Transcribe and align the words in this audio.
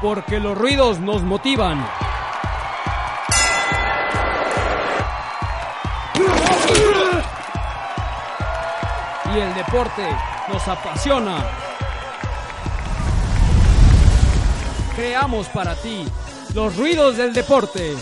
Porque 0.00 0.38
los 0.38 0.56
ruidos 0.56 1.00
nos 1.00 1.22
motivan. 1.22 1.84
Y 9.34 9.38
el 9.38 9.54
deporte 9.54 10.06
nos 10.52 10.68
apasiona. 10.68 11.44
Creamos 14.94 15.48
para 15.48 15.74
ti 15.74 16.06
los 16.54 16.76
ruidos 16.76 17.16
del 17.16 17.32
deporte. 17.32 17.96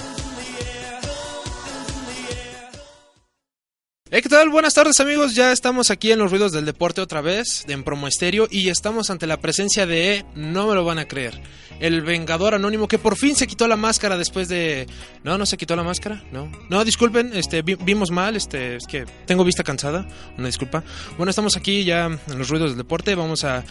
Hey, 4.08 4.22
¿qué 4.22 4.28
tal? 4.28 4.50
Buenas 4.50 4.72
tardes 4.74 5.00
amigos, 5.00 5.34
ya 5.34 5.50
estamos 5.50 5.90
aquí 5.90 6.12
en 6.12 6.20
los 6.20 6.30
ruidos 6.30 6.52
del 6.52 6.64
deporte 6.64 7.00
otra 7.00 7.20
vez, 7.20 7.64
en 7.66 7.82
Promo 7.82 8.06
Estéreo, 8.06 8.46
y 8.48 8.68
estamos 8.68 9.10
ante 9.10 9.26
la 9.26 9.38
presencia 9.40 9.84
de, 9.84 10.24
no 10.36 10.68
me 10.68 10.76
lo 10.76 10.84
van 10.84 10.98
a 11.00 11.08
creer, 11.08 11.42
el 11.80 12.02
Vengador 12.02 12.54
Anónimo 12.54 12.86
que 12.86 12.98
por 13.00 13.16
fin 13.16 13.34
se 13.34 13.48
quitó 13.48 13.66
la 13.66 13.74
máscara 13.76 14.16
después 14.16 14.48
de... 14.48 14.86
No, 15.24 15.36
no 15.38 15.44
se 15.44 15.56
quitó 15.56 15.74
la 15.74 15.82
máscara, 15.82 16.22
no. 16.30 16.48
No, 16.70 16.84
disculpen, 16.84 17.32
este, 17.34 17.62
vi- 17.62 17.74
vimos 17.74 18.12
mal, 18.12 18.36
este, 18.36 18.76
es 18.76 18.86
que 18.86 19.06
tengo 19.26 19.42
vista 19.42 19.64
cansada, 19.64 20.06
una 20.38 20.46
disculpa. 20.46 20.84
Bueno, 21.16 21.30
estamos 21.30 21.56
aquí 21.56 21.82
ya 21.82 22.06
en 22.06 22.38
los 22.38 22.48
ruidos 22.48 22.70
del 22.70 22.78
deporte, 22.78 23.16
vamos 23.16 23.42
a 23.42 23.64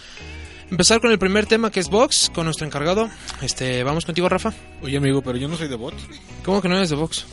empezar 0.70 1.00
con 1.00 1.12
el 1.12 1.18
primer 1.18 1.46
tema 1.46 1.72
que 1.72 1.80
es 1.80 1.88
box, 1.88 2.30
con 2.36 2.44
nuestro 2.44 2.68
encargado. 2.68 3.10
Este, 3.42 3.84
vamos 3.84 4.04
contigo 4.06 4.28
Rafa. 4.28 4.54
Oye, 4.82 4.98
amigo, 4.98 5.22
pero 5.22 5.38
yo 5.38 5.48
no 5.48 5.56
soy 5.56 5.70
de 5.70 5.76
bot. 5.76 5.96
¿Cómo 6.44 6.62
que 6.62 6.68
no 6.68 6.76
eres 6.76 6.90
de 6.90 6.98
box? 6.98 7.26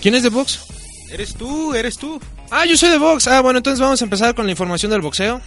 ¿Quién 0.00 0.14
es 0.14 0.22
de 0.22 0.28
box? 0.28 0.60
Eres 1.10 1.34
tú, 1.34 1.72
eres 1.74 1.96
tú. 1.98 2.20
Ah, 2.50 2.64
yo 2.64 2.76
soy 2.76 2.90
de 2.90 2.98
box. 2.98 3.26
Ah, 3.26 3.40
bueno, 3.40 3.58
entonces 3.58 3.80
vamos 3.80 4.00
a 4.00 4.04
empezar 4.04 4.34
con 4.34 4.46
la 4.46 4.52
información 4.52 4.90
del 4.92 5.00
boxeo. 5.00 5.40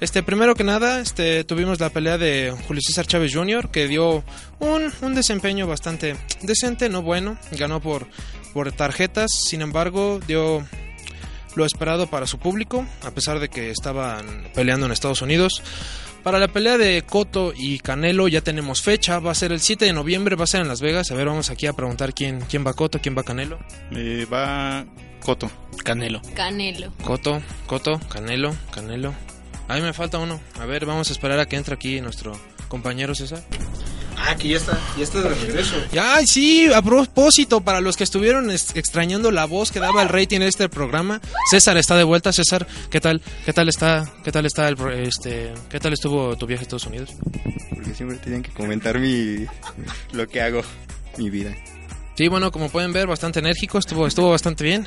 Este, 0.00 0.22
primero 0.22 0.54
que 0.54 0.64
nada, 0.64 1.00
este, 1.00 1.44
tuvimos 1.44 1.78
la 1.80 1.90
pelea 1.90 2.18
de 2.18 2.54
Julio 2.66 2.80
César 2.84 3.06
Chávez 3.06 3.32
Jr., 3.34 3.70
que 3.70 3.86
dio 3.86 4.24
un, 4.58 4.92
un 5.00 5.14
desempeño 5.14 5.66
bastante 5.66 6.16
decente, 6.42 6.88
no 6.88 7.02
bueno. 7.02 7.38
Ganó 7.52 7.80
por, 7.80 8.06
por 8.52 8.70
tarjetas, 8.72 9.30
sin 9.48 9.62
embargo, 9.62 10.20
dio 10.26 10.64
lo 11.54 11.64
esperado 11.66 12.08
para 12.08 12.26
su 12.26 12.38
público, 12.38 12.86
a 13.02 13.10
pesar 13.10 13.38
de 13.38 13.48
que 13.48 13.70
estaban 13.70 14.48
peleando 14.54 14.86
en 14.86 14.92
Estados 14.92 15.22
Unidos. 15.22 15.62
Para 16.22 16.38
la 16.38 16.48
pelea 16.48 16.78
de 16.78 17.02
Coto 17.02 17.52
y 17.56 17.80
Canelo 17.80 18.28
ya 18.28 18.42
tenemos 18.42 18.80
fecha, 18.80 19.18
va 19.18 19.32
a 19.32 19.34
ser 19.34 19.50
el 19.50 19.60
7 19.60 19.86
de 19.86 19.92
noviembre, 19.92 20.36
va 20.36 20.44
a 20.44 20.46
ser 20.46 20.60
en 20.60 20.68
Las 20.68 20.80
Vegas. 20.80 21.10
A 21.10 21.14
ver, 21.14 21.26
vamos 21.26 21.50
aquí 21.50 21.66
a 21.66 21.72
preguntar 21.72 22.14
quién, 22.14 22.40
quién 22.48 22.64
va 22.64 22.74
Coto, 22.74 23.00
quién 23.00 23.16
va 23.18 23.24
Canelo. 23.24 23.58
Eh, 23.90 24.26
va 24.32 24.84
Coto. 25.20 25.50
Canelo. 25.82 26.22
Canelo. 26.34 26.92
Coto, 27.02 27.42
Coto, 27.66 28.00
Canelo, 28.08 28.54
Canelo. 28.72 29.14
A 29.66 29.74
mí 29.74 29.80
me 29.80 29.92
falta 29.92 30.18
uno. 30.18 30.40
A 30.60 30.66
ver, 30.66 30.86
vamos 30.86 31.10
a 31.10 31.12
esperar 31.12 31.40
a 31.40 31.46
que 31.46 31.56
entre 31.56 31.74
aquí 31.74 32.00
nuestro 32.00 32.38
compañero 32.68 33.14
César. 33.14 33.42
Ah, 34.16 34.36
que 34.36 34.48
ya 34.48 34.56
está, 34.56 34.78
ya 34.96 35.02
está 35.04 35.20
de 35.20 35.28
regreso. 35.30 35.74
Ya, 35.92 36.14
ay, 36.16 36.26
sí, 36.26 36.72
a 36.72 36.80
propósito, 36.82 37.60
para 37.62 37.80
los 37.80 37.96
que 37.96 38.04
estuvieron 38.04 38.50
es- 38.50 38.74
extrañando 38.76 39.30
la 39.30 39.44
voz 39.46 39.70
que 39.72 39.80
daba 39.80 40.02
el 40.02 40.08
rating 40.08 40.40
de 40.40 40.48
este 40.48 40.68
programa, 40.68 41.20
César 41.50 41.76
está 41.76 41.96
de 41.96 42.04
vuelta. 42.04 42.32
César, 42.32 42.66
¿qué 42.90 43.00
tal? 43.00 43.20
¿Qué 43.44 43.52
tal 43.52 43.68
está? 43.68 44.10
¿Qué 44.24 44.30
tal 44.32 44.46
está 44.46 44.68
el 44.68 44.76
este 45.00 45.52
qué 45.70 45.80
tal 45.80 45.92
estuvo 45.92 46.36
tu 46.36 46.46
viaje 46.46 46.62
a 46.62 46.64
Estados 46.64 46.86
Unidos? 46.86 47.10
Porque 47.74 47.94
siempre 47.94 48.18
tenían 48.18 48.42
que 48.42 48.50
comentar 48.52 48.98
mi 48.98 49.44
lo 50.12 50.28
que 50.28 50.40
hago, 50.40 50.62
mi 51.18 51.28
vida. 51.30 51.54
Sí, 52.16 52.28
bueno, 52.28 52.52
como 52.52 52.68
pueden 52.68 52.92
ver, 52.92 53.06
bastante 53.06 53.40
enérgico, 53.40 53.78
estuvo 53.78 54.06
estuvo 54.06 54.30
bastante 54.30 54.62
bien. 54.64 54.86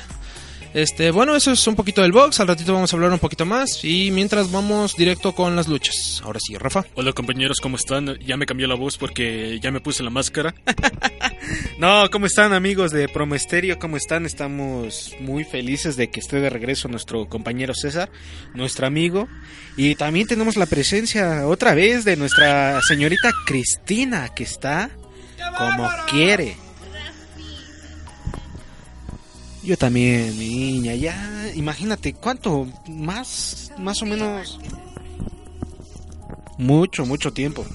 Este, 0.76 1.10
bueno, 1.10 1.34
eso 1.34 1.52
es 1.52 1.66
un 1.66 1.74
poquito 1.74 2.02
del 2.02 2.12
box, 2.12 2.38
al 2.38 2.48
ratito 2.48 2.74
vamos 2.74 2.92
a 2.92 2.96
hablar 2.96 3.10
un 3.10 3.18
poquito 3.18 3.46
más 3.46 3.82
y 3.82 4.10
mientras 4.10 4.52
vamos 4.52 4.94
directo 4.94 5.34
con 5.34 5.56
las 5.56 5.68
luchas. 5.68 6.20
Ahora 6.22 6.38
sí, 6.38 6.54
Rafa. 6.54 6.84
Hola 6.94 7.14
compañeros, 7.14 7.62
¿cómo 7.62 7.76
están? 7.76 8.18
Ya 8.18 8.36
me 8.36 8.44
cambió 8.44 8.66
la 8.66 8.74
voz 8.74 8.98
porque 8.98 9.58
ya 9.58 9.70
me 9.70 9.80
puse 9.80 10.02
la 10.02 10.10
máscara. 10.10 10.54
no, 11.78 12.10
¿cómo 12.10 12.26
están 12.26 12.52
amigos 12.52 12.90
de 12.90 13.08
Promesterio? 13.08 13.78
¿Cómo 13.78 13.96
están? 13.96 14.26
Estamos 14.26 15.16
muy 15.18 15.44
felices 15.44 15.96
de 15.96 16.10
que 16.10 16.20
esté 16.20 16.40
de 16.40 16.50
regreso 16.50 16.88
nuestro 16.88 17.26
compañero 17.26 17.72
César, 17.72 18.10
nuestro 18.52 18.86
amigo. 18.86 19.28
Y 19.78 19.94
también 19.94 20.26
tenemos 20.26 20.58
la 20.58 20.66
presencia 20.66 21.46
otra 21.46 21.74
vez 21.74 22.04
de 22.04 22.16
nuestra 22.16 22.82
señorita 22.86 23.32
Cristina, 23.46 24.28
que 24.34 24.42
está 24.42 24.90
como 25.56 25.88
quiere. 26.10 26.65
Yo 29.66 29.76
también, 29.76 30.38
mi 30.38 30.48
niña, 30.48 30.94
ya, 30.94 31.50
imagínate, 31.56 32.14
¿cuánto 32.14 32.68
más, 32.88 33.72
más 33.76 34.00
o 34.00 34.06
menos 34.06 34.60
mucho, 36.56 37.04
mucho 37.04 37.32
tiempo. 37.32 37.66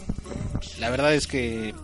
La 0.79 0.89
verdad 0.89 1.13
es 1.13 1.27
que 1.27 1.75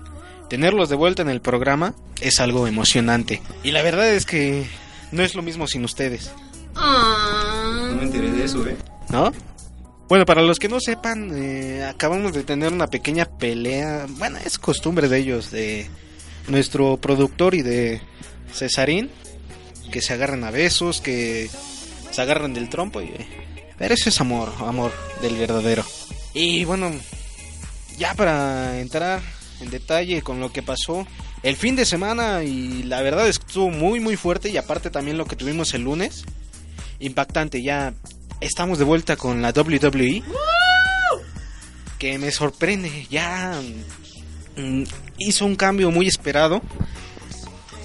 tenerlos 0.50 0.88
de 0.88 0.96
vuelta 0.96 1.22
en 1.22 1.30
el 1.30 1.42
programa 1.42 1.94
es 2.22 2.40
algo 2.40 2.68
emocionante. 2.68 3.42
Y 3.64 3.72
la 3.72 3.84
verdad 3.84 4.10
es 4.10 4.26
que 4.26 4.66
no 5.12 5.24
es 5.24 5.36
lo 5.36 5.42
mismo 5.42 5.68
sin 5.68 5.84
ustedes, 5.84 6.32
Ah. 6.80 7.90
No 7.90 7.96
me 7.98 8.04
enteré 8.04 8.32
de 8.32 8.46
eso, 8.46 8.66
¿eh? 8.68 8.78
¿no? 9.10 9.32
Bueno, 10.08 10.26
para 10.26 10.42
los 10.42 10.60
que 10.60 10.70
no 10.70 10.80
sepan, 10.80 11.32
eh, 11.34 11.84
acabamos 11.84 12.34
de 12.34 12.44
tener 12.44 12.72
una 12.72 12.88
pequeña 12.88 13.26
pelea. 13.26 14.06
Bueno, 14.08 14.38
es 14.46 14.58
costumbre 14.58 15.10
de 15.10 15.18
ellos, 15.18 15.52
de 15.52 15.90
nuestro 16.48 16.98
productor 16.98 17.56
y 17.56 17.62
de 17.62 18.02
Cesarín, 18.54 19.10
que 19.88 20.02
se 20.02 20.14
agarran 20.14 20.44
a 20.44 20.52
besos, 20.52 21.02
que 21.02 21.50
se 22.12 22.22
agarran 22.22 22.54
del 22.54 22.70
trompo. 22.70 23.02
Y, 23.02 23.06
eh, 23.06 23.28
pero 23.78 23.94
eso 23.94 24.10
es 24.10 24.20
amor, 24.22 24.54
amor 24.60 24.92
del 25.22 25.36
verdadero. 25.36 25.86
Y 26.34 26.66
bueno, 26.66 26.92
ya 27.98 28.14
para 28.14 28.80
entrar 28.80 29.22
en 29.62 29.70
detalle 29.70 30.22
con 30.22 30.40
lo 30.40 30.52
que 30.52 30.62
pasó 30.62 31.08
el 31.44 31.56
fin 31.56 31.76
de 31.76 31.86
semana 31.86 32.44
y 32.44 32.84
la 32.84 33.02
verdad 33.02 33.28
es 33.28 33.40
que 33.40 33.46
estuvo 33.48 33.70
muy 33.70 34.00
muy 34.00 34.16
fuerte 34.16 34.50
y 34.50 34.58
aparte 34.58 34.90
también 34.90 35.18
lo 35.18 35.26
que 35.26 35.36
tuvimos 35.36 35.74
el 35.74 35.84
lunes, 35.84 36.26
impactante, 37.00 37.62
ya 37.62 37.94
estamos 38.42 38.80
de 38.80 38.86
vuelta 38.86 39.16
con 39.16 39.42
la 39.42 39.52
WWE. 39.52 40.24
Que 42.00 42.20
me 42.20 42.32
sorprende, 42.32 43.08
ya 43.10 43.60
mm, 44.56 44.84
hizo 45.18 45.46
un 45.46 45.56
cambio 45.56 45.90
muy 45.90 46.08
esperado. 46.08 46.62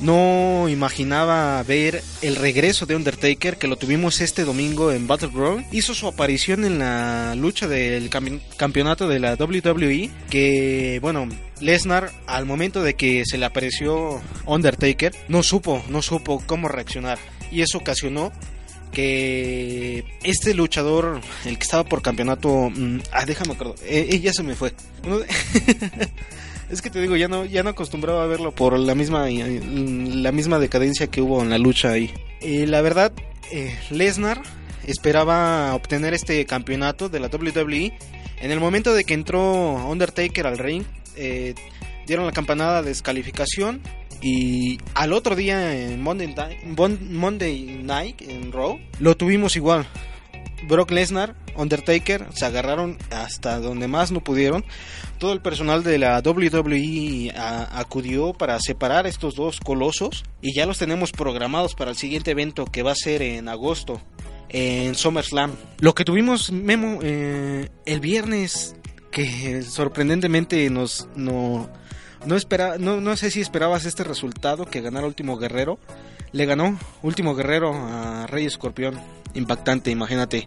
No 0.02 0.68
imaginaba 0.68 1.62
ver 1.62 2.02
el 2.22 2.34
regreso 2.36 2.86
de 2.86 2.96
Undertaker, 2.96 3.56
que 3.56 3.68
lo 3.68 3.76
tuvimos 3.76 4.20
este 4.20 4.44
domingo 4.44 4.90
en 4.90 5.06
Battleground. 5.06 5.64
Hizo 5.72 5.94
su 5.94 6.08
aparición 6.08 6.64
en 6.64 6.80
la 6.80 7.34
lucha 7.36 7.68
del 7.68 8.10
campe- 8.10 8.40
campeonato 8.56 9.06
de 9.06 9.20
la 9.20 9.34
WWE. 9.36 10.10
Que, 10.28 10.98
bueno, 11.00 11.28
Lesnar, 11.60 12.10
al 12.26 12.46
momento 12.46 12.82
de 12.82 12.94
que 12.94 13.22
se 13.24 13.38
le 13.38 13.46
apareció 13.46 14.20
Undertaker, 14.44 15.14
no 15.28 15.44
supo, 15.44 15.84
no 15.88 16.02
supo 16.02 16.42
cómo 16.46 16.66
reaccionar. 16.66 17.19
Y 17.52 17.60
eso 17.62 17.78
ocasionó 17.78 18.32
que 18.90 20.05
este 20.25 20.52
luchador, 20.55 21.20
el 21.46 21.58
que 21.58 21.62
estaba 21.62 21.84
por 21.84 22.02
campeonato, 22.02 22.70
mm, 22.75 22.98
ah, 23.12 23.25
déjame 23.25 23.52
acuerdo, 23.55 23.76
eh, 23.84 24.08
eh, 24.10 24.20
ya 24.20 24.32
se 24.32 24.43
me 24.43 24.56
fue. 24.56 24.72
Es 26.72 26.80
que 26.80 26.88
te 26.88 27.02
digo, 27.02 27.16
ya 27.16 27.28
no, 27.28 27.44
ya 27.44 27.62
no 27.62 27.69
acostumbraba 27.69 28.24
a 28.24 28.26
verlo 28.26 28.50
por 28.50 28.78
la 28.78 28.94
misma, 28.94 29.28
la 29.28 30.32
misma 30.32 30.58
decadencia 30.58 31.06
que 31.06 31.20
hubo 31.20 31.42
en 31.42 31.50
la 31.50 31.58
lucha 31.58 31.90
ahí. 31.90 32.10
La 32.40 32.80
verdad, 32.80 33.12
eh, 33.50 33.78
Lesnar 33.90 34.40
esperaba 34.86 35.74
obtener 35.74 36.14
este 36.14 36.46
campeonato 36.46 37.10
de 37.10 37.20
la 37.20 37.28
WWE. 37.28 37.92
En 38.40 38.50
el 38.50 38.58
momento 38.58 38.94
de 38.94 39.04
que 39.04 39.12
entró 39.12 39.42
Undertaker 39.86 40.46
al 40.46 40.56
ring, 40.56 40.84
eh, 41.14 41.54
dieron 42.06 42.24
la 42.24 42.32
campanada 42.32 42.80
de 42.80 42.88
descalificación. 42.88 43.82
Y 44.22 44.78
al 44.94 45.12
otro 45.12 45.36
día 45.36 45.76
en 45.76 46.00
Monday, 46.00 46.34
Monday 46.64 47.82
Night 47.82 48.22
en 48.22 48.50
Raw, 48.50 48.80
lo 48.98 49.14
tuvimos 49.14 49.56
igual. 49.56 49.86
Brock 50.69 50.91
Lesnar 50.91 51.35
Undertaker 51.56 52.26
se 52.35 52.44
agarraron 52.47 52.99
hasta 53.11 53.59
donde 53.61 53.88
más 53.88 54.11
no 54.12 54.20
pudieron. 54.25 54.64
Todo 55.19 55.32
el 55.32 55.41
personal 55.41 55.82
de 55.85 55.99
la 55.99 56.20
WWE 56.25 57.32
a- 57.37 57.79
acudió 57.79 58.32
para 58.32 58.59
separar 58.61 59.06
estos 59.06 59.35
dos 59.35 59.61
colosos 59.61 60.25
y 60.41 60.55
ya 60.55 60.67
los 60.67 60.79
tenemos 60.79 61.12
programados 61.12 61.75
para 61.75 61.91
el 61.91 61.97
siguiente 61.97 62.31
evento 62.32 62.64
que 62.64 62.82
va 62.82 62.93
a 62.93 62.97
ser 62.97 63.23
en 63.23 63.49
agosto 63.49 64.00
en 64.49 64.94
SummerSlam. 64.94 65.53
Lo 65.79 65.94
que 65.94 66.05
tuvimos, 66.05 66.53
Memo, 66.53 66.99
eh, 67.03 67.69
el 67.87 68.00
viernes, 68.00 68.76
que 69.11 69.62
sorprendentemente 69.62 70.69
nos 70.70 71.08
no, 71.17 71.69
no, 72.26 72.37
espera, 72.37 72.76
no, 72.79 73.00
no 73.00 73.17
sé 73.17 73.31
si 73.31 73.41
esperabas 73.41 73.85
este 73.87 74.05
resultado, 74.05 74.67
que 74.67 74.81
ganara 74.81 75.06
Último 75.06 75.37
Guerrero. 75.38 75.79
Le 76.32 76.46
ganó 76.46 76.79
Último 77.02 77.34
Guerrero 77.34 77.75
a 77.75 78.26
Rey 78.26 78.46
Escorpión. 78.46 78.99
Impactante, 79.34 79.90
imagínate. 79.90 80.46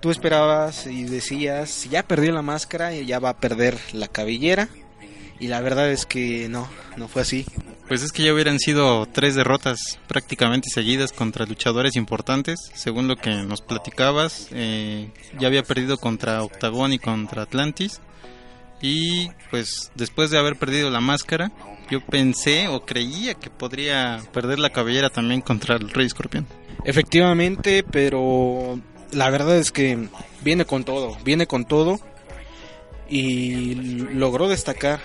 Tú 0.00 0.10
esperabas 0.10 0.86
y 0.86 1.04
decías, 1.04 1.88
ya 1.90 2.02
perdió 2.02 2.32
la 2.32 2.42
máscara, 2.42 2.94
ya 2.94 3.18
va 3.18 3.30
a 3.30 3.36
perder 3.38 3.78
la 3.92 4.08
cabellera. 4.08 4.68
Y 5.40 5.48
la 5.48 5.60
verdad 5.60 5.90
es 5.90 6.04
que 6.04 6.48
no, 6.48 6.68
no 6.96 7.08
fue 7.08 7.22
así. 7.22 7.46
Pues 7.88 8.02
es 8.02 8.12
que 8.12 8.24
ya 8.24 8.34
hubieran 8.34 8.58
sido 8.58 9.06
tres 9.06 9.34
derrotas 9.34 9.98
prácticamente 10.08 10.68
seguidas 10.68 11.12
contra 11.12 11.46
luchadores 11.46 11.96
importantes, 11.96 12.70
según 12.74 13.08
lo 13.08 13.16
que 13.16 13.30
nos 13.30 13.62
platicabas. 13.62 14.48
eh, 14.52 15.10
ya 15.38 15.46
había 15.48 15.62
perdido 15.62 15.96
contra 15.96 16.42
Octagon 16.42 16.92
y 16.92 16.98
contra 16.98 17.42
Atlantis. 17.42 18.00
Y 18.82 19.30
pues 19.50 19.90
después 19.94 20.30
de 20.30 20.38
haber 20.38 20.56
perdido 20.56 20.90
la 20.90 21.00
máscara, 21.00 21.50
yo 21.90 22.00
pensé 22.00 22.68
o 22.68 22.84
creía 22.84 23.34
que 23.34 23.50
podría 23.50 24.20
perder 24.32 24.58
la 24.58 24.70
cabellera 24.70 25.10
también 25.10 25.40
contra 25.40 25.76
el 25.76 25.90
Rey 25.90 26.06
Escorpión. 26.06 26.46
Efectivamente, 26.84 27.82
pero 27.82 28.78
la 29.12 29.30
verdad 29.30 29.56
es 29.56 29.72
que 29.72 30.08
viene 30.42 30.64
con 30.64 30.84
todo, 30.84 31.16
viene 31.24 31.46
con 31.46 31.64
todo 31.64 31.98
y 33.08 33.74
logró 33.74 34.48
destacar, 34.48 35.00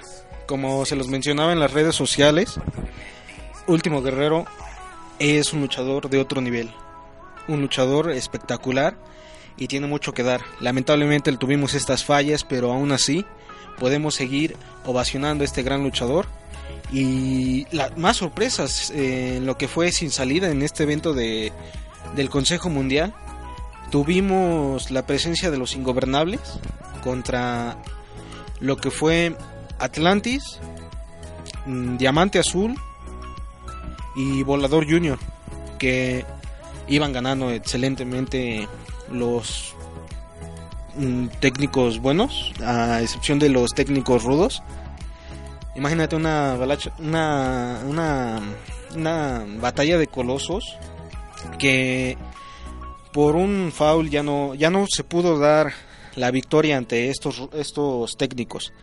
como 0.46 0.86
se 0.86 0.96
los 0.96 1.08
mencionaba 1.08 1.54
en 1.54 1.60
las 1.60 1.72
redes 1.74 1.96
sociales, 1.96 2.60
Último 3.66 4.02
Guerrero 4.02 4.46
es 5.20 5.54
un 5.54 5.62
luchador 5.62 6.10
de 6.10 6.20
otro 6.20 6.42
nivel, 6.42 6.70
un 7.48 7.62
luchador 7.62 8.12
espectacular 8.12 8.98
y 9.56 9.68
tiene 9.68 9.88
mucho 9.88 10.14
que 10.14 10.24
dar. 10.24 10.42
Lamentablemente 10.60 11.32
le 11.32 11.38
tuvimos 11.38 11.74
estas 11.76 12.04
fallas, 12.04 12.44
pero 12.44 12.74
aún 12.74 12.92
así 12.92 13.26
podemos 13.80 14.16
seguir 14.16 14.56
ovacionando 14.86 15.44
a 15.44 15.46
este 15.46 15.64
gran 15.64 15.84
luchador 15.84 16.26
y 16.92 17.66
la- 17.76 17.92
más 17.98 18.18
sorpresas 18.18 18.92
eh, 18.92 19.38
en 19.38 19.46
lo 19.46 19.58
que 19.58 19.68
fue 19.68 19.92
sin 19.92 20.12
salida 20.12 20.50
en 20.52 20.62
este 20.62 20.84
evento 20.84 21.14
de, 21.14 21.52
del 22.16 22.30
Consejo 22.30 22.70
Mundial. 22.70 23.14
Tuvimos 23.90 24.90
la 24.92 25.06
presencia 25.06 25.52
de 25.52 25.58
los 25.58 25.76
ingobernables 25.76 26.40
contra 27.04 27.78
lo 28.60 28.78
que 28.78 28.90
fue 28.92 29.36
Atlantis, 29.80 30.60
mm, 31.66 31.98
Diamante 31.98 32.40
Azul 32.40 32.76
y 34.16 34.44
Volador 34.44 34.86
Junior, 34.90 35.20
que 35.80 36.26
iban 36.88 37.12
ganando 37.14 37.52
excelentemente 37.52 38.68
los 39.12 39.73
mm, 40.98 41.28
técnicos 41.40 42.00
buenos, 42.00 42.54
a 42.64 43.02
excepción 43.02 43.40
de 43.40 43.50
los 43.50 43.72
técnicos 43.74 44.24
rudos. 44.24 44.64
Imagínate 45.76 46.16
una, 46.16 46.56
una, 47.00 47.80
una, 47.88 48.42
una 48.96 49.46
batalla 49.60 49.98
de 49.98 50.08
colosos 50.08 50.78
que 51.58 52.18
por 53.12 53.36
un 53.36 53.72
foul 53.74 54.10
ya 54.10 54.24
no, 54.24 54.56
ya 54.56 54.70
no 54.70 54.86
se 54.88 55.04
pudo 55.04 55.40
dar 55.40 55.74
la 56.16 56.32
victoria 56.32 56.78
ante 56.78 57.10
estos, 57.10 57.50
estos 57.54 58.18
técnicos. 58.18 58.74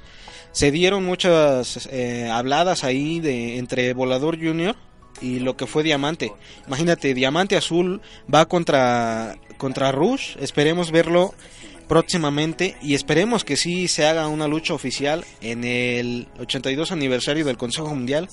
Se 0.52 0.70
dieron 0.70 1.04
muchas 1.04 1.88
eh, 1.92 2.28
habladas 2.30 2.82
ahí 2.82 3.20
de, 3.20 3.58
entre 3.58 3.92
Volador 3.94 4.36
Junior 4.36 4.74
y 5.20 5.40
lo 5.40 5.56
que 5.56 5.66
fue 5.66 5.82
Diamante. 5.82 6.32
Imagínate, 6.66 7.14
Diamante 7.14 7.56
Azul 7.56 8.00
va 8.32 8.46
contra, 8.46 9.36
contra 9.58 9.92
Rush. 9.92 10.36
Esperemos 10.40 10.90
verlo 10.90 11.34
próximamente 11.90 12.76
y 12.80 12.94
esperemos 12.94 13.42
que 13.42 13.56
sí 13.56 13.88
se 13.88 14.06
haga 14.06 14.28
una 14.28 14.46
lucha 14.46 14.74
oficial 14.74 15.24
en 15.40 15.64
el 15.64 16.28
82 16.38 16.92
aniversario 16.92 17.44
del 17.44 17.56
Consejo 17.56 17.88
Mundial. 17.88 18.28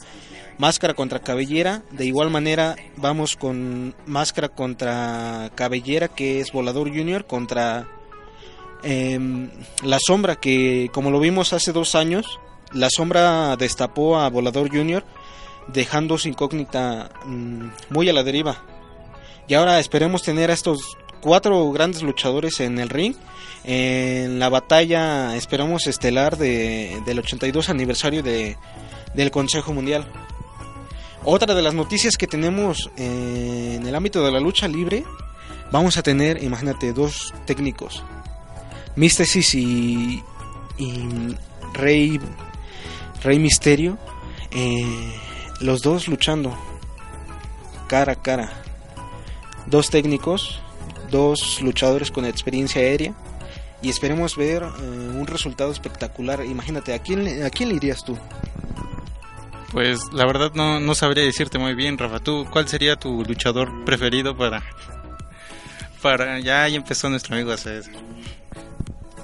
Máscara 0.60 0.94
contra 0.94 1.22
cabellera. 1.22 1.82
De 1.90 2.06
igual 2.06 2.30
manera 2.30 2.76
vamos 2.98 3.36
con 3.36 3.96
máscara 4.06 4.50
contra 4.50 5.50
cabellera 5.56 6.08
que 6.08 6.40
es 6.40 6.52
Volador 6.52 6.90
Junior 6.90 7.26
contra 7.26 7.88
em, 8.84 9.50
la 9.82 9.98
sombra 10.06 10.36
que 10.36 10.92
como 10.94 11.10
lo 11.10 11.20
vimos 11.20 11.52
hace 11.52 11.72
dos 11.72 11.96
años, 11.96 12.40
la 12.74 12.90
sombra 12.92 13.56
destapó 13.56 14.20
a 14.20 14.30
Volador 14.30 14.70
Junior 14.70 15.04
dejando 15.66 16.20
su 16.20 16.28
incógnita 16.28 17.10
mm, 17.26 17.70
muy 17.90 18.08
a 18.08 18.14
la 18.14 18.22
deriva. 18.22 18.64
Y 19.48 19.56
ahora 19.56 19.80
esperemos 19.80 20.22
tener 20.22 20.52
a 20.52 20.54
estos 20.54 20.96
cuatro 21.22 21.72
grandes 21.72 22.04
luchadores 22.04 22.60
en 22.60 22.80
el 22.80 22.90
ring. 22.90 23.16
En 23.64 24.40
la 24.40 24.50
batalla 24.50 25.36
esperamos 25.36 25.88
estelar 25.88 26.38
de, 26.38 27.02
del 27.06 27.20
82 27.20 27.70
aniversario 27.70 28.24
de, 28.24 28.58
del 29.14 29.32
Consejo 29.32 29.74
Mundial. 29.74 30.08
Otra 31.24 31.54
de 31.54 31.62
las 31.62 31.74
noticias 31.74 32.16
que 32.16 32.28
tenemos 32.28 32.90
eh, 32.98 33.76
en 33.76 33.86
el 33.86 33.96
ámbito 33.96 34.24
de 34.24 34.32
la 34.32 34.40
lucha 34.40 34.68
libre, 34.68 35.04
vamos 35.72 35.98
a 35.98 36.04
tener, 36.04 36.42
imagínate, 36.42 36.94
dos 36.94 37.34
técnicos. 37.46 38.04
Místesis 38.96 39.54
y, 39.56 40.24
y 40.78 41.36
Rey, 41.74 42.20
Rey 43.24 43.40
Misterio. 43.40 43.98
eh, 44.52 45.14
los 45.60 45.82
dos 45.82 46.08
luchando 46.08 46.56
cara 47.88 48.14
a 48.14 48.16
cara. 48.16 48.52
Dos 49.66 49.90
técnicos, 49.90 50.62
dos 51.12 51.62
luchadores 51.62 52.12
con 52.12 52.26
experiencia 52.26 52.82
aérea. 52.82 53.14
Y 53.82 53.90
esperemos 53.90 54.36
ver 54.36 54.64
eh, 54.64 54.68
un 54.82 55.28
resultado 55.28 55.72
espectacular. 55.72 56.44
Imagínate, 56.46 56.94
¿a 56.96 57.00
quién, 57.00 57.24
le- 57.24 57.46
¿a 57.46 57.50
quién 57.52 57.70
le 57.70 57.76
irías 57.76 58.04
tú? 58.04 58.18
Pues 59.72 60.00
la 60.14 60.26
verdad 60.26 60.52
no, 60.56 60.80
no 60.80 60.96
sabría 60.96 61.24
decirte 61.24 61.60
muy 61.60 61.76
bien, 61.76 61.98
Rafa. 61.98 62.20
¿Tú 62.20 62.48
cuál 62.52 62.68
sería 62.68 62.96
tu 62.96 63.24
luchador 63.24 63.86
preferido 63.86 64.36
para... 64.36 64.64
para 66.02 66.40
ya, 66.40 66.68
ya 66.68 66.78
empezó 66.78 67.10
nuestro 67.10 67.36
amigo 67.36 67.56
César. 67.58 67.94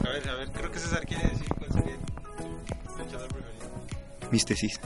A 0.05 0.09
ver, 0.09 0.29
a 0.29 0.35
ver, 0.35 0.49
creo 0.51 0.71
que 0.71 0.79
César 0.79 1.05
quiere 1.05 1.23
decir 1.29 1.47
cuál 1.57 1.71
sería 1.71 1.95
tu 1.95 3.03
luchador 3.03 3.27
preferido. 3.29 4.29
Místesis. 4.31 4.79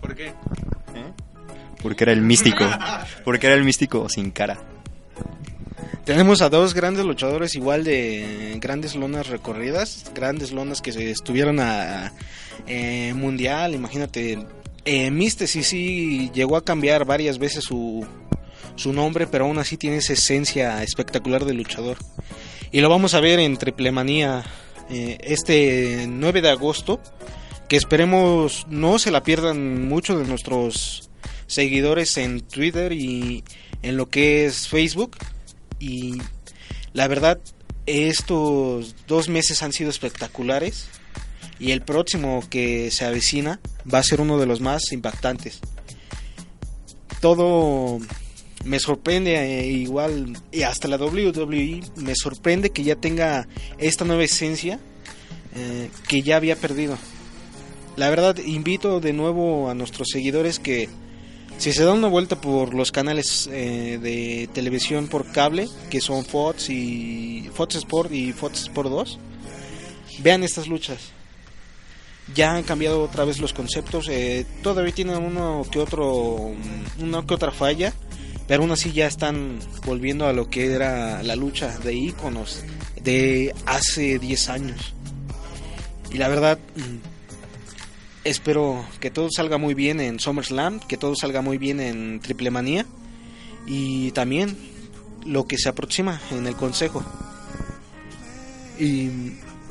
¿Por 0.00 0.14
qué? 0.16 0.32
Porque 1.82 2.04
era 2.04 2.12
el 2.12 2.22
místico. 2.22 2.64
Porque 3.24 3.46
era 3.46 3.54
el 3.56 3.64
místico 3.64 4.08
sin 4.08 4.30
cara. 4.30 4.58
Tenemos 6.04 6.42
a 6.42 6.50
dos 6.50 6.74
grandes 6.74 7.06
luchadores 7.06 7.54
igual 7.54 7.82
de 7.82 8.58
grandes 8.60 8.94
lonas 8.94 9.28
recorridas, 9.28 10.04
grandes 10.14 10.52
lonas 10.52 10.82
que 10.82 10.92
se 10.92 11.10
estuvieron 11.10 11.60
a 11.60 12.12
eh, 12.66 13.14
mundial, 13.14 13.74
imagínate. 13.74 14.46
Eh, 14.84 15.10
Místesis 15.10 15.66
sí 15.66 16.30
llegó 16.34 16.58
a 16.58 16.64
cambiar 16.64 17.06
varias 17.06 17.38
veces 17.38 17.64
su, 17.64 18.06
su 18.76 18.92
nombre, 18.92 19.26
pero 19.26 19.46
aún 19.46 19.58
así 19.58 19.78
tiene 19.78 19.96
esa 19.96 20.12
esencia 20.12 20.82
espectacular 20.82 21.46
de 21.46 21.54
luchador. 21.54 21.96
Y 22.70 22.82
lo 22.82 22.90
vamos 22.90 23.14
a 23.14 23.20
ver 23.20 23.38
en 23.38 23.56
Triplemanía 23.56 24.44
eh, 24.90 25.16
este 25.22 26.04
9 26.06 26.42
de 26.42 26.50
agosto, 26.50 27.00
que 27.66 27.76
esperemos 27.76 28.66
no 28.68 28.98
se 28.98 29.10
la 29.10 29.22
pierdan 29.22 29.88
mucho 29.88 30.18
de 30.18 30.26
nuestros 30.26 31.08
seguidores 31.46 32.18
en 32.18 32.42
Twitter 32.42 32.92
y 32.92 33.42
en 33.80 33.96
lo 33.96 34.10
que 34.10 34.44
es 34.44 34.68
Facebook. 34.68 35.16
Y 35.84 36.14
la 36.94 37.08
verdad, 37.08 37.38
estos 37.84 38.94
dos 39.06 39.28
meses 39.28 39.62
han 39.62 39.72
sido 39.72 39.90
espectaculares. 39.90 40.86
Y 41.58 41.72
el 41.72 41.82
próximo 41.82 42.42
que 42.48 42.90
se 42.90 43.04
avecina 43.04 43.60
va 43.92 43.98
a 43.98 44.02
ser 44.02 44.20
uno 44.20 44.38
de 44.38 44.46
los 44.46 44.60
más 44.60 44.92
impactantes. 44.92 45.60
Todo 47.20 48.00
me 48.64 48.78
sorprende 48.78 49.36
eh, 49.36 49.66
igual, 49.66 50.38
y 50.50 50.62
hasta 50.62 50.88
la 50.88 50.96
WWE 50.96 51.82
me 51.96 52.14
sorprende 52.14 52.70
que 52.70 52.82
ya 52.82 52.96
tenga 52.96 53.46
esta 53.78 54.06
nueva 54.06 54.24
esencia 54.24 54.80
eh, 55.54 55.90
que 56.08 56.22
ya 56.22 56.36
había 56.36 56.56
perdido. 56.56 56.96
La 57.96 58.08
verdad, 58.10 58.38
invito 58.38 59.00
de 59.00 59.12
nuevo 59.12 59.70
a 59.70 59.74
nuestros 59.74 60.08
seguidores 60.10 60.58
que 60.58 60.88
si 61.58 61.72
se 61.72 61.84
dan 61.84 61.98
una 61.98 62.08
vuelta 62.08 62.40
por 62.40 62.74
los 62.74 62.92
canales 62.92 63.48
eh, 63.50 63.98
de 64.02 64.48
televisión 64.52 65.08
por 65.08 65.30
cable, 65.32 65.68
que 65.90 66.00
son 66.00 66.24
Fox 66.24 66.68
y 66.70 67.48
Fox 67.54 67.76
Sport 67.76 68.12
y 68.12 68.32
Fox 68.32 68.62
Sport 68.62 68.90
2, 68.90 69.18
vean 70.20 70.42
estas 70.42 70.68
luchas. 70.68 71.12
Ya 72.34 72.54
han 72.54 72.62
cambiado 72.62 73.02
otra 73.02 73.24
vez 73.24 73.38
los 73.38 73.52
conceptos, 73.52 74.08
eh, 74.08 74.46
todavía 74.62 74.94
tienen 74.94 75.18
uno 75.18 75.64
que 75.70 75.78
otro, 75.78 76.52
una 76.98 77.26
que 77.26 77.34
otra 77.34 77.52
falla, 77.52 77.92
pero 78.46 78.62
aún 78.62 78.72
así 78.72 78.92
ya 78.92 79.06
están 79.06 79.58
volviendo 79.84 80.26
a 80.26 80.32
lo 80.32 80.48
que 80.48 80.72
era 80.72 81.22
la 81.22 81.36
lucha 81.36 81.78
de 81.78 81.94
íconos 81.94 82.62
de 83.02 83.54
hace 83.66 84.18
10 84.18 84.48
años. 84.48 84.94
Y 86.12 86.18
la 86.18 86.28
verdad, 86.28 86.58
espero 88.24 88.84
que 89.00 89.10
todo 89.10 89.28
salga 89.34 89.58
muy 89.58 89.74
bien 89.74 90.00
en 90.00 90.18
SummerSlam, 90.18 90.80
que 90.80 90.96
todo 90.96 91.14
salga 91.14 91.42
muy 91.42 91.58
bien 91.58 91.80
en 91.80 92.20
Triple 92.20 92.50
Manía 92.50 92.86
y 93.66 94.10
también 94.12 94.56
lo 95.24 95.46
que 95.46 95.58
se 95.58 95.68
aproxima 95.68 96.20
en 96.30 96.46
el 96.46 96.56
consejo. 96.56 97.04
Y 98.78 99.08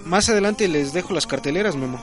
más 0.06 0.30
adelante 0.30 0.68
les 0.68 0.94
dejo 0.94 1.14
las 1.14 1.28
carteleras, 1.28 1.76
Memo. 1.76 2.00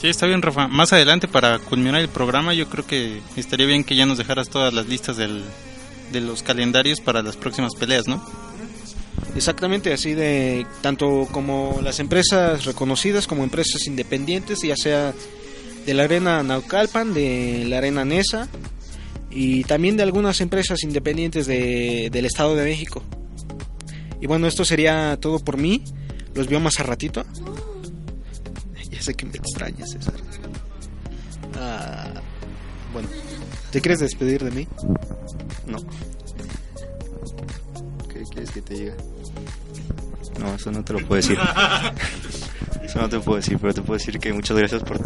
Sí, 0.00 0.08
está 0.08 0.26
bien, 0.26 0.40
Rafa. 0.40 0.68
Más 0.68 0.92
adelante, 0.92 1.28
para 1.28 1.58
culminar 1.58 2.00
el 2.00 2.08
programa, 2.08 2.54
yo 2.54 2.68
creo 2.68 2.86
que 2.86 3.20
estaría 3.36 3.66
bien 3.66 3.84
que 3.84 3.96
ya 3.96 4.06
nos 4.06 4.18
dejaras 4.18 4.48
todas 4.48 4.72
las 4.72 4.86
listas 4.86 5.16
del, 5.16 5.42
de 6.12 6.20
los 6.20 6.42
calendarios 6.42 7.00
para 7.00 7.22
las 7.22 7.36
próximas 7.36 7.74
peleas, 7.74 8.06
¿no? 8.06 8.24
Exactamente, 9.36 9.92
así 9.92 10.14
de 10.14 10.66
tanto 10.82 11.28
como 11.30 11.80
las 11.82 12.00
empresas 12.00 12.64
reconocidas 12.64 13.26
como 13.26 13.44
empresas 13.44 13.86
independientes, 13.86 14.60
ya 14.62 14.76
sea 14.76 15.14
de 15.86 15.94
la 15.94 16.04
arena 16.04 16.42
Naucalpan, 16.42 17.14
de 17.14 17.64
la 17.66 17.78
arena 17.78 18.04
Nesa 18.04 18.48
y 19.30 19.64
también 19.64 19.96
de 19.96 20.02
algunas 20.02 20.40
empresas 20.40 20.82
independientes 20.82 21.46
de, 21.46 22.08
del 22.10 22.26
Estado 22.26 22.56
de 22.56 22.64
México. 22.64 23.02
Y 24.20 24.26
bueno, 24.26 24.46
esto 24.46 24.64
sería 24.64 25.16
todo 25.18 25.38
por 25.38 25.56
mí. 25.56 25.82
Los 26.34 26.48
veo 26.48 26.60
más 26.60 26.78
a 26.80 26.82
ratito. 26.82 27.24
Ya 28.90 29.00
sé 29.00 29.14
que 29.14 29.24
me 29.24 29.36
extrañas, 29.36 29.92
César. 29.92 30.14
Ah, 31.54 32.20
bueno, 32.92 33.08
¿te 33.70 33.80
quieres 33.80 34.00
despedir 34.00 34.42
de 34.42 34.50
mí? 34.50 34.68
No. 35.64 35.78
¿Qué 38.12 38.24
quieres 38.32 38.50
que 38.50 38.60
te 38.62 38.74
diga? 38.74 38.96
No, 40.38 40.54
eso 40.54 40.70
no 40.70 40.82
te 40.82 40.92
lo 40.94 41.00
puedo 41.00 41.16
decir. 41.16 41.38
Eso 42.82 43.00
no 43.00 43.08
te 43.08 43.20
puedo 43.20 43.36
decir, 43.36 43.56
pero 43.60 43.72
te 43.72 43.82
puedo 43.82 43.98
decir 43.98 44.18
que 44.18 44.32
muchas 44.32 44.56
gracias 44.56 44.82
por 44.82 44.98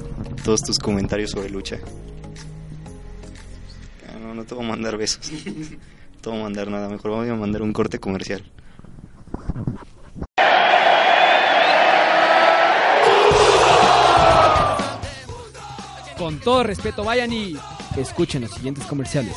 todos 0.43 0.63
tus 0.63 0.79
comentarios 0.79 1.33
sobre 1.33 1.51
lucha. 1.51 1.77
No, 4.23 4.33
no 4.33 4.45
te 4.45 4.55
voy 4.55 4.65
a 4.65 4.69
mandar 4.69 4.97
besos. 4.97 5.31
No 5.31 6.21
te 6.23 6.31
voy 6.31 6.39
a 6.39 6.43
mandar 6.45 6.71
nada. 6.71 6.89
Mejor 6.89 7.11
voy 7.11 7.29
a 7.29 7.35
mandar 7.35 7.61
un 7.61 7.75
corte 7.75 7.99
comercial. 7.99 8.43
Con 16.17 16.39
todo 16.41 16.63
respeto, 16.63 17.05
vayan 17.05 17.33
y 17.33 17.55
escuchen 17.99 18.43
los 18.43 18.53
siguientes 18.53 18.87
comerciales. 18.87 19.35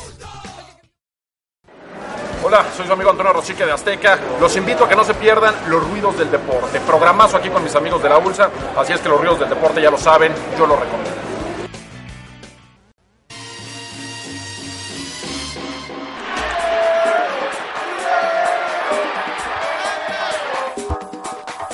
Hola, 2.48 2.64
soy 2.74 2.86
su 2.86 2.92
amigo 2.94 3.10
Antonio 3.10 3.30
Rosique 3.34 3.66
de 3.66 3.72
Azteca. 3.72 4.18
Los 4.40 4.56
invito 4.56 4.84
a 4.84 4.88
que 4.88 4.96
no 4.96 5.04
se 5.04 5.12
pierdan 5.12 5.54
los 5.68 5.86
ruidos 5.86 6.16
del 6.16 6.30
deporte. 6.30 6.80
Programazo 6.80 7.36
aquí 7.36 7.50
con 7.50 7.62
mis 7.62 7.74
amigos 7.74 8.02
de 8.02 8.08
la 8.08 8.16
ULSA. 8.16 8.48
Así 8.74 8.94
es 8.94 9.00
que 9.00 9.08
los 9.10 9.18
ruidos 9.20 9.40
del 9.40 9.50
deporte 9.50 9.82
ya 9.82 9.90
lo 9.90 9.98
saben, 9.98 10.32
yo 10.58 10.66
lo 10.66 10.74
recomiendo. 10.76 11.10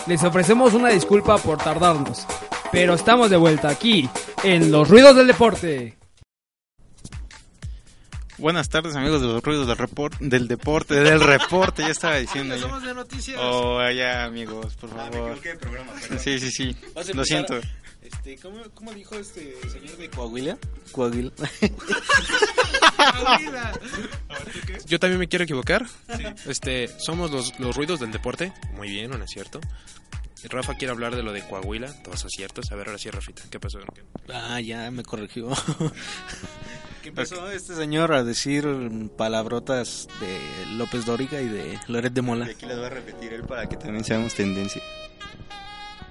Les 0.08 0.24
ofrecemos 0.24 0.74
una 0.74 0.88
disculpa 0.88 1.38
por 1.38 1.58
tardarnos, 1.58 2.26
pero 2.72 2.94
estamos 2.94 3.30
de 3.30 3.36
vuelta 3.36 3.68
aquí, 3.68 4.10
en 4.42 4.72
Los 4.72 4.88
Ruidos 4.88 5.14
del 5.14 5.28
Deporte. 5.28 6.03
Buenas 8.44 8.68
tardes, 8.68 8.94
amigos 8.94 9.22
de 9.22 9.28
los 9.28 9.42
ruidos 9.42 9.66
del, 9.66 9.78
report, 9.78 10.18
del 10.20 10.46
deporte, 10.48 10.96
del 10.96 11.18
reporte, 11.18 11.80
ya 11.80 11.88
estaba 11.88 12.16
diciendo. 12.16 12.54
ya. 12.54 12.60
Somos 12.60 12.82
de 12.82 12.92
noticias. 12.92 13.40
Oh, 13.40 13.78
allá, 13.78 14.24
amigos, 14.24 14.74
por 14.74 14.90
favor. 14.90 15.40
Sí, 16.18 16.38
sí, 16.38 16.50
sí. 16.50 16.76
Lo 17.14 17.24
siento. 17.24 17.58
Este, 18.02 18.36
¿cómo, 18.36 18.58
¿Cómo 18.74 18.92
dijo 18.92 19.14
este 19.14 19.56
señor 19.70 19.96
de 19.96 20.10
Coahuila? 20.10 20.58
Coahuila. 20.92 21.32
Yo 24.88 25.00
también 25.00 25.20
me 25.20 25.28
quiero 25.28 25.44
equivocar. 25.44 25.86
Este, 26.46 26.90
somos 26.98 27.30
los, 27.30 27.58
los 27.58 27.74
ruidos 27.74 28.00
del 28.00 28.12
deporte. 28.12 28.52
Muy 28.74 28.90
bien, 28.90 29.10
¿no 29.10 29.24
es 29.24 29.30
cierto? 29.30 29.58
Rafa 30.50 30.74
quiere 30.74 30.92
hablar 30.92 31.16
de 31.16 31.22
lo 31.22 31.32
de 31.32 31.40
Coahuila, 31.48 31.90
todos 32.02 32.26
aciertos. 32.26 32.70
A 32.70 32.74
ver, 32.74 32.88
ahora 32.88 32.98
sí, 32.98 33.10
Rafita, 33.10 33.44
¿qué 33.50 33.58
pasó? 33.58 33.78
Ah, 34.28 34.60
ya 34.60 34.90
me 34.90 35.02
corrigió. 35.02 35.48
¿Qué 37.04 37.10
empezó 37.10 37.50
este 37.50 37.74
señor 37.74 38.14
a 38.14 38.24
decir 38.24 38.66
palabrotas 39.18 40.08
de 40.22 40.40
López 40.76 41.04
Dóriga 41.04 41.38
y 41.38 41.48
de 41.48 41.78
Loret 41.86 42.14
de 42.14 42.22
Mola? 42.22 42.46
Y 42.46 42.52
aquí 42.52 42.64
les 42.64 42.78
voy 42.78 42.86
a 42.86 42.88
repetir 42.88 43.34
él 43.34 43.44
para 43.44 43.68
que 43.68 43.76
también 43.76 44.04
seamos 44.04 44.32
tendencia. 44.32 44.80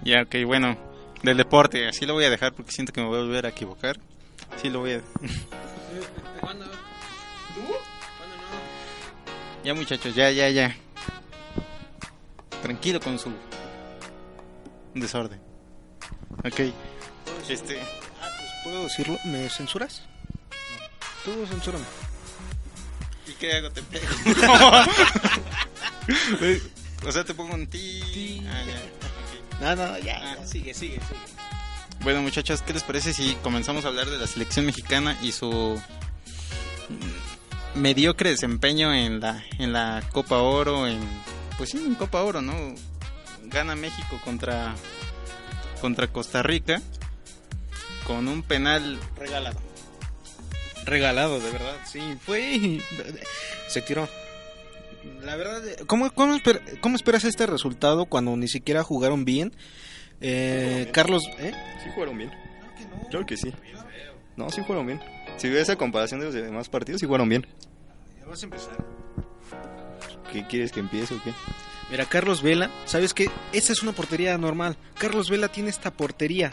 Ya, 0.04 0.22
ok, 0.22 0.36
bueno. 0.46 0.78
Del 1.24 1.38
deporte, 1.38 1.88
así 1.88 2.06
lo 2.06 2.14
voy 2.14 2.26
a 2.26 2.30
dejar 2.30 2.54
porque 2.54 2.72
siento 2.72 2.94
que 2.94 3.02
me 3.02 3.08
voy 3.08 3.18
a 3.18 3.22
volver 3.24 3.48
a 3.48 3.50
equivocar. 3.50 4.00
Sí, 4.62 4.70
lo 4.70 4.82
voy 4.82 4.94
a... 4.94 5.02
¿Cuándo? 6.40 6.68
Ya, 9.64 9.74
muchachos, 9.74 10.14
ya, 10.14 10.30
ya, 10.30 10.48
ya. 10.50 10.76
Tranquilo 12.62 13.00
con 13.00 13.18
su 13.18 13.32
desorden. 14.94 15.42
Ok. 16.46 16.60
Este... 17.50 17.82
Ah, 18.22 18.30
pues, 18.38 18.52
¿Puedo 18.64 18.84
decirlo? 18.84 19.18
¿Me 19.26 19.50
censuras? 19.50 20.04
Tú 21.24 21.46
censúrame. 21.50 21.86
¿Y 23.28 23.32
qué 23.34 23.54
hago? 23.54 23.70
Te 23.72 23.82
pego. 23.84 24.06
o 27.08 27.12
sea, 27.12 27.24
te 27.24 27.34
pongo 27.34 27.56
un 27.56 27.68
ti. 27.68 28.44
Ah, 28.48 28.64
ya. 28.66 28.82
No, 29.62 29.76
no, 29.76 29.98
ya, 30.00 30.20
Ah. 30.22 30.36
ya, 30.40 30.46
sigue, 30.48 30.74
sigue, 30.74 30.96
sigue. 30.96 31.00
Bueno, 32.02 32.22
muchachos, 32.22 32.62
¿qué 32.62 32.74
les 32.74 32.84
parece 32.84 33.14
si 33.14 33.36
comenzamos 33.36 33.86
a 33.86 33.88
hablar 33.88 34.10
de 34.10 34.18
la 34.18 34.28
selección 34.28 34.66
mexicana 34.66 35.18
y 35.22 35.32
su 35.32 35.82
mediocre 37.76 38.30
desempeño 38.32 38.94
en 38.94 39.20
la 39.22 39.42
en 39.58 39.72
la 39.74 40.04
Copa 40.12 40.38
Oro 40.40 40.86
en 40.88 41.00
pues 41.58 41.70
sí, 41.72 41.78
en 41.78 41.96
Copa 41.96 42.22
Oro, 42.24 42.42
¿no? 42.42 42.54
Gana 43.46 43.76
México 43.76 44.20
contra 44.26 44.76
contra 45.80 46.08
Costa 46.08 46.44
Rica 46.44 46.82
con 48.06 48.28
un 48.28 48.44
penal 48.44 49.00
Regalado. 49.18 49.60
Regalado, 50.86 51.40
de 51.40 51.52
verdad, 51.52 51.76
sí, 51.86 52.02
fue... 52.26 52.80
Se 53.68 53.82
tiró. 53.82 54.08
La 55.22 55.36
verdad, 55.36 55.62
¿cómo, 55.88 56.12
cómo, 56.14 56.36
esper- 56.36 56.80
cómo 56.82 56.96
esperas 56.96 57.24
este 57.24 57.46
resultado 57.46 58.06
cuando 58.06 58.36
ni 58.38 58.48
siquiera 58.48 58.84
jugaron 58.84 59.26
bien? 59.26 59.54
Eh, 60.22 60.90
Carlos... 60.94 61.24
¿eh? 61.40 61.54
Sí 61.84 61.90
jugaron 61.94 62.18
bien. 62.18 62.32
Claro 63.10 63.26
que 63.26 63.38
sí. 63.38 63.54
No, 64.36 64.50
sí 64.50 64.62
jugaron 64.66 64.88
bien. 64.88 65.02
Si 65.38 65.50
ves 65.50 65.64
esa 65.64 65.76
comparación 65.78 66.20
de 66.20 66.28
los 66.28 66.36
demás 66.36 66.70
partidos, 66.70 67.00
sí 67.02 67.06
jugaron 67.06 67.30
bien. 67.30 67.46
Ya 68.20 68.26
vas 68.28 68.42
a 68.42 68.46
empezar. 68.46 68.86
¿Qué 70.32 70.46
quieres 70.48 70.72
que 70.72 70.80
empiece 70.80 71.14
o 71.14 71.22
qué? 71.24 71.32
Mira, 71.92 72.06
Carlos 72.06 72.42
Vela, 72.42 72.72
¿sabes 72.86 73.14
qué? 73.14 73.30
Esa 73.52 73.74
es 73.74 73.84
una 73.84 73.92
portería 73.92 74.38
normal. 74.38 74.78
Carlos 74.98 75.30
Vela 75.30 75.48
tiene 75.50 75.70
esta 75.70 75.92
portería. 75.92 76.50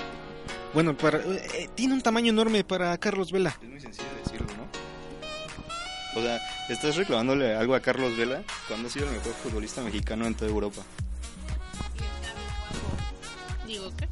Bueno, 0.73 0.97
para, 0.97 1.19
eh, 1.19 1.69
tiene 1.75 1.95
un 1.95 2.01
tamaño 2.01 2.31
enorme 2.31 2.65
para 2.65 2.97
Carlos 2.99 3.33
Vela. 3.33 3.57
Es 3.61 3.69
muy 3.69 3.81
sencillo 3.81 4.09
decirlo, 4.25 4.47
¿no? 4.57 6.21
O 6.21 6.23
sea, 6.23 6.41
estás 6.69 6.97
reclamándole 6.97 7.55
algo 7.55 7.75
a 7.75 7.81
Carlos 7.81 8.17
Vela 8.17 8.43
cuando 8.69 8.89
ha 8.89 8.91
sido 8.91 9.07
el 9.07 9.13
mejor 9.13 9.33
futbolista 9.35 9.83
mexicano 9.83 10.27
en 10.27 10.35
toda 10.35 10.51
Europa. 10.51 10.83
Digo, 13.67 13.91
¿qué? 13.97 14.09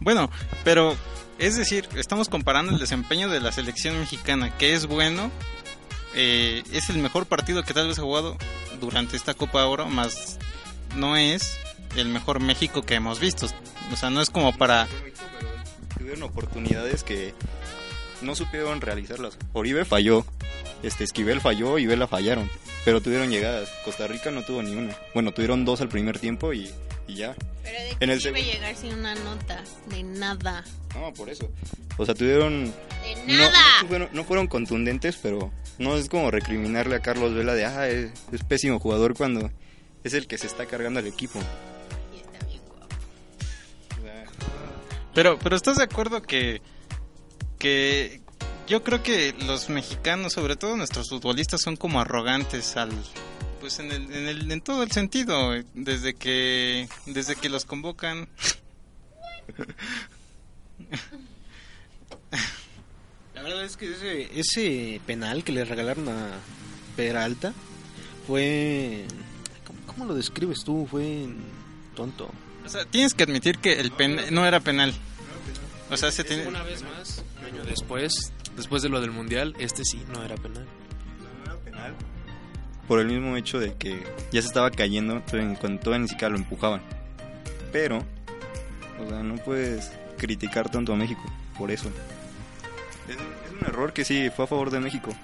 Bueno, 0.00 0.30
pero 0.64 0.96
es 1.38 1.56
decir, 1.56 1.88
estamos 1.96 2.28
comparando 2.28 2.72
el 2.72 2.78
desempeño 2.78 3.28
de 3.28 3.40
la 3.40 3.52
selección 3.52 3.98
mexicana, 3.98 4.56
que 4.58 4.74
es 4.74 4.86
bueno, 4.86 5.30
eh, 6.14 6.62
es 6.72 6.90
el 6.90 6.98
mejor 6.98 7.26
partido 7.26 7.62
que 7.62 7.72
tal 7.72 7.88
vez 7.88 7.98
ha 7.98 8.02
jugado 8.02 8.36
durante 8.80 9.16
esta 9.16 9.34
Copa 9.34 9.64
Oro, 9.66 9.86
más 9.86 10.38
no 10.96 11.16
es 11.16 11.58
el 11.96 12.08
mejor 12.08 12.40
México 12.40 12.82
que 12.82 12.94
hemos 12.94 13.20
visto. 13.20 13.46
O 13.92 13.96
sea, 13.96 14.10
no 14.10 14.20
es 14.22 14.30
como 14.30 14.56
para... 14.56 14.86
Tuvieron 15.98 16.22
oportunidades 16.24 17.04
que 17.04 17.34
no 18.22 18.34
supieron 18.34 18.80
realizarlas. 18.80 19.36
Oribe 19.52 19.84
falló, 19.84 20.24
este 20.82 21.04
Esquivel 21.04 21.40
falló 21.40 21.78
y 21.78 21.86
Vela 21.86 22.06
fallaron, 22.06 22.50
pero 22.84 23.00
tuvieron 23.00 23.30
llegadas. 23.30 23.68
Costa 23.84 24.06
Rica 24.06 24.30
no 24.30 24.42
tuvo 24.42 24.62
ni 24.62 24.74
una. 24.74 24.96
Bueno, 25.14 25.32
tuvieron 25.32 25.64
dos 25.64 25.80
al 25.80 25.88
primer 25.88 26.18
tiempo 26.18 26.52
y, 26.52 26.70
y 27.06 27.14
ya. 27.16 27.34
Pero 27.62 27.78
de 27.78 27.96
En 28.00 28.10
el 28.10 28.20
sirve 28.20 28.40
segundo- 28.40 28.52
llegar 28.58 28.76
sin 28.76 28.94
una 28.98 29.14
nota, 29.14 29.62
de 29.90 30.02
nada. 30.02 30.64
No, 30.94 31.12
por 31.14 31.28
eso. 31.30 31.48
O 31.98 32.04
sea, 32.06 32.14
tuvieron 32.14 32.66
De 32.66 33.32
no, 33.34 33.38
nada. 33.38 33.58
no 33.82 33.88
fueron, 33.88 34.08
no 34.12 34.24
fueron 34.24 34.46
contundentes, 34.48 35.16
pero 35.22 35.52
no 35.78 35.96
es 35.96 36.08
como 36.08 36.30
recriminarle 36.30 36.96
a 36.96 37.00
Carlos 37.00 37.34
Vela 37.34 37.54
de, 37.54 37.64
ah, 37.64 37.88
es, 37.88 38.10
es 38.32 38.42
pésimo 38.44 38.78
jugador 38.80 39.14
cuando 39.14 39.50
es 40.04 40.14
el 40.14 40.26
que 40.26 40.38
se 40.38 40.46
está 40.48 40.66
cargando 40.66 40.98
al 41.00 41.06
equipo. 41.06 41.38
Pero, 45.14 45.38
pero 45.38 45.56
¿estás 45.56 45.76
de 45.76 45.84
acuerdo 45.84 46.22
que, 46.22 46.62
que 47.58 48.22
yo 48.66 48.82
creo 48.82 49.02
que 49.02 49.34
los 49.46 49.68
mexicanos, 49.68 50.32
sobre 50.32 50.56
todo 50.56 50.76
nuestros 50.76 51.10
futbolistas, 51.10 51.60
son 51.60 51.76
como 51.76 52.00
arrogantes 52.00 52.76
al, 52.76 52.90
Pues 53.60 53.78
en, 53.78 53.92
el, 53.92 54.10
en, 54.12 54.28
el, 54.28 54.50
en 54.50 54.60
todo 54.62 54.82
el 54.82 54.90
sentido, 54.90 55.52
desde 55.74 56.14
que, 56.14 56.88
desde 57.06 57.36
que 57.36 57.50
los 57.50 57.64
convocan. 57.64 58.28
La 63.34 63.42
verdad 63.42 63.64
es 63.64 63.76
que 63.76 63.90
ese, 63.92 64.30
ese 64.38 65.00
penal 65.04 65.44
que 65.44 65.52
le 65.52 65.64
regalaron 65.64 66.08
a 66.08 66.30
Peralta 66.96 67.52
fue... 68.26 69.04
¿Cómo, 69.66 69.78
cómo 69.86 70.04
lo 70.06 70.14
describes 70.14 70.64
tú? 70.64 70.86
Fue 70.90 71.26
tonto. 71.94 72.30
O 72.64 72.68
sea, 72.68 72.84
tienes 72.84 73.14
que 73.14 73.24
admitir 73.24 73.58
que 73.58 73.80
el 73.80 73.90
pen 73.92 74.18
no 74.30 74.46
era 74.46 74.60
penal. 74.60 74.92
O 75.90 75.96
sea, 75.96 76.10
se 76.10 76.24
tiene... 76.24 76.46
Una 76.46 76.62
vez 76.62 76.82
más, 76.82 77.22
un 77.40 77.44
año 77.46 77.64
después, 77.64 78.32
después 78.56 78.82
de 78.82 78.88
lo 78.88 79.00
del 79.00 79.10
mundial, 79.10 79.54
este 79.58 79.84
sí 79.84 80.02
no 80.12 80.22
era 80.24 80.36
penal. 80.36 80.66
por 82.88 82.98
el 83.00 83.06
mismo 83.06 83.36
hecho 83.36 83.58
de 83.58 83.74
que 83.74 84.02
ya 84.32 84.40
se 84.42 84.48
estaba 84.48 84.70
cayendo 84.70 85.20
todavía- 85.22 85.58
cuando 85.58 85.80
todavía 85.80 86.02
ni 86.02 86.08
siquiera 86.08 86.30
lo 86.30 86.36
empujaban. 86.38 86.82
Pero, 87.72 88.04
o 89.04 89.08
sea, 89.08 89.22
no 89.22 89.36
puedes 89.36 89.90
criticar 90.18 90.70
tanto 90.70 90.92
a 90.92 90.96
México 90.96 91.22
por 91.58 91.70
eso. 91.70 91.88
Es, 93.08 93.16
es 93.16 93.60
un 93.60 93.66
error 93.66 93.92
que 93.92 94.04
sí 94.04 94.30
fue 94.34 94.44
a 94.44 94.48
favor 94.48 94.70
de 94.70 94.80
México, 94.80 95.14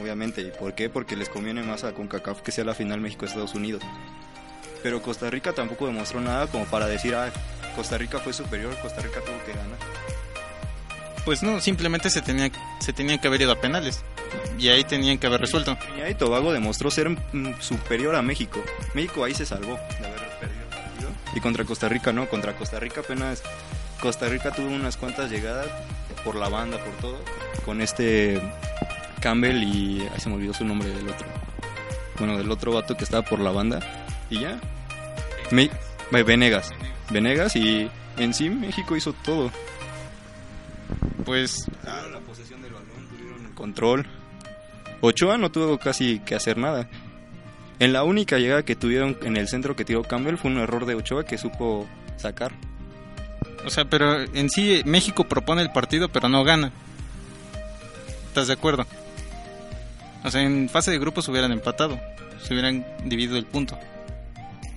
obviamente. 0.00 0.42
¿Y 0.42 0.50
por 0.50 0.74
qué? 0.74 0.88
Porque 0.90 1.16
les 1.16 1.28
conviene 1.28 1.62
más 1.62 1.84
a 1.84 1.92
CONCACAF 1.92 2.42
que 2.42 2.52
sea 2.52 2.64
la 2.64 2.74
final 2.74 3.00
México-Estados 3.00 3.54
Unidos. 3.54 3.82
Pero 4.82 5.02
Costa 5.02 5.28
Rica 5.30 5.52
tampoco 5.52 5.86
demostró 5.86 6.20
nada 6.20 6.46
como 6.46 6.64
para 6.64 6.86
decir, 6.86 7.14
ah, 7.14 7.30
Costa 7.76 7.98
Rica 7.98 8.18
fue 8.18 8.32
superior, 8.32 8.76
Costa 8.80 9.00
Rica 9.00 9.20
tuvo 9.20 9.42
que 9.44 9.52
ganar. 9.52 9.78
Pues 11.24 11.42
no, 11.42 11.60
simplemente 11.60 12.08
se 12.10 12.22
tenía, 12.22 12.50
se 12.80 12.92
tenían 12.92 13.18
que 13.18 13.28
haber 13.28 13.42
ido 13.42 13.52
a 13.52 13.60
penales. 13.60 14.02
Y 14.58 14.68
ahí 14.68 14.84
tenían 14.84 15.18
que 15.18 15.26
haber 15.26 15.40
resuelto. 15.40 15.76
Trinidad 15.76 16.08
y 16.08 16.14
Tobago 16.14 16.52
demostró 16.52 16.90
ser 16.90 17.10
mm, 17.10 17.60
superior 17.60 18.14
a 18.14 18.22
México. 18.22 18.62
México 18.94 19.24
ahí 19.24 19.34
se 19.34 19.44
salvó 19.44 19.78
de 20.00 20.06
haber 20.06 20.28
perdido 20.40 20.62
el 20.62 20.68
partido. 20.68 21.10
Y 21.34 21.40
contra 21.40 21.64
Costa 21.64 21.88
Rica 21.88 22.12
no, 22.12 22.28
contra 22.28 22.54
Costa 22.54 22.78
Rica 22.78 23.00
apenas 23.00 23.42
Costa 24.00 24.28
Rica 24.28 24.50
tuvo 24.50 24.68
unas 24.68 24.96
cuantas 24.96 25.30
llegadas 25.30 25.66
por 26.24 26.36
la 26.36 26.48
banda, 26.48 26.78
por 26.78 26.94
todo, 26.94 27.18
con 27.64 27.80
este 27.80 28.40
Campbell 29.20 29.62
y 29.62 30.08
ay, 30.12 30.20
se 30.20 30.28
me 30.28 30.36
olvidó 30.36 30.54
su 30.54 30.64
nombre 30.64 30.88
del 30.88 31.08
otro. 31.08 31.26
Bueno, 32.18 32.36
del 32.36 32.50
otro 32.50 32.72
vato 32.72 32.96
que 32.96 33.04
estaba 33.04 33.22
por 33.22 33.40
la 33.40 33.50
banda 33.50 33.80
y 34.30 34.40
ya. 34.40 34.58
Me- 35.50 35.70
Venegas. 36.24 36.70
Venegas 37.10 37.54
y 37.56 37.90
en 38.16 38.34
sí 38.34 38.48
México 38.50 38.96
hizo 38.96 39.12
todo. 39.12 39.50
Pues 41.24 41.66
la 41.84 42.18
posesión 42.20 42.62
del 42.62 42.72
balón, 42.72 43.06
tuvieron 43.10 43.46
el 43.46 43.54
control. 43.54 44.06
Ochoa 45.00 45.38
no 45.38 45.50
tuvo 45.50 45.78
casi 45.78 46.18
que 46.20 46.34
hacer 46.34 46.58
nada. 46.58 46.88
En 47.78 47.92
la 47.92 48.02
única 48.02 48.38
llegada 48.38 48.62
que 48.64 48.76
tuvieron 48.76 49.16
en 49.22 49.36
el 49.36 49.48
centro 49.48 49.74
que 49.76 49.84
tiró 49.84 50.02
Campbell 50.02 50.36
fue 50.36 50.50
un 50.50 50.58
error 50.58 50.84
de 50.86 50.94
Ochoa 50.94 51.24
que 51.24 51.38
supo 51.38 51.88
sacar. 52.16 52.52
O 53.64 53.70
sea, 53.70 53.84
pero 53.86 54.20
en 54.22 54.50
sí 54.50 54.82
México 54.84 55.24
propone 55.24 55.62
el 55.62 55.70
partido, 55.72 56.08
pero 56.08 56.28
no 56.28 56.44
gana. 56.44 56.72
¿Estás 58.28 58.48
de 58.48 58.52
acuerdo? 58.54 58.86
O 60.24 60.30
sea, 60.30 60.42
en 60.42 60.68
fase 60.68 60.90
de 60.90 60.98
grupos 60.98 61.28
hubieran 61.28 61.52
empatado, 61.52 61.98
se 62.42 62.52
hubieran 62.52 62.84
dividido 63.04 63.36
el 63.38 63.46
punto. 63.46 63.78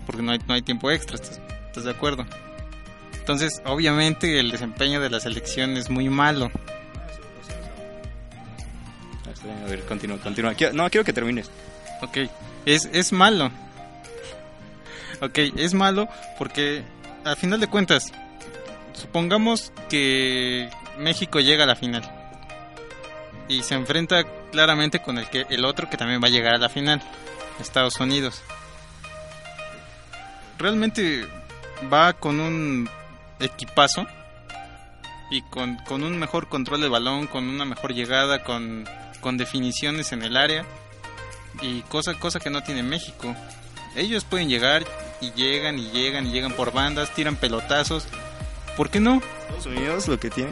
Porque 0.05 0.21
no 0.21 0.31
hay, 0.31 0.39
no 0.47 0.53
hay 0.53 0.61
tiempo 0.61 0.91
extra, 0.91 1.15
¿estás, 1.15 1.39
estás 1.67 1.83
de 1.83 1.91
acuerdo? 1.91 2.25
Entonces, 3.13 3.61
obviamente 3.65 4.39
el 4.39 4.51
desempeño 4.51 4.99
de 4.99 5.09
la 5.09 5.19
selección 5.19 5.77
es 5.77 5.89
muy 5.89 6.09
malo. 6.09 6.51
A 9.65 9.69
ver, 9.69 9.81
continúa, 9.85 10.17
continúa. 10.17 10.53
No, 10.73 10.89
quiero 10.89 11.05
que 11.05 11.13
termines. 11.13 11.49
Ok, 12.01 12.17
es, 12.65 12.89
es 12.91 13.13
malo. 13.13 13.49
Ok, 15.21 15.39
es 15.55 15.73
malo 15.73 16.09
porque 16.37 16.83
al 17.23 17.37
final 17.37 17.59
de 17.59 17.67
cuentas, 17.67 18.11
supongamos 18.93 19.71
que 19.89 20.69
México 20.97 21.39
llega 21.39 21.63
a 21.63 21.67
la 21.67 21.75
final 21.75 22.03
y 23.47 23.63
se 23.63 23.75
enfrenta 23.75 24.23
claramente 24.51 25.01
con 25.01 25.17
el 25.17 25.29
que 25.29 25.45
el 25.49 25.65
otro 25.65 25.89
que 25.89 25.97
también 25.97 26.21
va 26.21 26.27
a 26.27 26.31
llegar 26.31 26.55
a 26.55 26.57
la 26.57 26.69
final, 26.69 27.01
Estados 27.59 27.99
Unidos. 27.99 28.41
Realmente 30.57 31.25
va 31.91 32.13
con 32.13 32.39
un 32.39 32.89
equipazo 33.39 34.05
y 35.29 35.41
con, 35.41 35.77
con 35.87 36.03
un 36.03 36.17
mejor 36.17 36.47
control 36.47 36.81
del 36.81 36.89
balón, 36.89 37.27
con 37.27 37.47
una 37.47 37.65
mejor 37.65 37.93
llegada, 37.93 38.43
con, 38.43 38.87
con 39.19 39.37
definiciones 39.37 40.11
en 40.11 40.23
el 40.23 40.37
área 40.37 40.65
y 41.61 41.81
cosa 41.83 42.13
cosa 42.15 42.39
que 42.39 42.49
no 42.49 42.63
tiene 42.63 42.83
México. 42.83 43.35
Ellos 43.95 44.23
pueden 44.23 44.49
llegar 44.49 44.83
y 45.21 45.31
llegan 45.31 45.79
y 45.79 45.89
llegan 45.91 46.27
y 46.27 46.31
llegan 46.31 46.53
por 46.53 46.73
bandas, 46.73 47.13
tiran 47.13 47.35
pelotazos. 47.35 48.07
¿Por 48.75 48.89
qué 48.89 48.99
no? 48.99 49.21
Estados 49.41 49.65
Unidos 49.67 50.07
lo 50.07 50.19
que 50.19 50.31
tiene, 50.31 50.51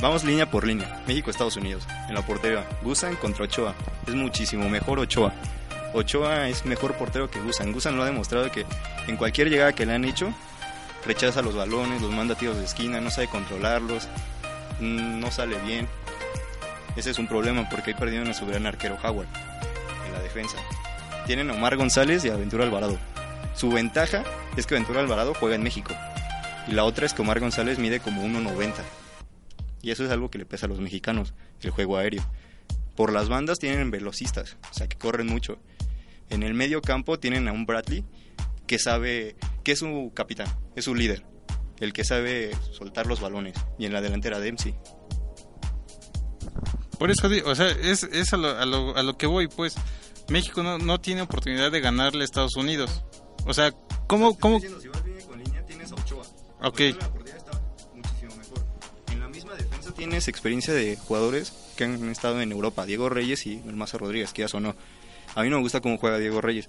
vamos 0.00 0.22
línea 0.22 0.48
por 0.48 0.64
línea. 0.64 1.02
México, 1.08 1.30
Estados 1.30 1.56
Unidos. 1.56 1.86
En 2.08 2.14
la 2.14 2.22
portería, 2.22 2.64
Gusan 2.82 3.16
contra 3.16 3.44
Ochoa. 3.44 3.74
Es 4.06 4.14
muchísimo 4.14 4.68
mejor 4.68 5.00
Ochoa. 5.00 5.32
Ochoa 5.94 6.48
es 6.48 6.64
mejor 6.64 6.94
portero 6.94 7.30
que 7.30 7.40
Gusan. 7.40 7.72
Gusan 7.72 7.96
lo 7.96 8.02
ha 8.02 8.06
demostrado 8.06 8.50
que 8.50 8.66
en 9.06 9.16
cualquier 9.16 9.48
llegada 9.48 9.72
que 9.72 9.86
le 9.86 9.94
han 9.94 10.04
hecho, 10.04 10.32
rechaza 11.06 11.42
los 11.42 11.54
balones, 11.54 12.02
los 12.02 12.10
manda 12.10 12.34
a 12.34 12.38
tiros 12.38 12.56
de 12.56 12.64
esquina, 12.64 13.00
no 13.00 13.10
sabe 13.10 13.28
controlarlos, 13.28 14.08
mm, 14.80 15.20
no 15.20 15.30
sale 15.30 15.58
bien. 15.60 15.88
Ese 16.96 17.10
es 17.10 17.18
un 17.18 17.26
problema 17.26 17.68
porque 17.68 17.90
ahí 17.90 17.96
perdieron 17.98 18.28
a 18.28 18.34
su 18.34 18.46
gran 18.46 18.66
arquero 18.66 18.98
Howard 19.02 19.28
en 20.06 20.12
la 20.12 20.20
defensa. 20.20 20.58
Tienen 21.26 21.50
a 21.50 21.54
Omar 21.54 21.76
González 21.76 22.24
y 22.24 22.30
a 22.30 22.36
Ventura 22.36 22.64
Alvarado. 22.64 22.98
Su 23.54 23.70
ventaja 23.70 24.24
es 24.56 24.66
que 24.66 24.74
Ventura 24.74 25.00
Alvarado 25.00 25.34
juega 25.34 25.54
en 25.54 25.62
México. 25.62 25.94
Y 26.66 26.72
la 26.72 26.84
otra 26.84 27.06
es 27.06 27.14
que 27.14 27.22
Omar 27.22 27.40
González 27.40 27.78
mide 27.78 28.00
como 28.00 28.22
1.90. 28.22 28.72
Y 29.82 29.90
eso 29.90 30.04
es 30.04 30.10
algo 30.10 30.30
que 30.30 30.38
le 30.38 30.46
pesa 30.46 30.66
a 30.66 30.68
los 30.68 30.80
mexicanos, 30.80 31.34
el 31.62 31.70
juego 31.70 31.96
aéreo. 31.96 32.22
Por 32.96 33.12
las 33.12 33.28
bandas 33.28 33.58
tienen 33.58 33.90
velocistas, 33.90 34.56
o 34.70 34.74
sea 34.74 34.88
que 34.88 34.98
corren 34.98 35.28
mucho. 35.28 35.58
En 36.30 36.42
el 36.42 36.54
medio 36.54 36.80
campo 36.82 37.18
tienen 37.18 37.48
a 37.48 37.52
un 37.52 37.66
Bradley 37.66 38.04
que 38.66 38.78
sabe, 38.78 39.36
que 39.64 39.72
es 39.72 39.78
su 39.78 40.12
capitán, 40.14 40.48
es 40.76 40.84
su 40.84 40.94
líder, 40.94 41.24
el 41.80 41.92
que 41.92 42.04
sabe 42.04 42.50
soltar 42.72 43.06
los 43.06 43.20
balones. 43.20 43.54
Y 43.78 43.86
en 43.86 43.92
la 43.92 44.00
delantera 44.00 44.38
Dempsey. 44.38 44.74
Por 46.98 47.10
eso 47.10 47.28
o 47.44 47.54
sea, 47.54 47.68
es, 47.68 48.02
es 48.02 48.32
a, 48.32 48.36
lo, 48.36 48.48
a, 48.48 48.66
lo, 48.66 48.96
a 48.96 49.02
lo 49.02 49.16
que 49.16 49.26
voy, 49.26 49.48
pues. 49.48 49.76
México 50.28 50.62
no, 50.62 50.78
no 50.78 51.00
tiene 51.00 51.22
oportunidad 51.22 51.72
de 51.72 51.80
ganarle 51.80 52.22
a 52.22 52.24
Estados 52.24 52.56
Unidos. 52.56 53.02
O 53.46 53.54
sea, 53.54 53.72
¿cómo, 54.06 54.38
cómo? 54.38 54.60
Si 54.60 54.66
vas 54.66 55.04
línea 55.04 55.26
con 55.26 55.42
línea 55.42 55.64
tienes 55.64 55.90
a 55.92 55.94
Ochoa. 55.94 56.24
Ok. 56.62 56.80
La 56.80 56.86
está 56.88 57.62
muchísimo 57.94 58.36
mejor. 58.36 58.66
En 59.10 59.20
la 59.20 59.28
misma 59.28 59.54
defensa 59.54 59.94
tienes 59.94 60.28
experiencia 60.28 60.74
de 60.74 60.96
jugadores 60.96 61.52
que 61.76 61.84
han 61.84 62.10
estado 62.10 62.42
en 62.42 62.52
Europa, 62.52 62.84
Diego 62.84 63.08
Reyes 63.08 63.46
y 63.46 63.62
el 63.66 63.76
Maza 63.76 63.96
Rodríguez, 63.96 64.32
que 64.32 64.46
ya 64.46 64.48
o 64.54 64.60
no. 64.60 64.74
A 65.34 65.42
mí 65.42 65.50
no 65.50 65.56
me 65.56 65.62
gusta 65.62 65.80
cómo 65.80 65.98
juega 65.98 66.18
Diego 66.18 66.40
Reyes. 66.40 66.68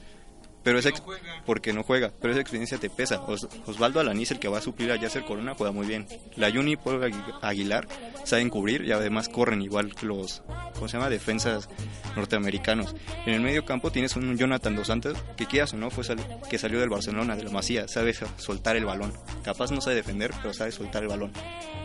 Pero 0.62 0.78
esa 0.78 0.90
ex- 0.90 1.02
porque 1.46 1.72
no 1.72 1.84
juega, 1.84 2.12
pero 2.20 2.34
esa 2.34 2.42
experiencia 2.42 2.78
te 2.78 2.90
pesa. 2.90 3.22
Os- 3.22 3.48
Osvaldo 3.66 4.02
Alaniz, 4.02 4.32
el 4.32 4.40
que 4.40 4.50
va 4.50 4.58
a 4.58 4.62
suplir 4.62 4.92
a 4.92 4.98
Yasser 4.98 5.24
Corona, 5.24 5.56
juega 5.56 5.72
muy 5.72 5.88
bien. 5.88 6.06
La 6.36 6.52
Juni 6.52 6.76
Agui- 6.76 7.40
Aguilar 7.42 7.88
saben 8.26 8.50
cubrir 8.50 8.84
y 8.84 8.92
además 8.92 9.30
corren 9.30 9.62
igual 9.62 9.96
que 9.96 10.06
los, 10.06 10.44
¿cómo 10.74 10.90
se 10.90 10.98
llama? 10.98 11.10
Defensas 11.10 11.70
norteamericanos. 12.18 12.94
En 13.26 13.36
el 13.36 13.42
medio 13.42 13.64
campo 13.64 13.90
tienes 13.90 14.18
un 14.18 14.38
Jonathan 14.38 14.76
Dos 14.76 14.88
Santos, 14.88 15.18
que 15.38 15.46
quieras 15.46 15.72
o 15.74 15.78
no, 15.78 15.90
fue 15.92 16.04
sal- 16.04 16.20
que 16.50 16.58
salió 16.58 16.82
del 16.82 16.90
Barcelona, 16.90 17.38
de 17.38 17.44
la 17.44 17.52
Masía, 17.52 17.88
sabe 17.88 18.14
sa- 18.14 18.28
soltar 18.38 18.76
el 18.76 18.84
balón. 18.84 19.14
Capaz 19.44 19.72
no 19.72 19.80
sabe 19.80 19.96
defender, 19.96 20.32
pero 20.42 20.54
sabe 20.54 20.74
soltar 20.74 21.04
el 21.04 21.10
balón. 21.10 21.32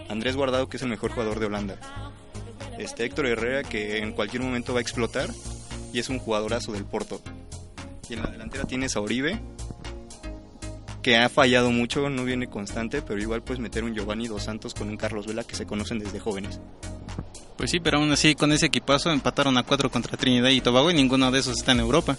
Andrés 0.09 0.35
Guardado, 0.35 0.69
que 0.69 0.79
es 0.79 0.83
el 0.83 0.89
mejor 0.89 1.13
jugador 1.13 1.39
de 1.39 1.47
Holanda. 1.47 1.77
Este 2.79 3.05
Héctor 3.05 3.27
Herrera, 3.27 3.63
que 3.63 3.99
en 3.99 4.13
cualquier 4.13 4.43
momento 4.43 4.73
va 4.73 4.81
a 4.81 4.83
explotar 4.83 5.31
y 5.95 6.01
es 6.01 6.09
un 6.09 6.19
jugadorazo 6.19 6.73
del 6.73 6.85
Porto. 6.85 7.21
Y 8.11 8.15
en 8.15 8.23
la 8.23 8.27
delantera 8.27 8.65
tienes 8.65 8.97
a 8.97 9.01
Oribe, 9.01 9.41
que 11.03 11.17
ha 11.17 11.29
fallado 11.29 11.71
mucho, 11.71 12.11
no 12.11 12.25
viene 12.25 12.49
constante, 12.49 13.01
pero 13.01 13.21
igual 13.21 13.43
puedes 13.43 13.61
meter 13.61 13.85
un 13.85 13.95
Giovanni 13.95 14.27
Dos 14.27 14.43
Santos 14.43 14.75
con 14.75 14.89
un 14.89 14.97
Carlos 14.97 15.27
Vela 15.27 15.45
que 15.45 15.55
se 15.55 15.67
conocen 15.67 16.01
desde 16.01 16.19
jóvenes. 16.19 16.61
Pues 17.57 17.71
sí, 17.71 17.79
pero 17.79 17.99
aún 17.99 18.11
así 18.11 18.35
con 18.35 18.51
ese 18.51 18.67
equipazo 18.67 19.13
empataron 19.13 19.57
a 19.57 19.63
cuatro 19.63 19.89
contra 19.89 20.17
Trinidad 20.17 20.51
y 20.51 20.61
Tobago 20.61 20.91
y 20.91 20.95
ninguno 20.95 21.31
de 21.31 21.39
esos 21.39 21.59
está 21.59 21.71
en 21.73 21.81
Europa. 21.81 22.19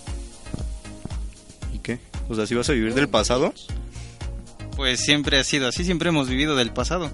¿Y 1.74 1.80
qué? 1.80 2.00
O 2.30 2.36
sea, 2.36 2.48
si 2.48 2.56
vas 2.56 2.70
a 2.70 2.74
vivir 2.74 2.94
del 2.94 3.10
pasado, 3.10 3.54
Pues 4.78 5.02
siempre 5.02 5.38
ha 5.38 5.44
sido 5.44 5.68
así, 5.68 5.84
siempre 5.84 6.10
hemos 6.10 6.30
vivido 6.30 6.56
del 6.56 6.72
pasado. 6.72 7.12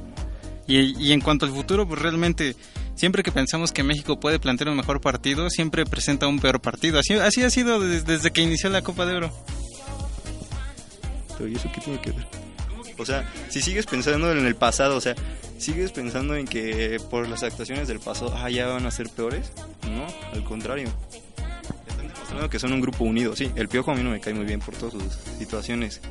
Y, 0.68 0.78
y 1.04 1.12
en 1.12 1.22
cuanto 1.22 1.48
al 1.48 1.52
futuro, 1.52 1.88
pues 1.88 2.00
realmente, 2.00 2.56
siempre 3.02 3.24
que 3.24 3.32
pensamos 3.32 3.72
que 3.72 3.82
México 3.82 4.20
puede 4.20 4.38
plantear 4.40 4.70
un 4.70 4.78
mejor 4.78 5.02
partido, 5.02 5.50
siempre 5.50 5.86
presenta 5.88 6.28
un 6.28 6.40
peor 6.40 6.62
partido. 6.62 7.00
Así, 7.00 7.16
así 7.16 7.42
ha 7.44 7.50
sido 7.50 7.80
des- 7.80 8.06
desde, 8.06 8.30
que 8.30 8.42
inició 8.42 8.70
la 8.70 8.84
Copa 8.84 9.08
de 9.08 9.16
Oro. 9.16 9.32
pero 11.36 11.48
¿y 11.50 11.56
eso 11.56 11.68
qué 11.74 11.82
tiene 11.82 12.00
que 12.00 12.12
ver? 12.12 12.28
O 13.00 13.06
sea, 13.06 13.28
si 13.50 13.60
sigues 13.62 13.88
pensando 13.88 14.32
en 14.32 14.46
el 14.46 14.56
pasado, 14.56 14.96
o 14.98 15.02
sea, 15.02 15.16
sigues 15.58 15.92
pensando 15.92 16.36
en 16.36 16.46
que 16.46 17.00
por 17.10 17.28
las 17.28 17.42
actuaciones 17.42 17.88
del 17.88 18.00
pasado, 18.00 18.36
ah, 18.38 18.50
ya 18.52 18.68
van 18.68 18.86
a 18.86 18.92
ser 18.92 19.10
peores, 19.10 19.52
no, 19.90 20.06
al 20.34 20.44
contrario. 20.44 20.88
Están 21.88 22.08
demostrando 22.08 22.50
que 22.52 22.60
son 22.60 22.72
un 22.74 22.82
grupo 22.82 23.04
unido. 23.04 23.36
Sí, 23.36 23.52
el 23.56 23.68
Piojo 23.68 23.92
a 23.92 23.96
mí 23.96 24.04
no 24.04 24.12
me 24.12 24.20
cae 24.20 24.36
muy 24.36 24.46
bien 24.46 24.60
por 24.60 24.76
todas 24.76 24.94
sus 24.94 25.04
situaciones, 25.40 26.02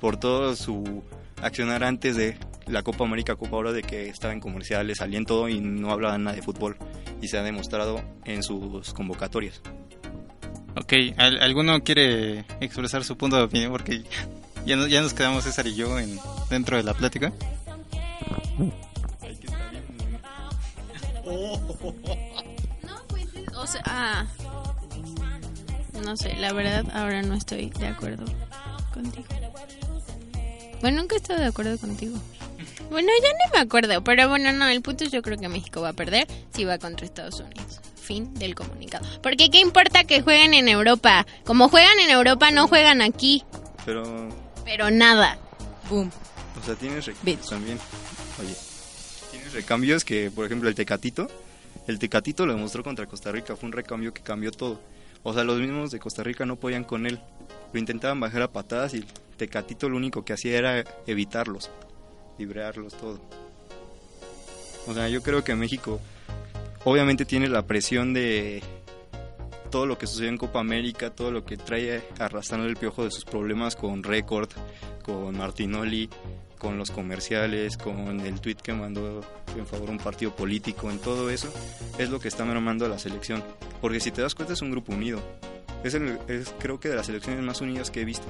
por 0.00 0.18
todo 0.20 0.54
su 0.54 1.02
accionar 1.42 1.84
antes 1.84 2.16
de 2.16 2.36
la 2.66 2.82
Copa 2.82 3.04
América, 3.04 3.36
Copa 3.36 3.56
Oro, 3.56 3.72
de 3.72 3.82
que 3.82 4.08
estaba 4.08 4.32
en 4.32 4.40
comerciales, 4.40 4.98
salía 4.98 5.18
en 5.18 5.24
todo 5.24 5.48
y 5.48 5.60
no 5.60 5.90
hablaba 5.90 6.18
nada 6.18 6.36
de 6.36 6.42
fútbol. 6.42 6.76
Y 7.22 7.28
se 7.28 7.38
ha 7.38 7.42
demostrado 7.42 8.00
en 8.24 8.42
sus 8.42 8.92
convocatorias. 8.94 9.60
Ok, 10.76 10.92
¿al- 11.16 11.40
¿alguno 11.42 11.82
quiere 11.82 12.40
expresar 12.60 13.02
su 13.04 13.16
punto 13.16 13.36
de 13.36 13.42
opinión? 13.42 13.72
Porque 13.72 14.04
ya, 14.66 14.76
no- 14.76 14.86
ya 14.86 15.00
nos 15.02 15.14
quedamos 15.14 15.44
César 15.44 15.66
y 15.66 15.74
yo 15.74 15.98
en, 15.98 16.18
dentro 16.50 16.76
de 16.76 16.82
la 16.84 16.94
plática. 16.94 17.32
No, 22.84 22.94
pues, 23.08 23.26
o 23.56 23.66
sea, 23.66 23.82
ah, 23.86 24.26
no 26.04 26.16
sé, 26.16 26.34
la 26.36 26.52
verdad 26.52 26.84
ahora 26.94 27.22
no 27.22 27.34
estoy 27.34 27.70
de 27.70 27.86
acuerdo 27.88 28.24
contigo. 28.94 29.26
Bueno, 30.80 31.00
nunca 31.02 31.14
he 31.16 31.18
estado 31.18 31.40
de 31.40 31.46
acuerdo 31.46 31.76
contigo. 31.78 32.16
Bueno, 32.90 33.08
ya 33.22 33.28
ni 33.28 33.52
me 33.52 33.58
acuerdo, 33.58 34.02
pero 34.02 34.28
bueno, 34.28 34.52
no, 34.52 34.66
el 34.66 34.80
punto 34.80 35.04
es 35.04 35.10
yo 35.10 35.20
creo 35.22 35.36
que 35.38 35.48
México 35.48 35.80
va 35.80 35.90
a 35.90 35.92
perder 35.92 36.26
si 36.54 36.64
va 36.64 36.78
contra 36.78 37.04
Estados 37.04 37.40
Unidos. 37.40 37.80
Fin 37.96 38.32
del 38.34 38.54
comunicado. 38.54 39.06
Porque 39.22 39.50
qué 39.50 39.60
importa 39.60 40.04
que 40.04 40.22
jueguen 40.22 40.54
en 40.54 40.68
Europa. 40.68 41.26
Como 41.44 41.68
juegan 41.68 41.98
en 42.00 42.10
Europa, 42.10 42.50
no 42.50 42.66
juegan 42.66 43.02
aquí. 43.02 43.44
Pero, 43.84 44.28
Pero 44.64 44.90
nada. 44.90 45.38
Boom. 45.90 46.10
o 46.60 46.64
sea, 46.64 46.74
tienes 46.76 47.04
recambios 47.04 47.48
también. 47.48 47.78
Oye, 48.40 48.54
tienes 49.30 49.52
recambios 49.52 50.04
que, 50.04 50.30
por 50.30 50.46
ejemplo, 50.46 50.68
el 50.68 50.74
Tecatito. 50.74 51.28
El 51.86 51.98
Tecatito 51.98 52.46
lo 52.46 52.54
demostró 52.54 52.82
contra 52.82 53.06
Costa 53.06 53.30
Rica. 53.32 53.56
Fue 53.56 53.66
un 53.66 53.72
recambio 53.72 54.14
que 54.14 54.22
cambió 54.22 54.50
todo. 54.52 54.80
O 55.22 55.34
sea, 55.34 55.44
los 55.44 55.58
mismos 55.58 55.90
de 55.90 55.98
Costa 55.98 56.22
Rica 56.22 56.46
no 56.46 56.56
podían 56.56 56.84
con 56.84 57.06
él. 57.06 57.20
Lo 57.72 57.78
intentaban 57.78 58.20
bajar 58.20 58.42
a 58.42 58.48
patadas 58.50 58.94
y 58.94 59.04
Tecatito 59.38 59.88
lo 59.88 59.96
único 59.96 60.24
que 60.24 60.34
hacía 60.34 60.58
era 60.58 60.84
evitarlos, 61.06 61.70
librearlos, 62.38 62.92
todo. 62.94 63.18
O 64.86 64.92
sea, 64.94 65.08
yo 65.08 65.22
creo 65.22 65.42
que 65.44 65.54
México 65.54 66.00
obviamente 66.84 67.24
tiene 67.24 67.48
la 67.48 67.62
presión 67.66 68.12
de 68.12 68.62
todo 69.70 69.86
lo 69.86 69.98
que 69.98 70.06
sucedió 70.06 70.28
en 70.30 70.38
Copa 70.38 70.60
América, 70.60 71.10
todo 71.10 71.30
lo 71.30 71.44
que 71.44 71.56
trae 71.56 72.02
arrastrando 72.18 72.66
el 72.66 72.76
piojo 72.76 73.04
de 73.04 73.10
sus 73.10 73.24
problemas 73.24 73.76
con 73.76 74.02
Record, 74.02 74.48
con 75.04 75.36
Martinoli, 75.36 76.08
con 76.58 76.78
los 76.78 76.90
comerciales, 76.90 77.76
con 77.76 78.20
el 78.20 78.40
tweet 78.40 78.56
que 78.56 78.72
mandó 78.72 79.20
en 79.56 79.66
favor 79.66 79.86
de 79.86 79.92
un 79.92 79.98
partido 79.98 80.34
político, 80.34 80.90
en 80.90 80.98
todo 80.98 81.28
eso, 81.30 81.52
es 81.98 82.08
lo 82.10 82.18
que 82.18 82.28
está 82.28 82.44
mermando 82.44 82.86
a 82.86 82.88
la 82.88 82.98
selección. 82.98 83.44
Porque 83.80 84.00
si 84.00 84.10
te 84.10 84.22
das 84.22 84.34
cuenta 84.34 84.54
es 84.54 84.62
un 84.62 84.70
grupo 84.70 84.92
unido. 84.92 85.20
Es, 85.84 85.94
el- 85.94 86.18
es 86.28 86.52
creo 86.58 86.80
que 86.80 86.88
de 86.88 86.96
las 86.96 87.06
selecciones 87.06 87.42
más 87.44 87.60
unidas 87.60 87.90
que 87.90 88.00
he 88.00 88.04
visto. 88.04 88.26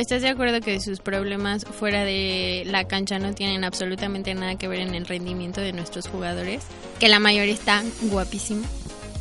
¿Estás 0.00 0.22
de 0.22 0.28
acuerdo 0.28 0.60
que 0.60 0.80
sus 0.80 1.00
problemas 1.00 1.64
fuera 1.64 2.04
de 2.04 2.62
la 2.66 2.84
cancha 2.88 3.18
no 3.18 3.34
tienen 3.34 3.64
absolutamente 3.64 4.34
nada 4.34 4.56
que 4.56 4.66
ver 4.68 4.80
en 4.80 4.94
el 4.94 5.06
rendimiento 5.06 5.60
de 5.60 5.72
nuestros 5.72 6.08
jugadores? 6.08 6.62
Que 6.98 7.08
la 7.08 7.18
mayoría 7.18 7.54
están 7.54 7.90
guapísimos. 8.02 8.66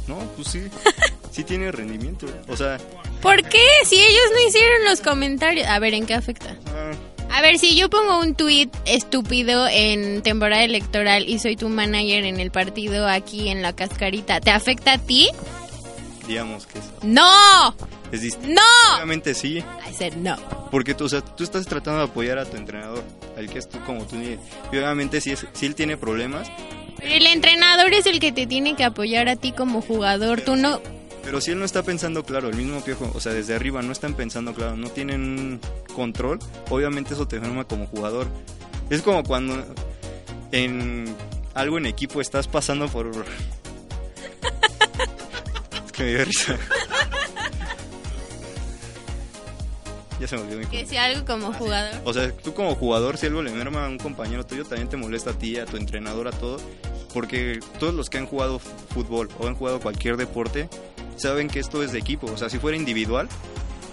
No, 0.07 0.17
pues 0.35 0.47
sí, 0.47 0.63
sí 1.31 1.43
tiene 1.43 1.71
rendimiento. 1.71 2.25
O 2.47 2.57
sea, 2.57 2.77
¿Por 3.21 3.43
qué? 3.43 3.61
Si 3.85 3.95
ellos 3.95 4.23
no 4.33 4.47
hicieron 4.47 4.85
los 4.85 5.01
comentarios. 5.01 5.67
A 5.67 5.77
ver, 5.79 5.93
¿en 5.93 6.05
qué 6.05 6.13
afecta? 6.15 6.55
ah, 6.67 7.37
A 7.37 7.41
ver, 7.41 7.59
si 7.59 7.75
yo 7.75 7.89
pongo 7.89 8.17
un 8.19 8.33
tweet 8.33 8.69
estúpido 8.85 9.67
en 9.67 10.21
temporada 10.23 10.63
electoral 10.63 11.27
y 11.29 11.37
soy 11.39 11.55
tu 11.57 11.69
manager 11.69 12.23
en 12.25 12.39
el 12.39 12.49
partido 12.49 13.07
aquí 13.07 13.49
en 13.49 13.61
la 13.61 13.73
cascarita, 13.73 14.39
¿te 14.41 14.51
afecta 14.51 14.93
a 14.93 14.97
ti? 14.97 15.29
digamos 16.27 16.65
que 16.67 16.77
es, 16.79 16.85
¡No! 17.03 17.75
Es 18.11 18.21
distinto. 18.21 18.55
¡No! 18.55 18.95
Obviamente 18.95 19.33
sí, 19.33 19.57
I 19.57 19.93
said 19.93 20.13
no. 20.15 20.35
Porque 20.71 20.93
tú, 20.93 21.05
o 21.05 21.09
sea, 21.09 21.21
tú 21.21 21.43
estás 21.43 21.65
tratando 21.65 21.99
de 21.99 22.05
apoyar 22.05 22.37
a 22.39 22.45
tu 22.45 22.57
entrenador, 22.57 23.03
al 23.37 23.49
que 23.49 23.59
es 23.59 23.69
tú 23.69 23.79
como 23.85 24.05
tú. 24.05 24.15
Y 24.17 24.37
obviamente 24.69 25.21
si, 25.21 25.31
es, 25.31 25.45
si 25.53 25.65
él 25.65 25.75
tiene 25.75 25.97
problemas, 25.97 26.49
Pero 26.97 27.13
el 27.13 27.27
entrenador 27.27 27.93
es 27.93 28.05
el 28.05 28.19
que 28.19 28.31
te 28.31 28.47
tiene 28.47 28.75
que 28.75 28.83
apoyar 28.83 29.29
a 29.29 29.35
ti 29.35 29.51
como 29.51 29.81
jugador. 29.81 30.41
Tú 30.41 30.55
no... 30.55 30.81
pero 31.23 31.41
si 31.41 31.51
él 31.51 31.59
no 31.59 31.65
está 31.65 31.83
pensando 31.83 32.23
claro, 32.23 32.49
el 32.49 32.55
mismo 32.55 32.81
piojo, 32.83 33.11
o 33.13 33.19
sea, 33.19 33.33
desde 33.33 33.55
arriba 33.55 33.81
no 33.81 33.91
están 33.91 34.15
pensando 34.15 34.53
claro, 34.53 34.75
no 34.75 34.89
tienen 34.89 35.21
un 35.21 35.59
control, 35.93 36.39
obviamente 36.69 37.13
eso 37.13 37.27
te 37.27 37.37
enferma 37.37 37.65
como 37.65 37.87
jugador. 37.87 38.27
Es 38.89 39.01
como 39.01 39.23
cuando 39.23 39.63
en 40.51 41.15
algo 41.53 41.77
en 41.77 41.85
equipo 41.85 42.21
estás 42.21 42.47
pasando 42.47 42.87
por... 42.87 43.07
es 45.85 45.91
que 45.91 46.03
me 46.03 46.09
dio 46.09 46.25
risa. 46.25 46.57
Ya 50.19 50.27
se 50.27 50.35
me 50.35 50.43
olvidó 50.43 50.59
mi 50.59 50.65
Que 50.65 50.85
sea 50.85 51.05
algo 51.05 51.25
como 51.25 51.53
jugador. 51.53 52.01
O 52.05 52.13
sea, 52.13 52.31
tú 52.31 52.53
como 52.53 52.75
jugador, 52.75 53.17
si 53.17 53.27
algo 53.27 53.41
le 53.41 53.51
merma 53.51 53.85
a 53.85 53.89
un 53.89 53.97
compañero 53.97 54.45
tuyo, 54.45 54.65
también 54.65 54.89
te 54.89 54.97
molesta 54.97 55.31
a 55.31 55.33
ti, 55.33 55.57
a 55.57 55.65
tu 55.65 55.77
entrenador, 55.77 56.27
a 56.27 56.31
todo. 56.31 56.57
Porque 57.13 57.59
todos 57.79 57.93
los 57.93 58.09
que 58.09 58.17
han 58.17 58.25
jugado 58.25 58.59
fútbol 58.59 59.29
o 59.39 59.47
han 59.47 59.55
jugado 59.55 59.79
cualquier 59.79 60.17
deporte, 60.17 60.69
saben 61.15 61.47
que 61.47 61.59
esto 61.59 61.83
es 61.83 61.91
de 61.91 61.99
equipo. 61.99 62.27
O 62.27 62.37
sea, 62.37 62.49
si 62.49 62.59
fuera 62.59 62.77
individual, 62.77 63.27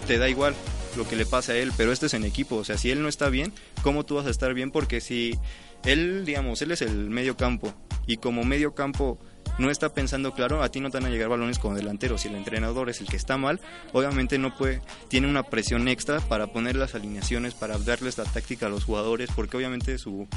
te 0.06 0.18
da 0.18 0.28
igual 0.28 0.54
lo 0.96 1.08
que 1.08 1.16
le 1.16 1.26
pase 1.26 1.52
a 1.52 1.56
él, 1.56 1.72
pero 1.76 1.92
esto 1.92 2.06
es 2.06 2.14
en 2.14 2.24
equipo. 2.24 2.56
O 2.56 2.64
sea, 2.64 2.76
si 2.78 2.90
él 2.90 3.02
no 3.02 3.08
está 3.08 3.28
bien, 3.28 3.52
¿cómo 3.82 4.04
tú 4.04 4.16
vas 4.16 4.26
a 4.26 4.30
estar 4.30 4.52
bien? 4.54 4.70
Porque 4.70 5.00
si 5.00 5.38
él, 5.84 6.24
digamos, 6.24 6.60
él 6.62 6.72
es 6.72 6.82
el 6.82 7.10
medio 7.10 7.36
campo 7.36 7.72
y 8.06 8.16
como 8.16 8.44
medio 8.44 8.74
campo 8.74 9.18
no 9.58 9.70
está 9.70 9.92
pensando 9.92 10.32
claro, 10.32 10.62
a 10.62 10.70
ti 10.70 10.80
no 10.80 10.90
te 10.90 10.98
van 10.98 11.06
a 11.06 11.10
llegar 11.10 11.28
balones 11.28 11.58
como 11.58 11.74
delantero. 11.74 12.18
Si 12.18 12.28
el 12.28 12.34
entrenador 12.34 12.90
es 12.90 13.00
el 13.00 13.06
que 13.06 13.16
está 13.16 13.36
mal, 13.36 13.60
obviamente 13.92 14.38
no 14.38 14.54
puede, 14.54 14.82
tiene 15.08 15.28
una 15.28 15.44
presión 15.44 15.88
extra 15.88 16.20
para 16.20 16.48
poner 16.48 16.76
las 16.76 16.94
alineaciones, 16.94 17.54
para 17.54 17.78
darles 17.78 18.18
la 18.18 18.24
táctica 18.24 18.66
a 18.66 18.68
los 18.68 18.84
jugadores, 18.84 19.30
porque 19.34 19.56
obviamente 19.56 19.98
su 19.98 20.28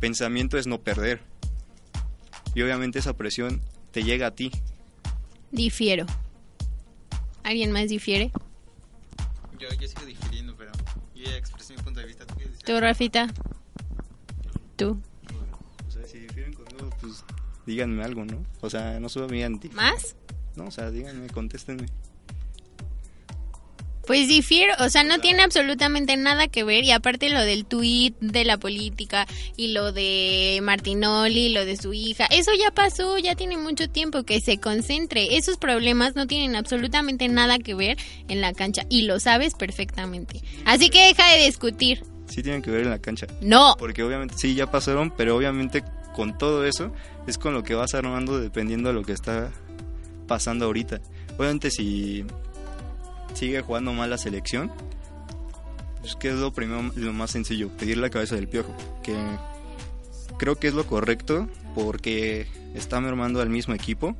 pensamiento 0.00 0.58
es 0.58 0.66
no 0.66 0.78
perder. 0.80 1.20
Y 2.54 2.62
obviamente 2.62 2.98
esa 2.98 3.14
presión 3.14 3.60
te 3.92 4.02
llega 4.02 4.28
a 4.28 4.30
ti. 4.34 4.50
Difiero. 5.50 6.06
¿Alguien 7.42 7.72
más 7.72 7.88
difiere? 7.88 8.32
Yo, 9.58 9.68
yo 9.80 9.88
sigo 9.88 10.04
difiriendo, 10.06 10.54
pero 10.56 10.72
yo 11.14 11.24
ya 11.24 11.36
expresé 11.36 11.74
mi 11.74 11.82
punto 11.82 12.00
de 12.00 12.06
vista. 12.06 12.26
¿Tú, 12.64 12.80
Rafita? 12.80 13.28
¿Tú? 14.76 15.00
Díganme 17.68 18.02
algo, 18.02 18.24
¿no? 18.24 18.44
O 18.62 18.68
sea, 18.70 18.98
no 18.98 19.08
solo 19.08 19.28
me 19.28 19.36
digan... 19.36 19.60
di- 19.60 19.68
¿Más? 19.68 20.16
No, 20.56 20.64
o 20.64 20.70
sea, 20.72 20.90
díganme, 20.90 21.28
contéstenme. 21.28 21.86
Pues 24.06 24.26
difiero, 24.26 24.72
o 24.80 24.88
sea, 24.88 25.04
no 25.04 25.18
tiene 25.18 25.42
absolutamente 25.42 26.16
nada 26.16 26.48
que 26.48 26.64
ver 26.64 26.82
y 26.82 26.92
aparte 26.92 27.28
lo 27.28 27.42
del 27.42 27.66
tuit 27.66 28.18
de 28.20 28.46
la 28.46 28.56
política 28.56 29.26
y 29.54 29.72
lo 29.74 29.92
de 29.92 30.60
Martinoli, 30.62 31.50
lo 31.50 31.66
de 31.66 31.76
su 31.76 31.92
hija, 31.92 32.24
eso 32.30 32.50
ya 32.58 32.70
pasó, 32.70 33.18
ya 33.18 33.34
tiene 33.34 33.58
mucho 33.58 33.90
tiempo 33.90 34.22
que 34.22 34.40
se 34.40 34.58
concentre. 34.60 35.36
Esos 35.36 35.58
problemas 35.58 36.16
no 36.16 36.26
tienen 36.26 36.56
absolutamente 36.56 37.28
nada 37.28 37.58
que 37.58 37.74
ver 37.74 37.98
en 38.28 38.40
la 38.40 38.54
cancha 38.54 38.86
y 38.88 39.02
lo 39.02 39.20
sabes 39.20 39.52
perfectamente. 39.54 40.40
Así 40.64 40.88
que 40.88 41.08
deja 41.08 41.30
de 41.34 41.44
discutir. 41.44 42.02
Sí 42.28 42.42
tienen 42.42 42.62
que 42.62 42.70
ver 42.70 42.84
en 42.84 42.90
la 42.90 42.98
cancha. 43.00 43.26
No. 43.42 43.76
Porque 43.78 44.02
obviamente 44.02 44.34
sí, 44.38 44.54
ya 44.54 44.70
pasaron, 44.70 45.10
pero 45.14 45.36
obviamente 45.36 45.84
con 46.16 46.38
todo 46.38 46.64
eso 46.64 46.92
es 47.28 47.36
con 47.38 47.52
lo 47.52 47.62
que 47.62 47.74
vas 47.74 47.94
armando 47.94 48.38
dependiendo 48.38 48.88
de 48.88 48.94
lo 48.94 49.02
que 49.02 49.12
está 49.12 49.50
pasando 50.26 50.64
ahorita. 50.64 51.00
Obviamente 51.36 51.70
si 51.70 52.24
sigue 53.34 53.60
jugando 53.60 53.92
mal 53.92 54.10
la 54.10 54.18
selección, 54.18 54.72
pues 56.00 56.16
que 56.16 56.28
es 56.28 56.36
lo 56.36 56.52
primero, 56.52 56.90
lo 56.96 57.12
más 57.12 57.30
sencillo, 57.30 57.68
pedir 57.76 57.98
la 57.98 58.10
cabeza 58.10 58.34
del 58.34 58.48
piojo, 58.48 58.74
que 59.02 59.14
creo 60.38 60.56
que 60.56 60.68
es 60.68 60.74
lo 60.74 60.86
correcto 60.86 61.48
porque 61.74 62.46
está 62.74 63.00
mermando 63.00 63.42
al 63.42 63.50
mismo 63.50 63.74
equipo, 63.74 64.16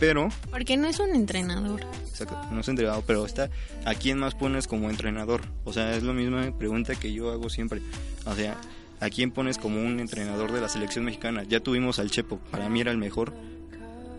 pero 0.00 0.28
Porque 0.50 0.76
no 0.76 0.88
es 0.88 0.98
un 0.98 1.14
entrenador. 1.14 1.82
Exacto, 2.08 2.36
no 2.50 2.60
es 2.60 2.68
entrenador, 2.68 3.04
pero 3.06 3.24
está 3.24 3.50
a 3.84 3.94
quién 3.94 4.18
más 4.18 4.34
pones 4.34 4.66
como 4.66 4.90
entrenador. 4.90 5.42
O 5.64 5.72
sea, 5.72 5.94
es 5.94 6.02
la 6.02 6.12
misma 6.12 6.50
pregunta 6.58 6.96
que 6.96 7.12
yo 7.12 7.30
hago 7.30 7.48
siempre. 7.48 7.80
O 8.26 8.34
sea, 8.34 8.56
¿a 9.02 9.10
quién 9.10 9.32
pones 9.32 9.58
como 9.58 9.80
un 9.80 9.98
entrenador 9.98 10.52
de 10.52 10.60
la 10.60 10.68
selección 10.68 11.04
mexicana? 11.04 11.42
Ya 11.42 11.58
tuvimos 11.58 11.98
al 11.98 12.10
Chepo, 12.10 12.38
para 12.50 12.68
mí 12.68 12.80
era 12.80 12.92
el 12.92 12.98
mejor. 12.98 13.32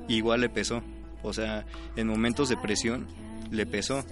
Igual 0.09 0.41
le 0.41 0.49
pesó. 0.49 0.83
O 1.23 1.31
sea, 1.31 1.65
en 1.95 2.07
momentos 2.07 2.49
de 2.49 2.57
presión 2.57 3.07
le 3.49 3.65
pesó. 3.65 4.03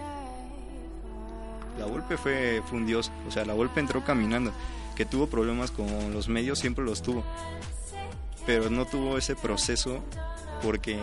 La 1.78 1.86
Volpe 1.86 2.16
fue, 2.16 2.62
fue 2.66 2.78
un 2.78 2.86
dios. 2.86 3.12
O 3.28 3.32
sea, 3.32 3.44
la 3.44 3.54
Volpe 3.54 3.82
entró 3.82 4.06
caminando. 4.06 4.54
Que 4.96 5.06
tuvo 5.06 5.28
problemas 5.28 5.72
con 5.72 6.14
los 6.14 6.30
medios, 6.30 6.60
siempre 6.60 6.86
los 6.86 7.02
tuvo. 7.02 7.26
Pero 8.46 8.70
no 8.70 8.86
tuvo 8.86 9.18
ese 9.18 9.36
proceso 9.36 10.02
porque 10.64 10.98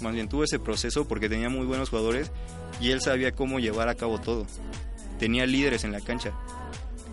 más 0.00 0.12
bien 0.12 0.28
tuvo 0.28 0.42
ese 0.42 0.58
proceso 0.58 1.06
porque 1.06 1.28
tenía 1.28 1.48
muy 1.48 1.66
buenos 1.66 1.90
jugadores 1.90 2.32
y 2.80 2.90
él 2.90 3.00
sabía 3.00 3.32
cómo 3.32 3.60
llevar 3.60 3.88
a 3.88 3.94
cabo 3.94 4.18
todo. 4.18 4.44
Tenía 5.20 5.46
líderes 5.46 5.84
en 5.84 5.92
la 5.92 6.00
cancha. 6.00 6.32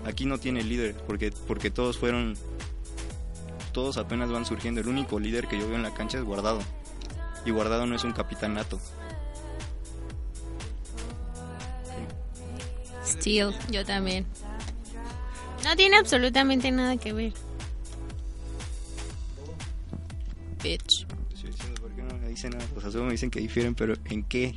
Aquí 0.10 0.26
no 0.26 0.40
tiene 0.40 0.64
líderes 0.64 0.96
porque, 1.06 1.32
porque 1.48 1.70
todos 1.70 2.00
fueron, 2.00 2.36
todos 3.74 3.98
apenas 3.98 4.32
van 4.32 4.44
surgiendo. 4.44 4.82
El 4.82 4.88
único 4.88 5.20
líder 5.20 5.48
que 5.48 5.60
yo 5.60 5.68
veo 5.68 5.76
en 5.76 5.84
la 5.84 5.94
cancha 5.94 6.18
es 6.18 6.24
guardado. 6.24 6.62
Y 7.46 7.52
Guardado 7.52 7.86
no 7.86 7.96
es 7.96 8.04
un 8.04 8.12
capitán 8.12 8.56
nato. 8.56 8.80
Steel, 13.06 13.54
yo 13.70 13.86
también. 13.86 14.26
No 15.64 15.76
tiene 15.76 15.98
absolutamente 15.98 16.72
nada 16.72 16.98
que 16.98 17.14
ver. 17.14 17.34
Bitch. 20.64 21.06
Estoy 21.34 21.52
diciendo, 21.52 21.82
¿por 21.82 21.92
qué 21.92 22.02
no 22.02 22.18
me 22.18 22.30
dicen 22.30 22.52
nada? 22.52 22.66
O 22.76 22.82
sea, 22.82 22.92
solo 22.92 23.06
me 23.06 23.12
dicen 23.12 23.30
que 23.30 23.40
difieren, 23.40 23.76
pero 23.76 23.94
¿en 24.06 24.24
qué? 24.24 24.56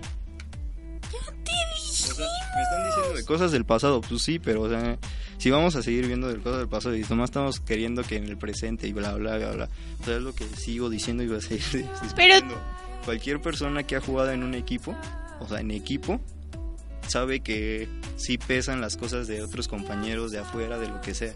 O 1.00 2.14
sea, 2.14 2.26
me 2.56 2.62
están 2.62 2.84
diciendo 2.86 3.14
de 3.16 3.24
cosas 3.24 3.52
del 3.52 3.64
pasado, 3.64 4.00
pues 4.00 4.22
sí, 4.22 4.38
pero 4.38 4.62
o 4.62 4.68
sea, 4.68 4.98
si 5.42 5.50
vamos 5.50 5.74
a 5.74 5.82
seguir 5.82 6.06
viendo 6.06 6.28
de 6.28 6.38
cosas 6.38 6.58
del 6.60 6.68
pasado 6.68 6.94
y 6.94 7.00
nomás 7.00 7.30
estamos 7.30 7.58
queriendo 7.58 8.04
que 8.04 8.14
en 8.14 8.28
el 8.28 8.38
presente 8.38 8.86
y 8.86 8.92
bla, 8.92 9.14
bla, 9.14 9.38
bla, 9.38 9.50
bla, 9.50 9.68
o 10.00 10.04
sea, 10.04 10.14
es 10.14 10.22
lo 10.22 10.32
que 10.32 10.44
sigo 10.44 10.88
diciendo 10.88 11.24
y 11.24 11.26
voy 11.26 11.38
a 11.38 11.40
seguir 11.40 11.88
Pero-. 12.14 12.46
Cualquier 13.04 13.40
persona 13.40 13.82
que 13.82 13.96
ha 13.96 14.00
jugado 14.00 14.30
en 14.30 14.44
un 14.44 14.54
equipo, 14.54 14.94
o 15.40 15.48
sea, 15.48 15.58
en 15.58 15.72
equipo, 15.72 16.20
sabe 17.08 17.40
que 17.40 17.88
sí 18.14 18.38
pesan 18.38 18.80
las 18.80 18.96
cosas 18.96 19.26
de 19.26 19.42
otros 19.42 19.66
compañeros 19.66 20.30
de 20.30 20.38
afuera, 20.38 20.78
de 20.78 20.86
lo 20.86 21.00
que 21.00 21.12
sea. 21.12 21.34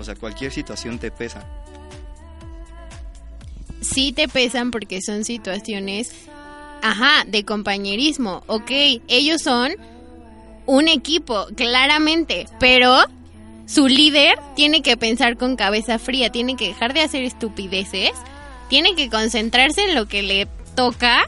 O 0.00 0.02
sea, 0.02 0.16
cualquier 0.16 0.50
situación 0.50 0.98
te 0.98 1.12
pesa. 1.12 1.46
Sí 3.80 4.10
te 4.10 4.26
pesan 4.26 4.72
porque 4.72 5.02
son 5.02 5.22
situaciones, 5.22 6.12
ajá, 6.82 7.24
de 7.28 7.44
compañerismo. 7.44 8.42
Ok, 8.48 8.72
ellos 9.06 9.40
son 9.42 9.70
un 10.66 10.88
equipo, 10.88 11.46
claramente, 11.54 12.48
pero 12.58 13.04
su 13.70 13.86
líder 13.86 14.36
tiene 14.56 14.82
que 14.82 14.96
pensar 14.96 15.36
con 15.36 15.54
cabeza 15.54 16.00
fría, 16.00 16.30
tiene 16.30 16.56
que 16.56 16.66
dejar 16.66 16.92
de 16.92 17.02
hacer 17.02 17.22
estupideces, 17.22 18.10
tiene 18.68 18.96
que 18.96 19.08
concentrarse 19.08 19.84
en 19.84 19.94
lo 19.94 20.06
que 20.06 20.22
le 20.22 20.48
toca 20.74 21.24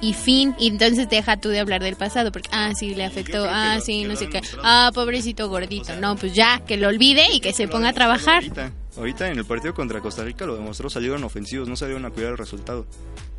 y 0.00 0.14
fin. 0.14 0.54
Y 0.58 0.68
entonces 0.68 1.10
deja 1.10 1.36
tú 1.36 1.50
de 1.50 1.60
hablar 1.60 1.82
del 1.82 1.96
pasado, 1.96 2.32
porque, 2.32 2.48
ah, 2.50 2.72
sí, 2.74 2.94
le 2.94 3.04
afectó, 3.04 3.46
ah, 3.46 3.78
sí, 3.80 4.04
no 4.04 4.16
sé 4.16 4.30
qué, 4.30 4.40
ah, 4.62 4.90
pobrecito 4.94 5.50
gordito. 5.50 5.94
No, 5.96 6.16
pues 6.16 6.32
ya, 6.32 6.60
que 6.60 6.78
lo 6.78 6.88
olvide 6.88 7.30
y 7.30 7.40
que 7.40 7.52
se 7.52 7.68
ponga 7.68 7.90
a 7.90 7.92
trabajar. 7.92 8.42
Ahorita, 8.42 8.72
ahorita 8.96 9.30
en 9.30 9.38
el 9.38 9.44
partido 9.44 9.74
contra 9.74 10.00
Costa 10.00 10.24
Rica 10.24 10.46
lo 10.46 10.56
demostró, 10.56 10.88
salieron 10.88 11.22
ofensivos, 11.24 11.68
no 11.68 11.76
salieron 11.76 12.06
a 12.06 12.10
cuidar 12.10 12.32
el 12.32 12.38
resultado. 12.38 12.86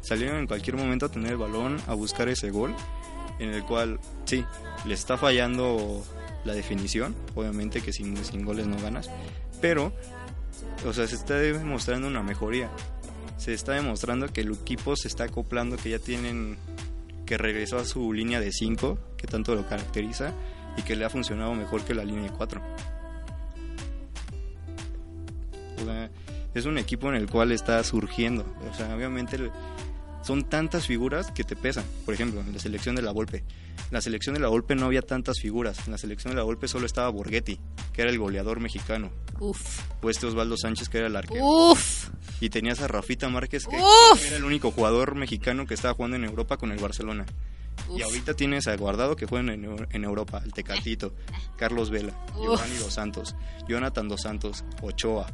Salieron 0.01 0.37
en 0.37 0.45
cualquier 0.45 0.77
momento 0.77 1.07
a 1.07 1.09
tener 1.09 1.31
el 1.31 1.37
balón, 1.37 1.81
a 1.87 1.95
buscar 1.95 2.29
ese 2.29 2.51
gol, 2.51 2.75
en 3.39 3.49
el 3.49 3.63
cual, 3.63 3.99
sí, 4.25 4.45
le 4.85 4.93
está 4.93 5.17
fallando 5.17 6.03
la 6.47 6.53
definición, 6.53 7.15
obviamente 7.35 7.81
que 7.81 7.93
sin, 7.93 8.17
sin 8.23 8.43
goles 8.43 8.65
no 8.65 8.81
ganas, 8.81 9.09
pero, 9.61 9.93
o 10.85 10.93
sea, 10.93 11.07
se 11.07 11.15
está 11.15 11.35
demostrando 11.35 12.07
una 12.07 12.23
mejoría. 12.23 12.69
Se 13.37 13.53
está 13.53 13.73
demostrando 13.73 14.27
que 14.33 14.41
el 14.41 14.53
equipo 14.53 14.95
se 14.95 15.07
está 15.07 15.25
acoplando, 15.25 15.77
que 15.77 15.91
ya 15.91 15.99
tienen, 15.99 16.57
que 17.25 17.37
regresó 17.37 17.77
a 17.77 17.85
su 17.85 18.13
línea 18.13 18.39
de 18.39 18.51
5, 18.51 18.97
que 19.17 19.27
tanto 19.27 19.53
lo 19.53 19.67
caracteriza, 19.67 20.33
y 20.75 20.81
que 20.81 20.95
le 20.95 21.05
ha 21.05 21.09
funcionado 21.09 21.53
mejor 21.53 21.83
que 21.83 21.93
la 21.93 22.03
línea 22.03 22.23
de 22.23 22.29
4. 22.31 22.61
O 25.81 25.85
sea, 25.85 26.09
es 26.55 26.65
un 26.65 26.77
equipo 26.77 27.09
en 27.09 27.15
el 27.15 27.29
cual 27.29 27.51
está 27.51 27.83
surgiendo. 27.83 28.45
O 28.71 28.73
sea, 28.75 28.95
obviamente 28.95 29.37
son 30.21 30.43
tantas 30.49 30.85
figuras 30.87 31.31
que 31.31 31.43
te 31.43 31.55
pesan. 31.55 31.85
Por 32.05 32.13
ejemplo, 32.13 32.41
en 32.41 32.53
la 32.53 32.59
selección 32.59 32.95
de 32.95 33.01
la 33.01 33.11
Volpe. 33.11 33.37
En 33.77 33.91
la 33.93 34.01
selección 34.01 34.33
de 34.35 34.41
la 34.41 34.47
Volpe 34.49 34.75
no 34.75 34.85
había 34.87 35.01
tantas 35.01 35.39
figuras. 35.39 35.85
En 35.85 35.91
la 35.91 35.97
selección 35.97 36.31
de 36.33 36.37
la 36.37 36.43
Volpe 36.43 36.67
solo 36.67 36.85
estaba 36.85 37.09
Borghetti, 37.09 37.59
que 37.93 38.01
era 38.01 38.11
el 38.11 38.19
goleador 38.19 38.59
mexicano. 38.59 39.09
Uf, 39.39 39.79
O 40.01 40.09
este 40.09 40.25
Osvaldo 40.25 40.57
Sánchez, 40.57 40.89
que 40.89 40.97
era 40.97 41.07
el 41.07 41.15
arquero. 41.15 41.45
uf, 41.45 42.09
Y 42.41 42.49
tenías 42.49 42.81
a 42.81 42.87
Rafita 42.87 43.29
Márquez, 43.29 43.65
que 43.67 43.77
Uf. 43.77 44.25
era 44.25 44.37
el 44.37 44.43
único 44.43 44.71
jugador 44.71 45.15
mexicano 45.15 45.65
que 45.65 45.75
estaba 45.75 45.93
jugando 45.93 46.17
en 46.17 46.25
Europa 46.25 46.57
con 46.57 46.71
el 46.71 46.79
Barcelona. 46.79 47.25
Y 47.95 48.01
ahorita 48.01 48.33
tienes 48.33 48.67
a 48.67 48.75
Guardado 48.75 49.15
que 49.15 49.27
juega 49.27 49.53
en, 49.53 49.87
en 49.91 50.03
Europa, 50.03 50.41
el 50.43 50.51
Tecatito, 50.51 51.13
Carlos 51.55 51.89
Vela, 51.91 52.11
Uf. 52.35 52.41
Giovanni 52.43 52.75
Dos 52.77 52.93
Santos, 52.93 53.35
Jonathan 53.69 54.09
Dos 54.09 54.21
Santos, 54.21 54.65
Ochoa, 54.81 55.27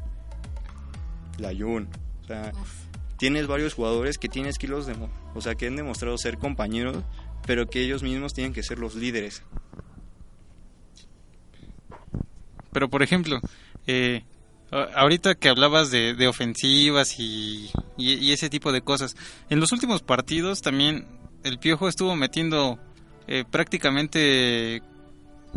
Layun. 1.39 1.87
O 2.21 2.25
sea, 2.27 2.51
tienes 3.23 3.47
varios 3.47 3.73
jugadores 3.73 4.17
que 4.17 4.27
tienes 4.27 4.57
que 4.57 4.65
irlos 4.65 4.85
demo- 4.85 5.09
o 5.33 5.39
sea, 5.39 5.55
que 5.55 5.67
han 5.67 5.77
demostrado 5.77 6.17
ser 6.17 6.37
compañeros, 6.37 6.97
pero 7.47 7.69
que 7.69 7.79
ellos 7.81 8.03
mismos 8.03 8.33
tienen 8.33 8.51
que 8.51 8.63
ser 8.63 8.79
los 8.79 8.95
líderes. 8.95 9.43
Pero 12.73 12.89
por 12.89 13.01
ejemplo, 13.01 13.39
eh, 13.87 14.23
ahorita 14.93 15.35
que 15.35 15.47
hablabas 15.47 15.89
de, 15.89 16.15
de 16.15 16.27
ofensivas 16.27 17.17
y, 17.17 17.69
y- 17.97 18.33
ese 18.33 18.49
tipo 18.49 18.73
de 18.73 18.81
cosas, 18.81 19.15
en 19.49 19.61
los 19.61 19.71
últimos 19.71 20.01
partidos 20.01 20.61
también 20.61 21.05
el 21.45 21.59
Piojo 21.59 21.87
estuvo 21.87 22.17
metiendo 22.17 22.77
eh, 23.27 23.45
prácticamente 23.49 24.81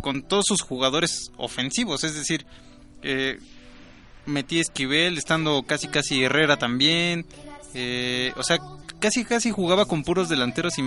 con 0.01 0.21
todos 0.23 0.45
sus 0.47 0.61
jugadores 0.61 1.33
ofensivos, 1.35 2.05
es 2.05 2.15
decir, 2.15 2.45
eh, 3.01 3.39
metí 4.25 4.61
Esquivel 4.61 5.17
estando 5.17 5.63
casi 5.63 5.89
casi 5.89 6.23
Herrera 6.23 6.55
también, 6.55 7.25
eh, 7.73 8.33
o 8.35 8.43
sea, 8.43 8.59
casi 8.99 9.23
casi 9.25 9.51
jugaba 9.51 9.85
con 9.85 10.03
puros 10.03 10.29
delanteros 10.29 10.73
y, 10.77 10.83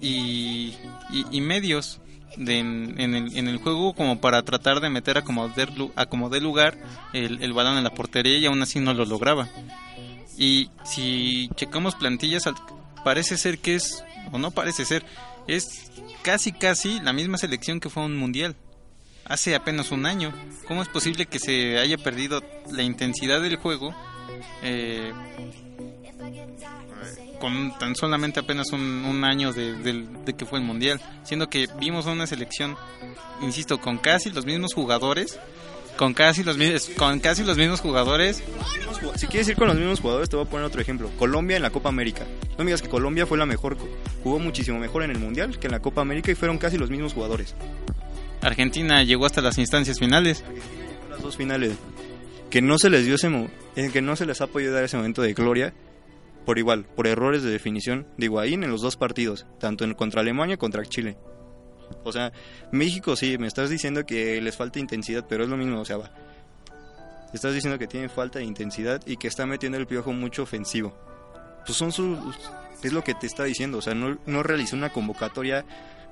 y, 0.00 0.74
y- 1.30 1.40
medios 1.40 2.00
de 2.36 2.58
en, 2.58 2.94
en 3.00 3.14
el, 3.14 3.36
en 3.36 3.48
el 3.48 3.58
juego 3.58 3.92
como 3.92 4.20
para 4.20 4.42
tratar 4.42 4.80
de 4.80 4.88
meter 4.90 5.18
a 5.18 5.22
como 5.22 5.48
de, 5.48 5.90
a 5.96 6.06
como 6.06 6.28
de 6.30 6.40
lugar 6.40 6.78
el, 7.12 7.42
el 7.42 7.52
balón 7.52 7.76
en 7.76 7.84
la 7.84 7.90
portería 7.94 8.38
y 8.38 8.46
aún 8.46 8.62
así 8.62 8.80
no 8.80 8.94
lo 8.94 9.04
lograba. 9.04 9.48
Y 10.38 10.70
si 10.84 11.50
checamos 11.56 11.94
plantillas, 11.96 12.44
parece 13.04 13.36
ser 13.36 13.58
que 13.58 13.74
es, 13.74 14.04
o 14.32 14.38
no 14.38 14.50
parece 14.52 14.84
ser, 14.84 15.04
es 15.46 15.90
casi 16.22 16.52
casi 16.52 17.00
la 17.00 17.12
misma 17.12 17.36
selección 17.36 17.80
que 17.80 17.90
fue 17.90 18.02
a 18.02 18.06
un 18.06 18.16
mundial. 18.16 18.56
Hace 19.26 19.54
apenas 19.54 19.92
un 19.92 20.06
año. 20.06 20.32
¿Cómo 20.66 20.82
es 20.82 20.88
posible 20.88 21.26
que 21.26 21.38
se 21.38 21.78
haya 21.78 21.98
perdido 21.98 22.42
la 22.72 22.82
intensidad 22.82 23.40
del 23.40 23.56
juego 23.56 23.94
eh, 24.62 25.12
con 27.40 27.76
tan 27.78 27.94
solamente 27.96 28.40
apenas 28.40 28.70
un, 28.72 28.80
un 28.80 29.24
año 29.24 29.52
de, 29.52 30.06
que 30.36 30.44
fue 30.46 30.58
el 30.58 30.64
mundial? 30.64 31.00
Siendo 31.24 31.48
que 31.48 31.68
vimos 31.78 32.06
una 32.06 32.26
selección, 32.26 32.76
insisto, 33.40 33.80
con 33.80 33.98
casi 33.98 34.30
los 34.30 34.44
mismos 34.44 34.74
jugadores, 34.74 35.38
con 35.96 36.12
casi 36.14 36.42
los, 36.44 36.56
mi- 36.56 36.72
con 36.96 37.20
casi 37.20 37.44
los 37.44 37.56
mismos 37.58 37.80
jugadores 37.80 38.42
Si 39.16 39.26
quieres 39.26 39.48
ir 39.48 39.56
con 39.56 39.68
los 39.68 39.76
mismos 39.76 40.00
jugadores, 40.00 40.28
te 40.28 40.36
voy 40.36 40.46
a 40.46 40.48
poner 40.48 40.66
otro 40.66 40.80
ejemplo. 40.80 41.10
Colombia 41.18 41.56
en 41.56 41.62
la 41.62 41.70
Copa 41.70 41.88
América. 41.88 42.24
No 42.52 42.58
me 42.58 42.66
digas 42.66 42.82
que 42.82 42.88
Colombia 42.88 43.26
fue 43.26 43.38
la 43.38 43.46
mejor, 43.46 43.76
jugó 44.22 44.38
muchísimo 44.38 44.78
mejor 44.78 45.02
en 45.02 45.10
el 45.10 45.18
Mundial 45.18 45.58
que 45.58 45.66
en 45.66 45.72
la 45.72 45.80
Copa 45.80 46.00
América 46.02 46.30
y 46.30 46.34
fueron 46.34 46.58
casi 46.58 46.78
los 46.78 46.90
mismos 46.90 47.12
jugadores. 47.14 47.54
Argentina 48.42 49.02
llegó 49.02 49.26
hasta 49.26 49.40
las 49.42 49.58
instancias 49.58 49.98
finales. 49.98 50.44
Las 51.10 51.22
dos 51.22 51.36
finales. 51.36 51.72
Que 52.50 52.62
no 52.62 52.78
se 52.78 52.90
les 52.90 53.04
dio 53.04 53.14
ese 53.14 53.28
eh, 53.76 53.90
que 53.92 54.02
no 54.02 54.16
se 54.16 54.26
les 54.26 54.40
ha 54.40 54.46
podido 54.46 54.72
dar 54.72 54.84
ese 54.84 54.96
momento 54.96 55.22
de 55.22 55.34
gloria 55.34 55.72
por 56.50 56.58
igual, 56.58 56.84
por 56.84 57.06
errores 57.06 57.44
de 57.44 57.50
definición 57.52 58.08
de 58.16 58.24
Higuaín 58.24 58.64
en 58.64 58.72
los 58.72 58.80
dos 58.80 58.96
partidos, 58.96 59.46
tanto 59.60 59.84
en 59.84 59.94
contra 59.94 60.20
Alemania 60.20 60.56
contra 60.56 60.84
Chile. 60.84 61.16
O 62.02 62.10
sea, 62.10 62.32
México 62.72 63.14
sí, 63.14 63.38
me 63.38 63.46
estás 63.46 63.70
diciendo 63.70 64.04
que 64.04 64.40
les 64.40 64.56
falta 64.56 64.80
intensidad, 64.80 65.24
pero 65.28 65.44
es 65.44 65.48
lo 65.48 65.56
mismo, 65.56 65.80
o 65.80 65.84
sea, 65.84 65.98
va. 65.98 66.10
Estás 67.32 67.54
diciendo 67.54 67.78
que 67.78 67.86
tiene 67.86 68.08
falta 68.08 68.40
de 68.40 68.46
intensidad 68.46 69.00
y 69.06 69.16
que 69.16 69.28
está 69.28 69.46
metiendo 69.46 69.78
el 69.78 69.86
piojo 69.86 70.12
mucho 70.12 70.42
ofensivo. 70.42 70.92
Pues 71.64 71.78
son 71.78 71.92
sus 71.92 72.18
es 72.82 72.92
lo 72.92 73.04
que 73.04 73.14
te 73.14 73.28
está 73.28 73.44
diciendo, 73.44 73.78
o 73.78 73.82
sea, 73.82 73.94
no, 73.94 74.18
no 74.26 74.42
realizó 74.42 74.74
una 74.74 74.90
convocatoria 74.90 75.64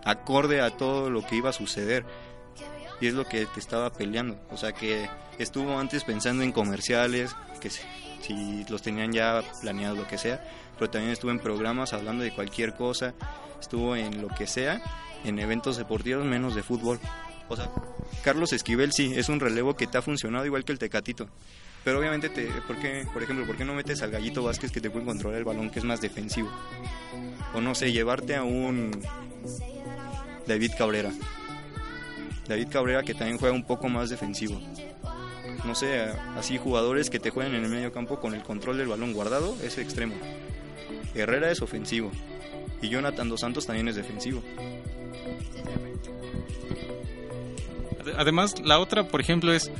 acorde 0.05 0.61
a 0.61 0.70
todo 0.70 1.11
lo 1.11 1.27
que 1.27 1.35
iba 1.35 1.51
a 1.51 1.53
suceder. 1.53 2.05
Y 3.01 3.09
es 3.09 3.14
lo 3.14 3.24
que 3.24 3.44
te 3.46 3.59
estaba 3.59 3.92
peleando. 3.92 4.38
O 4.53 4.57
sea, 4.57 4.70
que 4.70 5.11
estuvo 5.40 5.77
antes 5.81 6.05
pensando 6.05 6.44
en 6.44 6.53
comerciales, 6.53 7.35
que 7.61 7.70
si, 7.70 7.83
si 8.20 8.64
los 8.68 8.83
tenían 8.83 9.12
ya 9.12 9.42
planeados, 9.61 9.98
lo 9.98 10.07
que 10.07 10.18
sea. 10.18 10.42
Pero 10.78 10.90
también 10.90 11.12
estuvo 11.12 11.31
en 11.31 11.38
programas 11.38 11.92
hablando 11.92 12.24
de 12.24 12.33
cualquier 12.33 12.74
cosa. 12.74 13.14
Estuvo 13.61 13.96
en 13.96 14.22
lo 14.22 14.28
que 14.28 14.46
sea, 14.46 14.81
en 15.24 15.38
eventos 15.38 15.76
deportivos, 15.76 16.24
menos 16.24 16.54
de 16.54 16.62
fútbol. 16.62 17.00
O 17.48 17.57
sea, 17.57 17.70
Carlos 18.22 18.52
Esquivel 18.52 18.92
sí, 18.92 19.12
es 19.16 19.28
un 19.28 19.40
relevo 19.40 19.74
que 19.74 19.87
te 19.87 19.98
ha 19.98 20.02
funcionado 20.02 20.44
igual 20.46 20.64
que 20.64 20.72
el 20.72 20.78
Tecatito. 20.78 21.28
Pero 21.85 22.00
obviamente, 22.00 22.28
te, 22.28 22.46
¿por, 22.66 22.78
qué, 22.78 23.07
por 23.12 23.22
ejemplo, 23.22 23.46
¿por 23.46 23.57
qué 23.57 23.64
no 23.64 23.74
metes 23.74 24.02
al 24.02 24.11
Gallito 24.11 24.42
Vázquez 24.42 24.70
que 24.70 24.81
te 24.81 24.90
puede 24.90 25.07
controlar 25.07 25.38
el 25.38 25.44
balón, 25.44 25.70
que 25.70 25.78
es 25.78 25.85
más 25.85 26.00
defensivo? 26.00 26.50
O 27.54 27.61
no 27.61 27.74
sé, 27.74 27.92
llevarte 27.92 28.37
a 28.37 28.42
un 28.42 28.90
David 30.46 30.72
Cabrera. 30.76 31.12
David 32.46 32.68
Cabrera 32.70 33.02
que 33.02 33.14
también 33.14 33.38
juega 33.38 33.54
un 33.54 33.64
poco 33.64 33.88
más 33.88 34.11
defensivo. 34.11 34.61
No 35.68 35.74
sé, 35.74 36.02
así 36.35 36.57
jugadores 36.57 37.11
que 37.11 37.20
te 37.20 37.28
juegan 37.28 37.54
en 37.54 37.62
el 37.62 37.68
medio 37.68 37.92
campo 37.92 38.18
con 38.18 38.35
el 38.35 38.42
control 38.42 38.78
del 38.78 38.88
balón 38.88 39.12
guardado 39.12 39.54
es 39.62 39.76
extremo. 39.76 40.14
Herrera 41.14 41.50
es 41.50 41.61
ofensivo. 41.61 42.11
Y 42.81 42.88
Jonathan 42.88 43.28
Dos 43.28 43.40
Santos 43.40 43.66
también 43.66 43.87
es 43.87 43.96
defensivo. 43.96 44.42
Además, 48.16 48.54
la 48.64 48.78
otra, 48.78 49.09
por 49.09 49.20
ejemplo, 49.20 49.52
es 49.52 49.70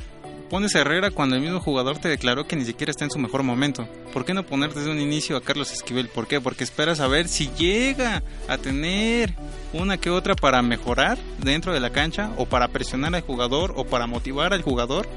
pones 0.51 0.75
a 0.75 0.81
Herrera 0.81 1.09
cuando 1.09 1.35
el 1.35 1.41
mismo 1.41 1.59
jugador 1.59 1.97
te 1.97 2.07
declaró 2.07 2.45
que 2.45 2.55
ni 2.55 2.65
siquiera 2.65 2.91
está 2.91 3.05
en 3.05 3.11
su 3.11 3.17
mejor 3.17 3.41
momento. 3.41 3.87
¿Por 4.13 4.25
qué 4.25 4.35
no 4.35 4.45
poner 4.45 4.71
desde 4.75 4.91
un 4.91 4.99
inicio 4.99 5.37
a 5.37 5.41
Carlos 5.41 5.71
Esquivel? 5.71 6.07
¿Por 6.07 6.27
qué? 6.27 6.39
Porque 6.39 6.63
esperas 6.63 6.99
a 6.99 7.07
ver 7.07 7.27
si 7.27 7.49
llega 7.57 8.21
a 8.47 8.59
tener 8.59 9.33
una 9.73 9.97
que 9.97 10.11
otra 10.11 10.35
para 10.35 10.61
mejorar 10.61 11.17
dentro 11.39 11.73
de 11.73 11.79
la 11.79 11.89
cancha 11.89 12.31
o 12.37 12.45
para 12.45 12.67
presionar 12.67 13.15
al 13.15 13.21
jugador 13.21 13.73
o 13.75 13.85
para 13.85 14.05
motivar 14.05 14.53
al 14.53 14.61
jugador. 14.61 15.07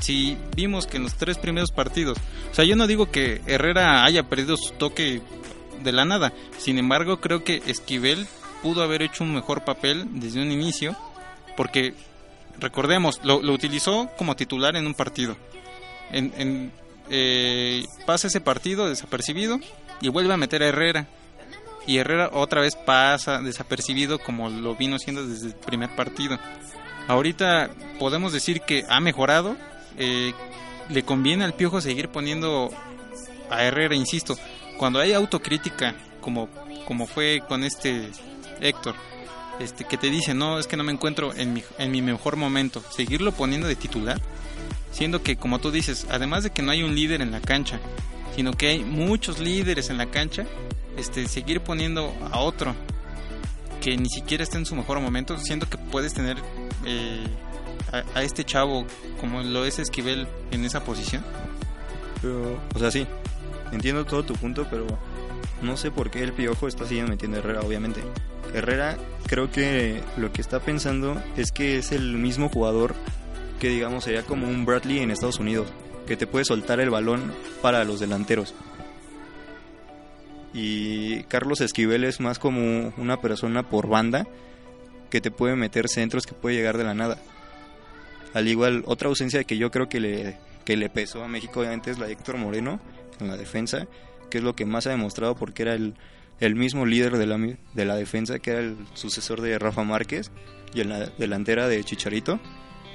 Si 0.00 0.36
vimos 0.56 0.86
que 0.86 0.98
en 0.98 1.04
los 1.04 1.14
tres 1.14 1.38
primeros 1.38 1.70
partidos, 1.70 2.18
o 2.50 2.54
sea, 2.54 2.64
yo 2.64 2.76
no 2.76 2.86
digo 2.86 3.10
que 3.10 3.40
Herrera 3.46 4.04
haya 4.04 4.24
perdido 4.24 4.56
su 4.56 4.72
toque 4.72 5.22
de 5.82 5.92
la 5.92 6.04
nada, 6.04 6.32
sin 6.58 6.78
embargo 6.78 7.20
creo 7.20 7.44
que 7.44 7.62
Esquivel 7.66 8.26
pudo 8.62 8.82
haber 8.82 9.02
hecho 9.02 9.24
un 9.24 9.34
mejor 9.34 9.64
papel 9.64 10.06
desde 10.12 10.42
un 10.42 10.50
inicio, 10.50 10.96
porque 11.56 11.94
recordemos, 12.58 13.20
lo, 13.24 13.36
utilizó 13.36 14.10
como 14.16 14.36
titular 14.36 14.76
en 14.76 14.86
un 14.86 14.94
partido. 14.94 15.36
En, 16.10 16.32
en, 16.36 16.72
eh, 17.10 17.84
pasa 18.06 18.28
ese 18.28 18.40
partido 18.40 18.88
desapercibido 18.88 19.60
y 20.00 20.08
vuelve 20.08 20.32
a 20.32 20.38
meter 20.38 20.62
a 20.62 20.68
Herrera. 20.68 21.06
Y 21.86 21.98
Herrera 21.98 22.30
otra 22.32 22.62
vez 22.62 22.76
pasa 22.76 23.40
desapercibido 23.40 24.18
como 24.18 24.48
lo 24.48 24.74
vino 24.74 24.96
haciendo 24.96 25.26
desde 25.26 25.48
el 25.48 25.54
primer 25.54 25.94
partido. 25.94 26.38
Ahorita 27.08 27.70
podemos 27.98 28.32
decir 28.32 28.62
que 28.62 28.84
ha 28.88 29.00
mejorado. 29.00 29.56
Eh, 29.98 30.32
le 30.88 31.02
conviene 31.02 31.44
al 31.44 31.54
Piojo 31.54 31.80
seguir 31.80 32.08
poniendo 32.08 32.70
a 33.50 33.64
Herrera, 33.64 33.94
insisto. 33.94 34.36
Cuando 34.78 34.98
hay 34.98 35.12
autocrítica, 35.12 35.94
como, 36.20 36.48
como 36.86 37.06
fue 37.06 37.42
con 37.48 37.64
este 37.64 38.10
Héctor, 38.60 38.94
este, 39.60 39.84
que 39.84 39.96
te 39.96 40.10
dice, 40.10 40.34
no, 40.34 40.58
es 40.58 40.66
que 40.66 40.76
no 40.76 40.84
me 40.84 40.92
encuentro 40.92 41.34
en 41.34 41.54
mi, 41.54 41.62
en 41.78 41.90
mi 41.90 42.02
mejor 42.02 42.36
momento, 42.36 42.82
seguirlo 42.90 43.32
poniendo 43.32 43.68
de 43.68 43.76
titular, 43.76 44.20
siendo 44.92 45.22
que, 45.22 45.36
como 45.36 45.60
tú 45.60 45.70
dices, 45.70 46.06
además 46.10 46.42
de 46.42 46.50
que 46.50 46.62
no 46.62 46.72
hay 46.72 46.82
un 46.82 46.94
líder 46.94 47.22
en 47.22 47.30
la 47.30 47.40
cancha, 47.40 47.78
sino 48.34 48.52
que 48.52 48.68
hay 48.68 48.84
muchos 48.84 49.38
líderes 49.38 49.90
en 49.90 49.98
la 49.98 50.06
cancha, 50.06 50.44
este, 50.96 51.28
seguir 51.28 51.60
poniendo 51.60 52.14
a 52.32 52.40
otro 52.40 52.74
que 53.80 53.96
ni 53.96 54.08
siquiera 54.08 54.42
está 54.42 54.58
en 54.58 54.66
su 54.66 54.74
mejor 54.74 55.00
momento, 55.00 55.38
siendo 55.38 55.68
que 55.68 55.76
puedes 55.76 56.14
tener 56.14 56.38
eh, 56.84 57.26
a, 57.92 58.18
a, 58.18 58.22
este 58.22 58.44
chavo 58.44 58.86
como 59.20 59.42
lo 59.42 59.64
es 59.64 59.78
Esquivel 59.78 60.26
en 60.50 60.64
esa 60.64 60.84
posición. 60.84 61.22
O 62.74 62.78
sea, 62.78 62.90
sí, 62.90 63.06
entiendo 63.72 64.04
todo 64.04 64.24
tu 64.24 64.34
punto, 64.34 64.66
pero 64.70 64.86
no 65.62 65.76
sé 65.76 65.90
por 65.90 66.10
qué 66.10 66.22
el 66.22 66.32
Piojo 66.32 66.68
está 66.68 66.86
siguiendo 66.86 67.12
metiendo 67.12 67.36
a 67.36 67.40
Herrera, 67.40 67.60
obviamente. 67.60 68.00
Herrera 68.54 68.96
creo 69.26 69.50
que 69.50 70.02
lo 70.16 70.32
que 70.32 70.40
está 70.40 70.60
pensando 70.60 71.20
es 71.36 71.52
que 71.52 71.78
es 71.78 71.92
el 71.92 72.16
mismo 72.16 72.48
jugador 72.48 72.94
que 73.58 73.68
digamos 73.68 74.04
sería 74.04 74.22
como 74.22 74.48
un 74.48 74.64
Bradley 74.66 74.98
en 74.98 75.10
Estados 75.10 75.38
Unidos, 75.38 75.68
que 76.06 76.16
te 76.16 76.26
puede 76.26 76.44
soltar 76.44 76.80
el 76.80 76.90
balón 76.90 77.32
para 77.62 77.84
los 77.84 78.00
delanteros. 78.00 78.54
Y 80.52 81.24
Carlos 81.24 81.60
Esquivel 81.60 82.04
es 82.04 82.20
más 82.20 82.38
como 82.38 82.92
una 82.96 83.20
persona 83.20 83.68
por 83.68 83.88
banda 83.88 84.26
que 85.10 85.20
te 85.20 85.30
puede 85.30 85.56
meter 85.56 85.88
centros 85.88 86.26
que 86.26 86.34
puede 86.34 86.56
llegar 86.56 86.78
de 86.78 86.84
la 86.84 86.94
nada. 86.94 87.18
Al 88.34 88.48
igual, 88.48 88.82
otra 88.86 89.08
ausencia 89.08 89.44
que 89.44 89.56
yo 89.56 89.70
creo 89.70 89.88
que 89.88 90.00
le, 90.00 90.36
que 90.64 90.76
le 90.76 90.90
pesó 90.90 91.22
a 91.22 91.28
México 91.28 91.60
obviamente 91.60 91.90
es 91.90 91.98
la 91.98 92.06
de 92.06 92.12
Héctor 92.12 92.36
Moreno 92.36 92.80
en 93.20 93.28
la 93.28 93.36
defensa, 93.36 93.86
que 94.28 94.38
es 94.38 94.44
lo 94.44 94.54
que 94.54 94.66
más 94.66 94.86
ha 94.86 94.90
demostrado 94.90 95.36
porque 95.36 95.62
era 95.62 95.74
el, 95.74 95.94
el 96.40 96.56
mismo 96.56 96.84
líder 96.84 97.16
de 97.16 97.26
la, 97.26 97.38
de 97.38 97.84
la 97.84 97.96
defensa, 97.96 98.40
que 98.40 98.50
era 98.50 98.60
el 98.60 98.76
sucesor 98.94 99.40
de 99.40 99.58
Rafa 99.58 99.84
Márquez, 99.84 100.30
y 100.74 100.80
en 100.80 100.88
la 100.88 101.06
delantera 101.06 101.68
de 101.68 101.82
Chicharito, 101.84 102.40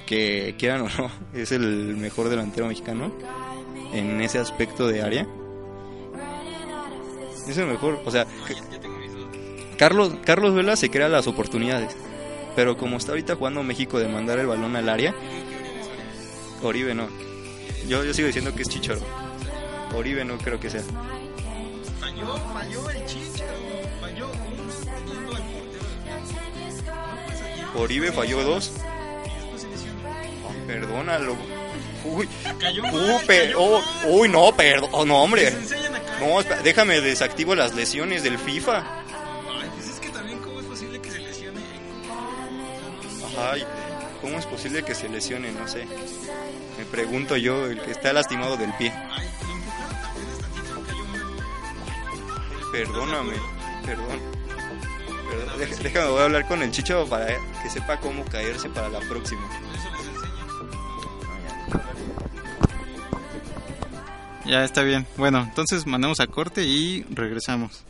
que 0.06 0.54
quieran 0.58 0.82
o 0.82 0.88
no, 0.88 1.10
es 1.32 1.52
el 1.52 1.96
mejor 1.96 2.28
delantero 2.28 2.66
mexicano 2.66 3.12
en 3.92 4.20
ese 4.20 4.38
aspecto 4.38 4.86
de 4.86 5.02
área. 5.02 5.26
Es 7.48 7.56
el 7.56 7.66
mejor, 7.66 8.00
o 8.04 8.10
sea, 8.10 8.26
Carlos, 9.78 10.14
Carlos 10.24 10.54
Vela 10.54 10.76
se 10.76 10.90
crea 10.90 11.08
las 11.08 11.26
oportunidades, 11.26 11.96
pero 12.56 12.76
como 12.76 12.96
está 12.96 13.12
ahorita 13.12 13.36
jugando 13.36 13.62
México 13.62 13.98
de 13.98 14.08
mandar 14.08 14.38
el 14.38 14.46
balón 14.46 14.76
al 14.76 14.88
área, 14.88 15.14
Oribe 16.62 16.94
no. 16.94 17.08
Yo, 17.88 18.04
yo 18.04 18.12
sigo 18.12 18.26
diciendo 18.26 18.54
que 18.54 18.62
es 18.62 18.68
Chicharo. 18.68 19.00
Oribe 19.94 20.24
no 20.24 20.38
creo 20.38 20.60
que 20.60 20.70
sea. 20.70 20.82
Falló, 22.00 22.36
falló 22.52 22.90
el 22.90 23.06
Chicharo. 23.06 23.52
Falló 24.00 24.30
uno 24.52 24.70
Oribe 27.74 28.12
falló 28.12 28.42
dos. 28.42 28.72
Oh, 30.44 30.66
perdónalo. 30.66 31.36
Uy, 32.04 32.28
uh, 32.92 33.26
per, 33.26 33.54
oh, 33.56 33.82
uy, 34.06 34.28
no, 34.28 34.54
perdón, 34.56 34.90
oh, 34.92 35.04
no, 35.04 35.22
hombre. 35.22 35.52
No, 36.20 36.42
déjame 36.62 37.00
desactivo 37.00 37.54
las 37.54 37.74
lesiones 37.74 38.22
del 38.22 38.38
FIFA. 38.38 38.84
Ay, 43.40 43.64
¿cómo 44.20 44.38
es 44.38 44.46
posible 44.46 44.82
que 44.82 44.94
se 44.94 45.08
lesione? 45.08 45.50
No 45.52 45.66
sé. 45.66 45.86
Me 46.78 46.84
pregunto 46.84 47.36
yo, 47.36 47.66
el 47.66 47.80
que 47.80 47.90
está 47.90 48.12
lastimado 48.12 48.56
del 48.56 48.72
pie. 48.74 48.92
Perdóname, 52.72 53.34
perdón. 53.84 54.20
perdón. 55.28 55.82
Déjame, 55.82 56.08
voy 56.08 56.20
a 56.20 56.24
hablar 56.24 56.46
con 56.46 56.62
el 56.62 56.70
chicho 56.70 57.06
para 57.08 57.26
que 57.62 57.70
sepa 57.70 57.98
cómo 57.98 58.24
caerse 58.24 58.68
para 58.68 58.88
la 58.88 59.00
próxima. 59.00 59.48
Ya 64.44 64.64
está 64.64 64.82
bien. 64.82 65.06
Bueno, 65.16 65.40
entonces 65.40 65.86
mandamos 65.86 66.20
a 66.20 66.26
corte 66.26 66.64
y 66.64 67.04
regresamos. 67.10 67.84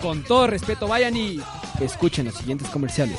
Con 0.00 0.22
todo 0.22 0.46
respeto, 0.46 0.86
vayan 0.86 1.16
y 1.16 1.42
escuchen 1.80 2.26
los 2.26 2.34
siguientes 2.34 2.68
comerciales. 2.68 3.18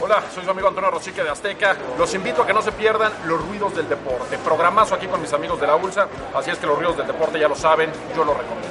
Hola, 0.00 0.22
soy 0.32 0.44
su 0.44 0.50
amigo 0.50 0.68
Antonio 0.68 0.90
Rosique 0.90 1.22
de 1.22 1.30
Azteca. 1.30 1.76
Los 1.98 2.14
invito 2.14 2.42
a 2.42 2.46
que 2.46 2.52
no 2.52 2.62
se 2.62 2.70
pierdan 2.72 3.12
los 3.26 3.44
ruidos 3.44 3.74
del 3.74 3.88
deporte. 3.88 4.38
Programazo 4.38 4.94
aquí 4.94 5.06
con 5.06 5.20
mis 5.20 5.32
amigos 5.32 5.60
de 5.60 5.66
la 5.66 5.76
ULSA. 5.76 6.08
Así 6.34 6.50
es 6.50 6.58
que 6.58 6.66
los 6.66 6.76
ruidos 6.76 6.96
del 6.96 7.06
deporte 7.08 7.40
ya 7.40 7.48
lo 7.48 7.56
saben, 7.56 7.90
yo 8.14 8.24
lo 8.24 8.34
recomiendo. 8.34 8.68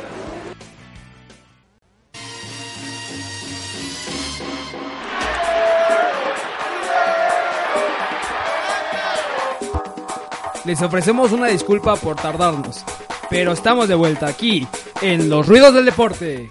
Les 10.64 10.82
ofrecemos 10.82 11.34
una 11.34 11.48
disculpa 11.48 11.98
por 11.98 12.16
tardarnos, 12.16 12.86
pero 13.30 13.52
estamos 13.52 13.90
de 13.90 13.96
vuelta 13.96 14.28
aquí 14.28 14.66
en 15.04 15.30
Los 15.30 15.48
Ruidos 15.48 15.74
del 15.74 15.86
Deporte. 15.86 16.50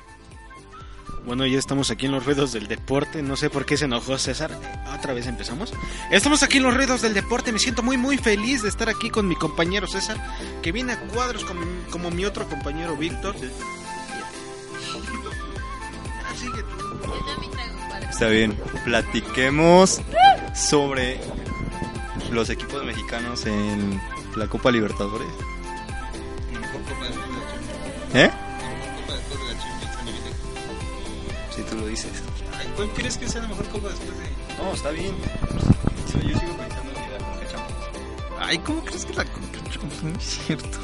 Bueno, 1.24 1.46
ya 1.46 1.58
estamos 1.58 1.90
aquí 1.90 2.06
en 2.06 2.12
los 2.12 2.26
ruidos 2.26 2.52
del 2.52 2.66
deporte. 2.66 3.22
No 3.22 3.36
sé 3.36 3.48
por 3.48 3.64
qué 3.64 3.76
se 3.76 3.84
enojó 3.84 4.18
César. 4.18 4.58
Otra 4.98 5.14
vez 5.14 5.28
empezamos. 5.28 5.72
Estamos 6.10 6.42
aquí 6.42 6.56
en 6.56 6.64
los 6.64 6.74
ruidos 6.74 7.00
del 7.00 7.14
deporte. 7.14 7.52
Me 7.52 7.60
siento 7.60 7.82
muy, 7.82 7.96
muy 7.96 8.18
feliz 8.18 8.62
de 8.62 8.68
estar 8.68 8.88
aquí 8.88 9.08
con 9.08 9.28
mi 9.28 9.36
compañero 9.36 9.86
César, 9.86 10.16
que 10.62 10.72
viene 10.72 10.94
a 10.94 11.00
cuadros 11.00 11.44
como, 11.44 11.62
como 11.90 12.10
mi 12.10 12.24
otro 12.24 12.48
compañero 12.48 12.96
Víctor. 12.96 13.36
Está 18.10 18.26
bien. 18.26 18.58
Platiquemos 18.84 20.00
sobre 20.54 21.20
los 22.32 22.50
equipos 22.50 22.84
mexicanos 22.84 23.46
en 23.46 24.00
la 24.34 24.48
Copa 24.48 24.72
Libertadores. 24.72 25.51
¿Eh? 28.14 28.30
Si 31.54 31.62
tú 31.62 31.76
lo 31.76 31.86
dices. 31.86 32.10
¿Cuál 32.76 32.88
crees 32.90 33.16
que 33.18 33.28
sea 33.28 33.42
la 33.42 33.48
mejor 33.48 33.66
copa 33.68 33.88
después 33.88 34.10
de.? 34.18 34.24
No, 34.62 34.72
está 34.74 34.90
bien. 34.90 35.14
Yo 36.12 36.38
sigo 36.38 36.56
pensando 36.56 36.90
en 36.90 37.12
la 37.12 37.18
Conca 37.18 37.48
Champions. 37.50 37.80
Ay, 38.38 38.58
¿cómo 38.58 38.84
crees 38.84 39.04
que 39.04 39.14
la 39.14 39.24
Conca 39.24 39.58
Champions? 39.70 40.02
No 40.02 40.18
es 40.18 40.24
cierto. 40.24 40.78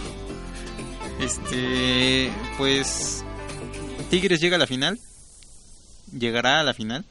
Este. 1.21 2.33
Pues. 2.57 3.25
Tigres 4.11 4.41
llega 4.41 4.57
a 4.57 4.59
la 4.59 4.67
final. 4.67 4.99
Llegará 6.13 6.61
a 6.61 6.63
la 6.63 6.73
final. 6.73 7.05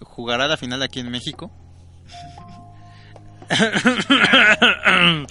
Jugará 0.00 0.46
la 0.46 0.56
final 0.56 0.82
aquí 0.82 1.00
en 1.00 1.10
México. 1.10 1.50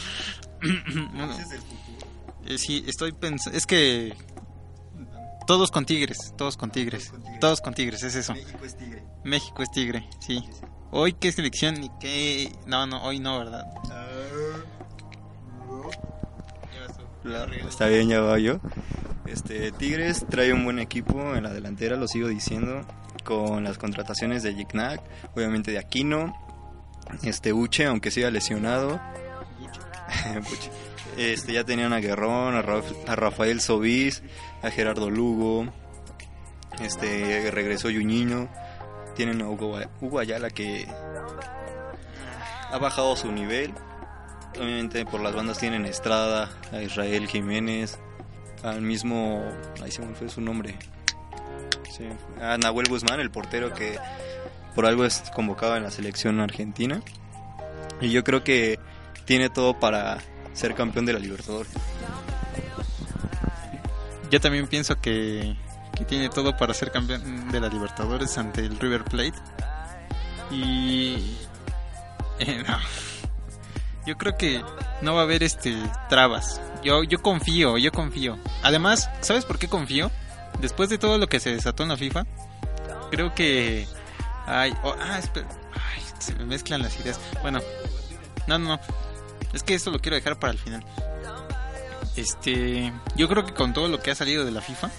bueno, 1.13 1.37
sí, 2.57 2.83
estoy 2.87 3.11
pensando. 3.11 3.57
Es 3.57 3.65
que. 3.65 4.13
Todos 5.47 5.71
con 5.71 5.85
tigres, 5.85 6.33
todos 6.37 6.55
con 6.55 6.71
tigres, 6.71 7.11
todos 7.41 7.61
con 7.61 7.73
tigres, 7.73 8.03
es 8.03 8.15
eso. 8.15 8.33
México 8.33 8.63
es 8.63 8.77
tigre. 8.77 9.03
México 9.23 9.63
es 9.63 9.71
tigre, 9.71 10.09
sí. 10.19 10.43
Hoy 10.91 11.13
qué 11.13 11.31
selección 11.31 11.83
y 11.83 11.89
qué... 11.99 12.51
No, 12.67 12.85
no, 12.85 13.03
hoy 13.03 13.19
no, 13.19 13.39
¿verdad? 13.39 13.65
Está 17.67 17.87
bien, 17.87 18.09
ya 18.09 18.21
va 18.21 18.39
yo. 18.39 18.59
Este, 19.25 19.71
Tigres 19.71 20.25
trae 20.29 20.51
un 20.53 20.65
buen 20.65 20.79
equipo 20.79 21.35
en 21.35 21.43
la 21.43 21.53
delantera, 21.53 21.95
lo 21.95 22.07
sigo 22.07 22.27
diciendo, 22.27 22.81
con 23.23 23.63
las 23.63 23.77
contrataciones 23.77 24.43
de 24.43 24.53
Gignac, 24.53 25.01
obviamente 25.35 25.71
de 25.71 25.77
Aquino, 25.77 26.35
este 27.23 27.53
Uche, 27.53 27.85
aunque 27.85 28.11
siga 28.11 28.31
lesionado. 28.31 28.99
Este, 31.17 31.51
ya 31.51 31.65
tenían 31.65 31.91
a 31.91 31.99
Guerrón, 31.99 32.55
a 32.55 33.15
Rafael 33.15 33.59
Sobis, 33.59 34.23
a 34.61 34.71
Gerardo 34.71 35.09
Lugo, 35.09 35.65
este 36.81 37.51
regresó 37.51 37.89
Yuñino, 37.89 38.49
tienen 39.15 39.41
a 39.41 39.49
Hugo, 39.49 39.77
Hugo 39.99 40.19
Ayala 40.19 40.49
que 40.49 40.87
ha 42.71 42.77
bajado 42.77 43.15
su 43.15 43.31
nivel. 43.31 43.73
Obviamente 44.57 45.05
por 45.05 45.21
las 45.21 45.35
bandas 45.35 45.59
tienen 45.59 45.85
a 45.85 45.89
Estrada, 45.89 46.49
a 46.71 46.81
Israel 46.81 47.27
Jiménez, 47.27 47.99
al 48.63 48.81
mismo, 48.81 49.43
ahí 49.83 49.91
se 49.91 50.05
me 50.05 50.15
fue 50.15 50.29
su 50.29 50.41
nombre, 50.41 50.77
Sí, 51.89 52.05
a 52.41 52.57
Nahuel 52.57 52.87
Guzmán, 52.87 53.19
el 53.19 53.31
portero 53.31 53.73
que 53.73 53.97
por 54.75 54.85
algo 54.85 55.03
es 55.03 55.23
convocado 55.35 55.75
en 55.75 55.83
la 55.83 55.91
selección 55.91 56.39
argentina. 56.39 57.01
Y 57.99 58.11
yo 58.11 58.23
creo 58.23 58.43
que 58.43 58.79
tiene 59.25 59.49
todo 59.49 59.79
para 59.79 60.19
ser 60.53 60.75
campeón 60.75 61.05
de 61.05 61.13
la 61.13 61.19
Libertadores. 61.19 61.71
Yo 64.29 64.39
también 64.39 64.67
pienso 64.67 64.99
que, 64.99 65.55
que 65.97 66.05
tiene 66.05 66.29
todo 66.29 66.55
para 66.55 66.73
ser 66.73 66.91
campeón 66.91 67.51
de 67.51 67.59
la 67.59 67.67
Libertadores 67.67 68.37
ante 68.37 68.61
el 68.61 68.79
River 68.79 69.03
Plate. 69.03 69.33
Y 70.51 71.35
eh, 72.39 72.63
no. 72.67 72.77
Yo 74.05 74.17
creo 74.17 74.35
que 74.35 74.63
no 75.01 75.13
va 75.13 75.21
a 75.21 75.23
haber 75.23 75.43
este 75.43 75.75
trabas. 76.09 76.59
Yo 76.83 77.03
yo 77.03 77.21
confío, 77.21 77.77
yo 77.77 77.91
confío. 77.91 78.37
Además, 78.63 79.09
¿sabes 79.21 79.45
por 79.45 79.59
qué 79.59 79.67
confío? 79.67 80.09
Después 80.59 80.89
de 80.89 80.97
todo 80.97 81.17
lo 81.17 81.27
que 81.27 81.39
se 81.39 81.51
desató 81.51 81.83
en 81.83 81.89
la 81.89 81.97
FIFA, 81.97 82.25
creo 83.11 83.35
que 83.35 83.87
ay, 84.47 84.73
oh, 84.83 84.95
ah, 84.99 85.19
espera, 85.19 85.47
ay, 85.73 86.03
se 86.19 86.33
me 86.35 86.45
mezclan 86.45 86.81
las 86.81 86.99
ideas. 86.99 87.19
Bueno, 87.41 87.59
no, 88.47 88.57
no, 88.57 88.69
no. 88.69 88.79
Es 89.53 89.63
que 89.63 89.73
esto 89.73 89.91
lo 89.91 89.99
quiero 89.99 90.15
dejar 90.15 90.39
para 90.39 90.53
el 90.53 90.59
final. 90.59 90.83
Este, 92.15 92.91
yo 93.15 93.27
creo 93.27 93.45
que 93.45 93.53
con 93.53 93.73
todo 93.73 93.87
lo 93.87 93.99
que 93.99 94.11
ha 94.11 94.15
salido 94.15 94.45
de 94.45 94.51
la 94.51 94.61
FIFA, 94.61 94.89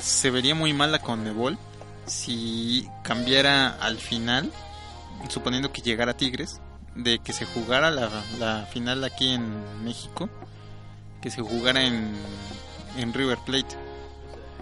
se 0.00 0.30
vería 0.30 0.54
muy 0.54 0.72
mal 0.72 0.92
la 0.92 1.00
Conmebol 1.00 1.58
si 2.06 2.88
cambiara 3.02 3.68
al 3.80 3.98
final, 3.98 4.50
suponiendo 5.28 5.72
que 5.72 5.82
llegara 5.82 6.16
Tigres, 6.16 6.60
de 6.94 7.18
que 7.20 7.32
se 7.32 7.44
jugara 7.44 7.90
la, 7.90 8.66
final 8.72 9.04
aquí 9.04 9.32
en 9.32 9.84
México, 9.84 10.28
que 11.20 11.30
se 11.30 11.42
jugara 11.42 11.82
en, 11.82 12.12
River 13.12 13.38
Plate, 13.44 13.76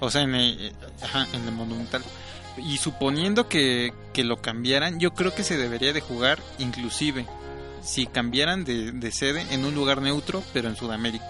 o 0.00 0.10
sea, 0.10 0.22
en 0.22 0.34
el, 0.34 0.72
ajá, 1.02 1.26
en 1.32 1.44
el 1.44 1.52
Monumental. 1.52 2.02
Y 2.58 2.78
suponiendo 2.78 3.48
que 3.48 3.92
lo 4.16 4.42
cambiaran, 4.42 4.98
yo 4.98 5.14
creo 5.14 5.34
que 5.34 5.44
se 5.44 5.56
debería 5.56 5.92
de 5.92 6.00
jugar 6.00 6.40
inclusive 6.58 7.24
si 7.82 8.06
cambiaran 8.06 8.64
de, 8.64 8.92
de 8.92 9.12
sede 9.12 9.46
en 9.50 9.64
un 9.64 9.74
lugar 9.74 10.00
neutro, 10.02 10.42
pero 10.52 10.68
en 10.68 10.76
Sudamérica. 10.76 11.24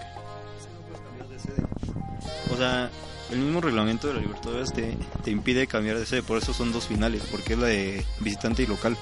O 2.51 2.57
sea, 2.57 2.89
el 3.31 3.39
mismo 3.39 3.61
reglamento 3.61 4.07
de 4.07 4.15
la 4.15 4.21
Libertadores 4.21 4.73
te, 4.73 4.97
te 5.23 5.31
impide 5.31 5.67
cambiar 5.67 5.97
de 5.97 6.05
sede, 6.05 6.23
por 6.23 6.37
eso 6.37 6.53
son 6.53 6.71
dos 6.71 6.87
finales, 6.87 7.21
porque 7.31 7.53
es 7.53 7.59
la 7.59 7.67
de 7.67 8.05
visitante 8.19 8.63
y 8.63 8.67
local. 8.67 8.97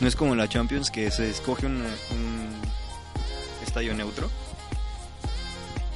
No 0.00 0.08
es 0.08 0.16
como 0.16 0.34
la 0.34 0.48
Champions 0.48 0.90
que 0.90 1.10
se 1.10 1.30
escoge 1.30 1.66
un, 1.66 1.76
un 1.76 2.48
estadio 3.66 3.94
neutro. 3.94 4.30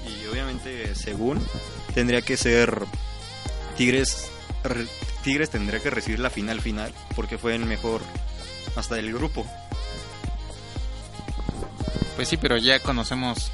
Y 0.07 0.27
obviamente, 0.27 0.95
según, 0.95 1.41
tendría 1.95 2.23
que 2.23 2.37
ser 2.37 2.85
Tigres. 3.77 4.29
re- 4.65 4.87
Tigres 5.23 5.51
tendría 5.51 5.81
que 5.81 5.91
recibir 5.91 6.19
la 6.21 6.31
final 6.31 6.61
final, 6.63 6.93
porque 7.17 7.37
fue 7.39 7.55
el 7.55 7.67
mejor 7.67 8.01
hasta 8.77 8.95
del 8.95 9.13
grupo. 9.13 9.47
Pues 12.17 12.29
sí, 12.29 12.37
pero 12.37 12.57
ya 12.59 12.81
conocemos 12.81 13.51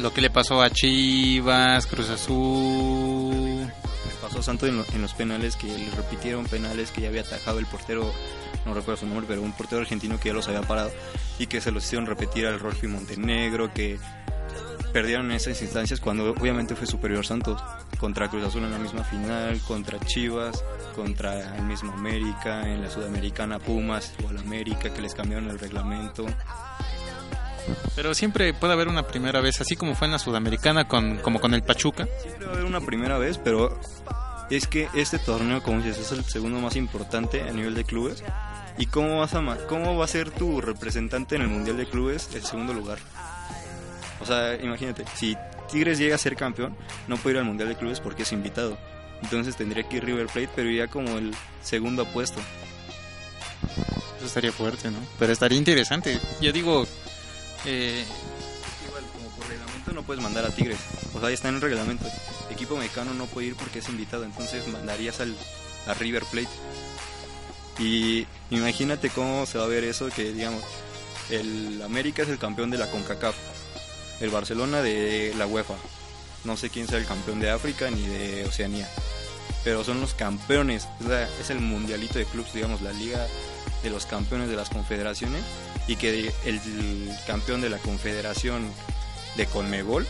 lo 0.00 0.12
que 0.12 0.20
le 0.20 0.30
pasó 0.30 0.62
a 0.62 0.70
Chivas, 0.70 1.86
Cruz 1.86 2.10
Azul. 2.10 3.60
Le 3.66 4.14
pasó 4.22 4.38
a 4.38 4.42
Santos 4.42 4.68
en, 4.68 4.76
lo- 4.76 4.86
en 4.92 5.02
los 5.02 5.14
penales 5.14 5.56
que 5.56 5.66
le 5.66 5.90
repitieron 5.90 6.44
penales 6.46 6.90
que 6.90 7.00
ya 7.02 7.08
había 7.08 7.22
atajado 7.22 7.58
el 7.58 7.66
portero, 7.66 8.12
no 8.66 8.74
recuerdo 8.74 9.00
su 9.00 9.06
nombre, 9.06 9.26
pero 9.28 9.42
un 9.42 9.52
portero 9.52 9.80
argentino 9.80 10.20
que 10.20 10.28
ya 10.28 10.34
los 10.34 10.46
había 10.48 10.62
parado 10.62 10.90
y 11.38 11.46
que 11.46 11.60
se 11.60 11.70
los 11.72 11.84
hicieron 11.84 12.06
repetir 12.06 12.46
al 12.46 12.60
Rolfi 12.60 12.86
Montenegro, 12.86 13.72
que 13.74 13.98
perdieron 14.92 15.30
esas 15.32 15.60
instancias 15.60 16.00
cuando 16.00 16.30
obviamente 16.30 16.74
fue 16.74 16.86
superior 16.86 17.26
Santos 17.26 17.60
contra 17.98 18.28
Cruz 18.30 18.44
Azul 18.44 18.64
en 18.64 18.70
la 18.70 18.78
misma 18.78 19.04
final, 19.04 19.60
contra 19.66 19.98
Chivas, 20.00 20.62
contra 20.94 21.56
el 21.56 21.62
mismo 21.64 21.92
América, 21.92 22.62
en 22.62 22.82
la 22.82 22.90
Sudamericana 22.90 23.58
Pumas 23.58 24.12
o 24.24 24.28
al 24.28 24.38
América 24.38 24.92
que 24.94 25.02
les 25.02 25.14
cambiaron 25.14 25.50
el 25.50 25.58
reglamento. 25.58 26.24
Pero 27.96 28.14
siempre 28.14 28.54
puede 28.54 28.72
haber 28.72 28.88
una 28.88 29.06
primera 29.06 29.40
vez, 29.40 29.60
así 29.60 29.76
como 29.76 29.94
fue 29.94 30.06
en 30.06 30.12
la 30.12 30.18
Sudamericana, 30.18 30.86
con, 30.86 31.18
como 31.18 31.40
con 31.40 31.54
el 31.54 31.62
Pachuca. 31.62 32.06
Siempre 32.22 32.46
va 32.46 32.52
a 32.52 32.54
haber 32.54 32.66
una 32.66 32.80
primera 32.80 33.18
vez, 33.18 33.38
pero 33.38 33.78
es 34.50 34.66
que 34.66 34.88
este 34.94 35.18
torneo, 35.18 35.62
como 35.62 35.78
dices, 35.82 35.98
es 35.98 36.12
el 36.12 36.24
segundo 36.24 36.60
más 36.60 36.76
importante 36.76 37.42
a 37.42 37.52
nivel 37.52 37.74
de 37.74 37.84
clubes. 37.84 38.22
¿Y 38.78 38.86
cómo, 38.86 39.18
vas 39.18 39.34
a 39.34 39.42
cómo 39.66 39.96
va 39.96 40.04
a 40.04 40.08
ser 40.08 40.30
tu 40.30 40.60
representante 40.60 41.34
en 41.34 41.42
el 41.42 41.48
Mundial 41.48 41.76
de 41.76 41.86
Clubes 41.86 42.30
el 42.34 42.44
segundo 42.44 42.72
lugar? 42.72 42.98
O 44.20 44.26
sea, 44.26 44.54
imagínate, 44.54 45.04
si 45.16 45.36
Tigres 45.70 45.98
llega 45.98 46.14
a 46.14 46.18
ser 46.18 46.36
campeón, 46.36 46.76
no 47.08 47.16
puede 47.16 47.34
ir 47.34 47.38
al 47.40 47.44
Mundial 47.44 47.68
de 47.68 47.76
Clubes 47.76 48.00
porque 48.00 48.22
es 48.22 48.32
invitado. 48.32 48.78
Entonces 49.22 49.56
tendría 49.56 49.82
que 49.88 49.96
ir 49.96 50.04
River 50.04 50.26
Plate, 50.26 50.50
pero 50.54 50.68
iría 50.68 50.86
como 50.86 51.18
el 51.18 51.34
segundo 51.62 52.06
puesto. 52.06 52.40
Eso 54.16 54.26
estaría 54.26 54.52
fuerte, 54.52 54.90
¿no? 54.90 54.98
Pero 55.18 55.32
estaría 55.32 55.58
interesante. 55.58 56.18
Yo 56.40 56.52
digo, 56.52 56.86
eh, 57.64 58.04
Igual, 58.86 59.04
como 59.12 59.28
por 59.30 59.48
reglamento 59.48 59.92
no 59.92 60.02
puedes 60.02 60.22
mandar 60.22 60.44
a 60.44 60.50
Tigres. 60.50 60.78
O 61.14 61.20
sea, 61.20 61.30
está 61.30 61.48
en 61.48 61.56
el 61.56 61.60
reglamento. 61.60 62.06
Equipo 62.50 62.76
mexicano 62.76 63.14
no 63.14 63.26
puede 63.26 63.48
ir 63.48 63.56
porque 63.56 63.80
es 63.80 63.88
invitado, 63.88 64.24
entonces 64.24 64.66
mandarías 64.68 65.20
al, 65.20 65.36
a 65.86 65.94
River 65.94 66.24
Plate. 66.24 66.48
Y 67.78 68.26
imagínate 68.50 69.10
cómo 69.10 69.46
se 69.46 69.58
va 69.58 69.64
a 69.64 69.68
ver 69.68 69.84
eso, 69.84 70.08
que 70.08 70.32
digamos, 70.32 70.62
el 71.30 71.82
América 71.82 72.22
es 72.22 72.28
el 72.28 72.38
campeón 72.38 72.70
de 72.70 72.78
la 72.78 72.90
CONCACAF, 72.90 73.36
el 74.20 74.30
Barcelona 74.30 74.82
de 74.82 75.34
la 75.36 75.46
UEFA. 75.46 75.74
No 76.44 76.56
sé 76.56 76.70
quién 76.70 76.88
sea 76.88 76.98
el 76.98 77.06
campeón 77.06 77.40
de 77.40 77.50
África 77.50 77.90
ni 77.90 78.06
de 78.06 78.44
Oceanía, 78.46 78.88
pero 79.64 79.84
son 79.84 80.00
los 80.00 80.14
campeones. 80.14 80.88
Es 81.40 81.50
el 81.50 81.60
mundialito 81.60 82.18
de 82.18 82.24
clubes, 82.24 82.52
digamos, 82.52 82.80
la 82.80 82.92
liga 82.92 83.26
de 83.82 83.90
los 83.90 84.06
campeones 84.06 84.48
de 84.48 84.56
las 84.56 84.70
confederaciones 84.70 85.42
y 85.88 85.96
que 85.96 86.32
el, 86.44 87.10
campeón 87.26 87.60
de 87.60 87.70
la 87.70 87.78
confederación 87.78 88.70
de 89.36 89.46
Conmebol 89.46 90.06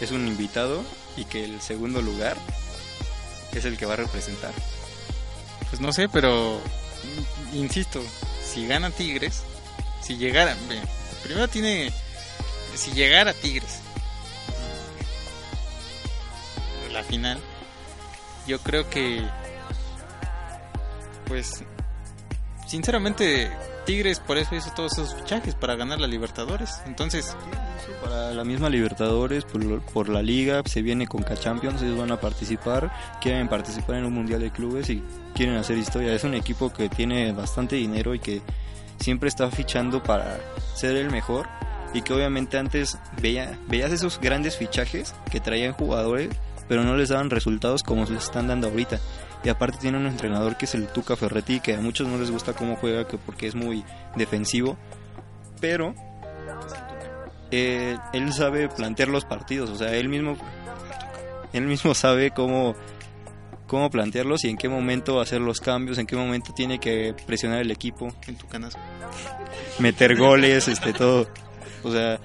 es 0.00 0.10
un 0.10 0.26
invitado 0.26 0.84
y 1.16 1.24
que 1.24 1.44
el 1.44 1.60
segundo 1.62 2.02
lugar 2.02 2.36
es 3.52 3.64
el 3.64 3.78
que 3.78 3.86
va 3.86 3.94
a 3.94 3.96
representar. 3.96 4.52
pues 5.70 5.80
no 5.80 5.92
sé, 5.92 6.08
pero 6.10 6.60
insisto, 7.54 8.02
si 8.44 8.66
gana 8.66 8.90
Tigres, 8.90 9.42
si 10.02 10.16
llegara, 10.16 10.54
primero 11.22 11.48
tiene, 11.48 11.90
si 12.74 12.90
llegara 12.92 13.32
Tigres 13.32 13.80
la 16.96 17.04
final, 17.04 17.38
yo 18.46 18.58
creo 18.60 18.88
que, 18.88 19.22
pues, 21.26 21.62
sinceramente, 22.66 23.50
Tigres 23.86 24.18
por 24.18 24.36
eso 24.36 24.56
hizo 24.56 24.72
todos 24.72 24.98
esos 24.98 25.14
fichajes 25.14 25.54
para 25.54 25.76
ganar 25.76 26.00
la 26.00 26.08
Libertadores. 26.08 26.82
Entonces, 26.86 27.36
Para 28.02 28.34
la 28.34 28.44
misma 28.44 28.68
Libertadores, 28.68 29.44
por, 29.44 29.80
por 29.80 30.08
la 30.08 30.22
liga, 30.22 30.62
se 30.66 30.82
viene 30.82 31.06
con 31.06 31.24
Champions, 31.24 31.80
ellos 31.82 31.96
van 31.96 32.10
a 32.10 32.20
participar, 32.20 32.92
quieren 33.20 33.48
participar 33.48 33.96
en 33.96 34.06
un 34.06 34.12
Mundial 34.12 34.40
de 34.40 34.50
Clubes 34.50 34.90
y 34.90 35.04
quieren 35.34 35.54
hacer 35.54 35.78
historia. 35.78 36.12
Es 36.12 36.24
un 36.24 36.34
equipo 36.34 36.72
que 36.72 36.88
tiene 36.88 37.32
bastante 37.32 37.76
dinero 37.76 38.12
y 38.12 38.18
que 38.18 38.42
siempre 38.98 39.28
está 39.28 39.50
fichando 39.52 40.02
para 40.02 40.40
ser 40.74 40.96
el 40.96 41.12
mejor 41.12 41.46
y 41.94 42.02
que 42.02 42.12
obviamente 42.12 42.58
antes 42.58 42.98
veía, 43.22 43.56
veías 43.68 43.92
esos 43.92 44.18
grandes 44.20 44.56
fichajes 44.56 45.14
que 45.30 45.38
traían 45.38 45.72
jugadores, 45.72 46.30
pero 46.68 46.82
no 46.82 46.96
les 46.96 47.10
daban 47.10 47.30
resultados 47.30 47.84
como 47.84 48.04
les 48.04 48.24
están 48.24 48.48
dando 48.48 48.66
ahorita. 48.66 48.98
Y 49.44 49.48
aparte 49.48 49.78
tiene 49.78 49.98
un 49.98 50.06
entrenador 50.06 50.56
que 50.56 50.64
es 50.64 50.74
el 50.74 50.88
Tuca 50.88 51.16
Ferretti, 51.16 51.60
que 51.60 51.74
a 51.74 51.80
muchos 51.80 52.08
no 52.08 52.18
les 52.18 52.30
gusta 52.30 52.52
cómo 52.52 52.76
juega, 52.76 53.06
que 53.06 53.18
porque 53.18 53.46
es 53.46 53.54
muy 53.54 53.84
defensivo, 54.16 54.76
pero 55.60 55.94
eh, 57.50 57.96
él 58.12 58.32
sabe 58.32 58.68
plantear 58.68 59.08
los 59.08 59.24
partidos, 59.24 59.70
o 59.70 59.76
sea, 59.76 59.94
él 59.94 60.08
mismo 60.08 60.36
él 61.52 61.64
mismo 61.66 61.94
sabe 61.94 62.32
cómo 62.32 62.74
cómo 63.66 63.90
plantearlos 63.90 64.44
y 64.44 64.48
en 64.48 64.56
qué 64.56 64.68
momento 64.68 65.20
hacer 65.20 65.40
los 65.40 65.60
cambios, 65.60 65.98
en 65.98 66.06
qué 66.06 66.16
momento 66.16 66.52
tiene 66.54 66.78
que 66.78 67.14
presionar 67.26 67.60
el 67.60 67.70
equipo, 67.70 68.08
en 68.26 68.36
tu 68.36 68.46
canasta. 68.46 68.80
meter 69.78 70.16
goles, 70.16 70.68
este 70.68 70.92
todo. 70.92 71.28
O 71.82 71.92
sea, 71.92 72.20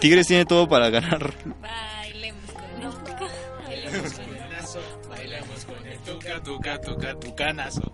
Tigres 0.00 0.26
tiene 0.26 0.44
todo 0.44 0.68
para 0.68 0.90
ganar. 0.90 1.32
Bailemos 1.60 2.01
tuca, 6.62 6.80
tuca, 6.80 7.14
tuca, 7.14 7.20
tucanazo. 7.20 7.92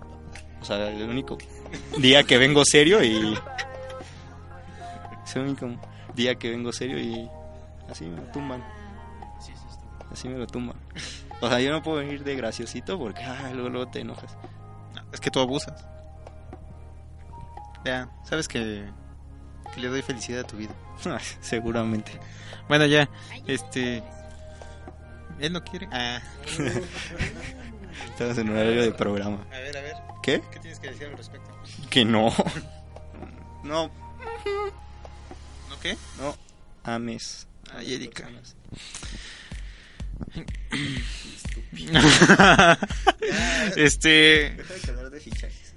O 0.61 0.65
sea, 0.65 0.91
el 0.91 1.09
único 1.09 1.39
día 1.99 2.23
que 2.25 2.37
vengo 2.39 2.65
serio 2.65 3.03
y... 3.03 3.39
Es 5.25 5.37
el 5.37 5.43
único 5.43 5.69
día 6.15 6.35
que 6.35 6.51
vengo 6.51 6.73
serio 6.73 6.99
y 6.99 7.29
así 7.91 8.05
me 8.07 8.17
lo 8.17 8.23
tumban. 8.25 8.63
Así 10.11 10.29
me 10.29 10.39
lo 10.39 10.47
tumban. 10.47 10.77
O 11.41 11.49
sea, 11.49 11.61
yo 11.61 11.71
no 11.71 11.83
puedo 11.83 11.99
venir 11.99 12.25
de 12.25 12.35
graciosito 12.35 12.99
porque 12.99 13.23
ah, 13.23 13.51
luego, 13.53 13.69
luego 13.69 13.91
te 13.91 14.01
enojas. 14.01 14.37
No, 14.95 15.03
es 15.13 15.21
que 15.21 15.31
tú 15.31 15.41
abusas. 15.41 15.85
Ya, 17.85 18.11
sabes 18.25 18.49
que, 18.49 18.85
que 19.75 19.81
le 19.81 19.89
doy 19.89 20.03
felicidad 20.03 20.41
a 20.41 20.47
tu 20.47 20.57
vida. 20.57 20.73
Seguramente. 21.41 22.13
Bueno, 22.69 22.87
ya, 22.87 23.09
este... 23.47 24.03
Él 25.39 25.53
no 25.53 25.63
quiere. 25.63 25.89
Ah. 25.93 26.21
Estamos 28.11 28.39
en 28.39 28.49
horario 28.51 28.83
de 28.83 28.93
programa. 28.93 29.47
A 29.53 29.59
ver, 29.59 29.77
a 29.77 29.81
ver. 29.81 29.95
¿Qué? 30.23 30.43
¿Qué 30.53 30.59
tienes 30.61 30.79
que 30.81 30.91
decir 30.91 31.07
al 31.07 31.17
respecto? 31.17 31.51
Que 31.91 32.05
no. 32.05 32.33
No, 33.65 33.91
¿No 35.69 35.81
qué? 35.83 35.97
no. 36.19 36.35
Ames. 36.85 37.47
Ay, 37.75 37.95
Erika. 37.95 38.29
este... 43.77 44.55
Deja 44.57 44.75
de 44.87 44.91
hablar 44.91 45.11
de 45.11 45.21
fichajes. 45.21 45.75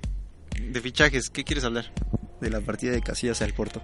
De 0.60 0.80
fichajes, 0.80 1.30
¿qué 1.30 1.44
quieres 1.44 1.66
hablar? 1.66 1.92
De 2.40 2.50
la 2.50 2.62
partida 2.62 2.92
de 2.92 3.02
Casillas 3.02 3.42
al 3.42 3.54
Porto. 3.54 3.82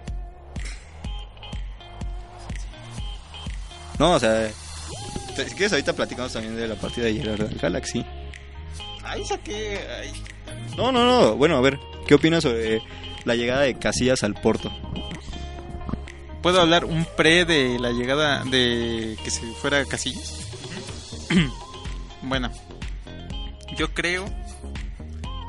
No, 3.98 4.12
o 4.12 4.20
sea... 4.20 4.50
Si 5.36 5.44
quieres 5.54 5.72
ahorita 5.72 5.92
platicamos 5.92 6.32
también 6.32 6.56
de 6.56 6.66
la 6.66 6.76
partida 6.76 7.06
de 7.06 7.20
al 7.20 7.58
Galaxy. 7.60 8.04
Ay, 9.08 9.24
saqué... 9.24 9.80
Ay. 10.00 10.12
No, 10.76 10.92
no, 10.92 11.04
no. 11.04 11.34
Bueno, 11.36 11.56
a 11.56 11.60
ver, 11.60 11.80
¿qué 12.06 12.14
opinas 12.14 12.42
sobre 12.42 12.82
la 13.24 13.34
llegada 13.34 13.62
de 13.62 13.78
Casillas 13.78 14.22
al 14.22 14.34
Porto? 14.34 14.70
¿Puedo 16.42 16.60
hablar 16.60 16.84
un 16.84 17.06
pre 17.16 17.44
de 17.44 17.78
la 17.78 17.90
llegada 17.90 18.44
de 18.44 19.16
que 19.24 19.30
se 19.30 19.42
fuera 19.54 19.84
Casillas? 19.84 20.46
bueno, 22.22 22.50
yo 23.76 23.92
creo 23.92 24.24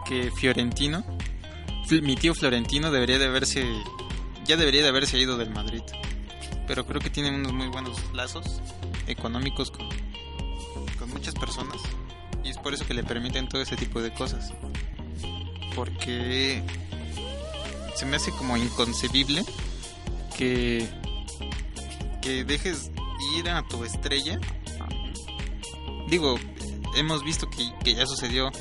que 0.07 0.31
Fiorentino, 0.31 1.03
mi 2.01 2.15
tío 2.15 2.33
Florentino 2.33 2.91
debería 2.91 3.19
de 3.19 3.25
haberse, 3.25 3.65
ya 4.45 4.57
debería 4.57 4.81
de 4.81 4.89
haberse 4.89 5.19
ido 5.19 5.37
del 5.37 5.51
Madrid. 5.51 5.83
Pero 6.65 6.85
creo 6.85 7.01
que 7.01 7.09
tiene 7.09 7.35
unos 7.35 7.53
muy 7.53 7.67
buenos 7.67 7.97
lazos 8.13 8.61
económicos 9.07 9.69
con, 9.71 9.87
con 10.97 11.09
muchas 11.09 11.33
personas. 11.35 11.77
Por 12.63 12.73
eso 12.73 12.85
que 12.85 12.93
le 12.93 13.03
permiten 13.03 13.47
todo 13.47 13.61
ese 13.61 13.75
tipo 13.75 14.01
de 14.01 14.11
cosas. 14.13 14.51
Porque 15.75 16.61
se 17.95 18.05
me 18.05 18.17
hace 18.17 18.31
como 18.31 18.57
inconcebible 18.57 19.43
que, 20.37 20.87
que 22.21 22.43
dejes 22.43 22.91
ir 23.37 23.49
a 23.49 23.67
tu 23.67 23.83
estrella. 23.83 24.39
Digo, 26.07 26.37
hemos 26.95 27.23
visto 27.23 27.49
que, 27.49 27.71
que 27.83 27.95
ya 27.95 28.05
sucedió 28.05 28.51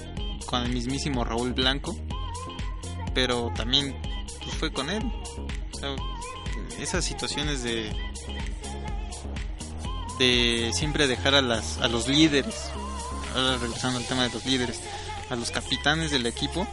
con 0.47 0.63
el 0.63 0.73
mismísimo 0.73 1.25
Raúl 1.25 1.53
Blanco, 1.53 1.97
pero 3.15 3.53
también 3.55 3.97
pues, 4.43 4.57
fue 4.57 4.73
con 4.73 4.91
él. 4.91 5.03
Esas 6.81 7.05
situaciones 7.05 7.63
de 7.63 7.93
de 10.19 10.73
siempre 10.73 11.07
dejar 11.07 11.35
a 11.35 11.43
las 11.43 11.79
a 11.79 11.89
los 11.89 12.09
líderes, 12.09 12.71
ahora 13.35 13.59
regresando 13.59 13.99
al 13.99 14.05
tema 14.05 14.25
de 14.25 14.31
los 14.35 14.45
líderes, 14.45 14.81
a 15.31 15.37
los 15.37 15.51
capitanes 15.51 16.11
del 16.11 16.27
equipo, 16.27 16.67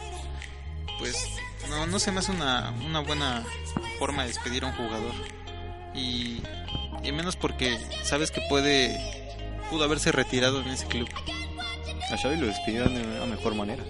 pues 0.98 1.28
no, 1.68 1.86
no 1.86 1.98
se 1.98 2.12
me 2.12 2.20
hace 2.20 2.32
una, 2.32 2.74
una 2.84 3.00
buena 3.00 3.44
forma 3.98 4.22
de 4.22 4.28
despedir 4.28 4.64
a 4.64 4.68
un 4.68 4.74
jugador. 4.74 5.14
Y, 5.94 6.42
y 7.02 7.12
menos 7.12 7.36
porque 7.36 7.78
sabes 8.02 8.30
que 8.30 8.40
puede 8.48 8.98
pudo 9.70 9.84
haberse 9.84 10.12
retirado 10.12 10.60
en 10.60 10.68
ese 10.68 10.86
club. 10.86 11.08
A 12.10 12.16
Xavi 12.16 12.36
lo 12.36 12.46
despidieron 12.46 12.94
de 12.94 13.02
una 13.02 13.26
mejor 13.26 13.54
manera. 13.54 13.84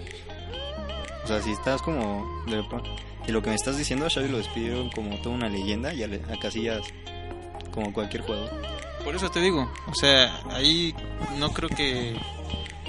O 1.23 1.27
sea, 1.27 1.41
si 1.41 1.51
estás 1.51 1.81
como... 1.81 2.43
De, 2.47 2.63
y 3.27 3.31
lo 3.31 3.41
que 3.41 3.49
me 3.49 3.55
estás 3.55 3.77
diciendo, 3.77 4.05
a 4.05 4.09
Xavi 4.09 4.29
lo 4.29 4.37
despidieron 4.37 4.89
como 4.89 5.17
toda 5.17 5.35
una 5.35 5.49
leyenda 5.49 5.93
y 5.93 6.03
a, 6.03 6.07
a 6.07 6.39
Casillas 6.39 6.81
como 7.71 7.93
cualquier 7.93 8.23
jugador. 8.23 8.49
Por 9.03 9.15
eso 9.15 9.29
te 9.29 9.39
digo, 9.39 9.71
o 9.87 9.95
sea, 9.95 10.41
ahí 10.51 10.95
no 11.37 11.51
creo 11.53 11.69
que 11.69 12.17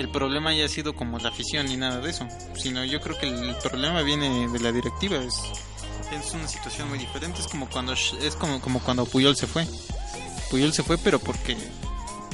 el 0.03 0.11
problema 0.11 0.51
haya 0.51 0.69
sido 0.69 0.95
como 0.95 1.19
la 1.19 1.29
afición 1.31 1.67
ni 1.67 1.77
nada 1.77 2.01
de 2.01 2.11
eso, 2.11 2.27
sino 2.55 2.85
yo 2.85 3.01
creo 3.01 3.19
que 3.19 3.27
el 3.29 3.55
problema 3.63 4.03
viene 4.03 4.49
de 4.49 4.61
la 4.61 4.73
directiva, 4.73 5.17
es, 5.17 5.35
es 6.13 6.33
una 6.35 6.49
situación 6.49 6.89
muy 6.89 6.99
diferente, 6.99 7.41
es 7.41 7.49
como 7.49 7.69
cuando 7.69 7.93
es 7.93 8.37
como, 8.39 8.61
como 8.61 8.81
cuando 8.81 9.05
Puyol 9.07 9.37
se 9.37 9.47
fue. 9.47 9.67
Puyol 10.51 10.73
se 10.73 10.83
fue 10.83 10.97
pero 10.99 11.19
porque 11.19 11.57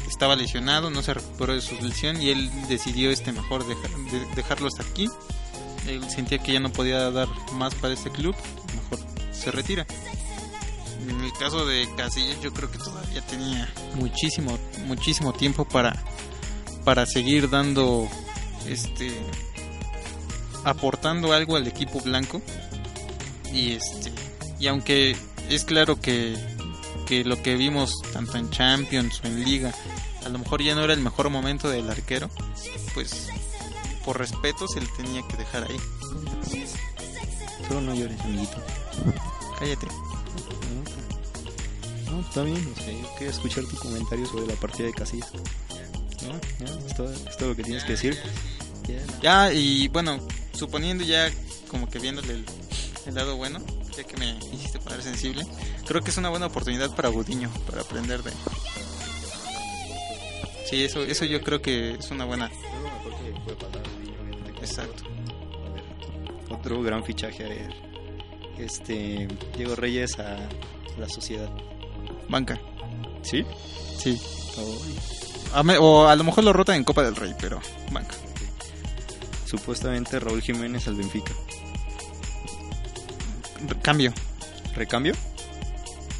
estaba 0.09 0.37
lesionado, 0.37 0.91
no 0.91 1.03
se 1.03 1.15
recuperó 1.15 1.55
de 1.55 1.61
su 1.61 1.75
lesión 1.81 2.21
y 2.23 2.31
él 2.31 2.51
decidió 2.69 3.11
este 3.11 3.33
mejor 3.33 3.67
dejar, 3.67 3.91
de- 3.91 4.27
dejarlo 4.37 4.69
hasta 4.69 4.83
aquí. 4.83 5.09
Él 5.89 6.09
sentía 6.09 6.39
que 6.39 6.53
ya 6.53 6.61
no 6.61 6.73
podía 6.73 7.11
dar 7.11 7.29
más 7.55 7.75
para 7.75 7.93
este 7.95 8.11
club, 8.11 8.35
mejor 8.75 9.05
se 9.33 9.51
retira. 9.51 9.87
En 11.09 11.21
el 11.21 11.33
caso 11.35 11.67
de 11.67 11.87
Casillas 11.97 12.41
yo 12.41 12.53
creo 12.55 12.71
que 12.71 12.79
todavía 12.79 13.21
tenía 13.27 13.71
muchísimo 13.97 14.59
muchísimo 14.87 15.35
tiempo 15.35 15.67
para 15.67 16.03
para 16.85 17.07
seguir 17.07 17.51
dando 17.51 18.09
este 18.67 19.13
aportando 20.65 21.33
algo 21.33 21.57
al 21.57 21.67
equipo 21.67 22.01
blanco 22.01 22.41
y 23.53 23.73
este 23.73 24.13
y 24.59 24.67
aunque 24.67 25.17
es 25.51 25.65
claro 25.65 26.01
que 26.01 26.37
que 27.07 27.25
lo 27.25 27.43
que 27.43 27.57
vimos 27.57 27.93
tanto 28.13 28.39
en 28.39 28.51
Champions 28.51 29.21
o 29.23 29.27
en 29.27 29.45
Liga 29.45 29.75
a 30.25 30.29
lo 30.29 30.39
mejor 30.39 30.63
ya 30.63 30.75
no 30.75 30.85
era 30.85 30.95
el 30.95 31.01
mejor 31.01 31.29
momento 31.29 31.69
del 31.69 31.91
arquero 31.91 32.31
pues 32.95 33.29
por 34.05 34.19
respeto 34.19 34.67
se 34.69 34.81
le 34.81 34.87
tenía 34.97 35.23
que 35.27 35.37
dejar 35.37 35.65
ahí 35.71 35.77
Solo 37.69 37.81
no 37.81 37.95
llores, 37.95 38.21
amiguito. 38.21 38.57
cállate 39.59 39.87
No, 42.11 42.21
está 42.21 42.43
bien, 42.43 42.73
o 42.77 42.81
sea, 42.81 42.93
yo 42.93 43.15
quería 43.15 43.31
escuchar 43.31 43.65
tu 43.65 43.77
comentario 43.77 44.27
sobre 44.27 44.47
la 44.47 44.55
partida 44.55 44.87
de 44.87 44.93
Casillas. 44.93 45.33
No, 46.27 46.87
es 46.87 46.95
todo, 46.95 47.13
es 47.13 47.37
todo 47.37 47.51
lo 47.51 47.57
que 47.57 47.63
tienes 47.63 47.85
que 47.85 47.93
decir. 47.93 48.19
Ya, 49.23 49.53
y 49.53 49.89
bueno, 49.89 50.19
suponiendo 50.53 51.05
ya 51.05 51.31
como 51.69 51.89
que 51.89 51.99
viéndole 51.99 52.35
el, 52.35 52.45
el 53.07 53.15
lado 53.15 53.37
bueno, 53.37 53.61
ya 53.97 54.05
que 54.05 54.17
me 54.17 54.39
hiciste 54.53 54.79
poner 54.79 55.03
sensible, 55.03 55.45
creo 55.87 56.03
que 56.03 56.11
es 56.11 56.17
una 56.17 56.29
buena 56.29 56.47
oportunidad 56.47 56.95
para 56.95 57.09
Gudiño, 57.09 57.51
para 57.67 57.83
aprender 57.83 58.23
de... 58.23 58.31
Sí, 60.69 60.83
eso, 60.83 61.03
eso 61.03 61.25
yo 61.25 61.43
creo 61.43 61.61
que 61.63 61.95
es 61.95 62.11
una 62.11 62.25
buena... 62.25 62.51
Exacto. 64.61 65.05
Otro 66.51 66.83
gran 66.83 67.05
fichaje 67.05 67.45
ayer. 67.45 67.75
Este, 68.59 69.29
Diego 69.57 69.75
Reyes 69.75 70.19
a 70.19 70.49
la 70.99 71.09
sociedad. 71.09 71.51
Banca. 72.29 72.59
¿Sí? 73.23 73.45
Sí. 73.99 74.21
Oh, 74.57 74.79
A 75.53 75.63
me- 75.63 75.79
o 75.79 76.09
a 76.09 76.17
lo 76.17 76.25
mejor 76.25 76.45
lo 76.45 76.53
rotan 76.53 76.77
en 76.77 76.85
Copa 76.85 77.03
del 77.03 77.15
Rey, 77.17 77.35
pero 77.41 77.61
banca. 77.93 78.15
supuestamente 79.47 80.19
Raúl 80.19 80.43
Jiménez 80.43 80.87
al 80.89 80.95
Benfica. 80.97 81.33
Cambio. 83.83 84.13
¿Recambio? 84.75 85.15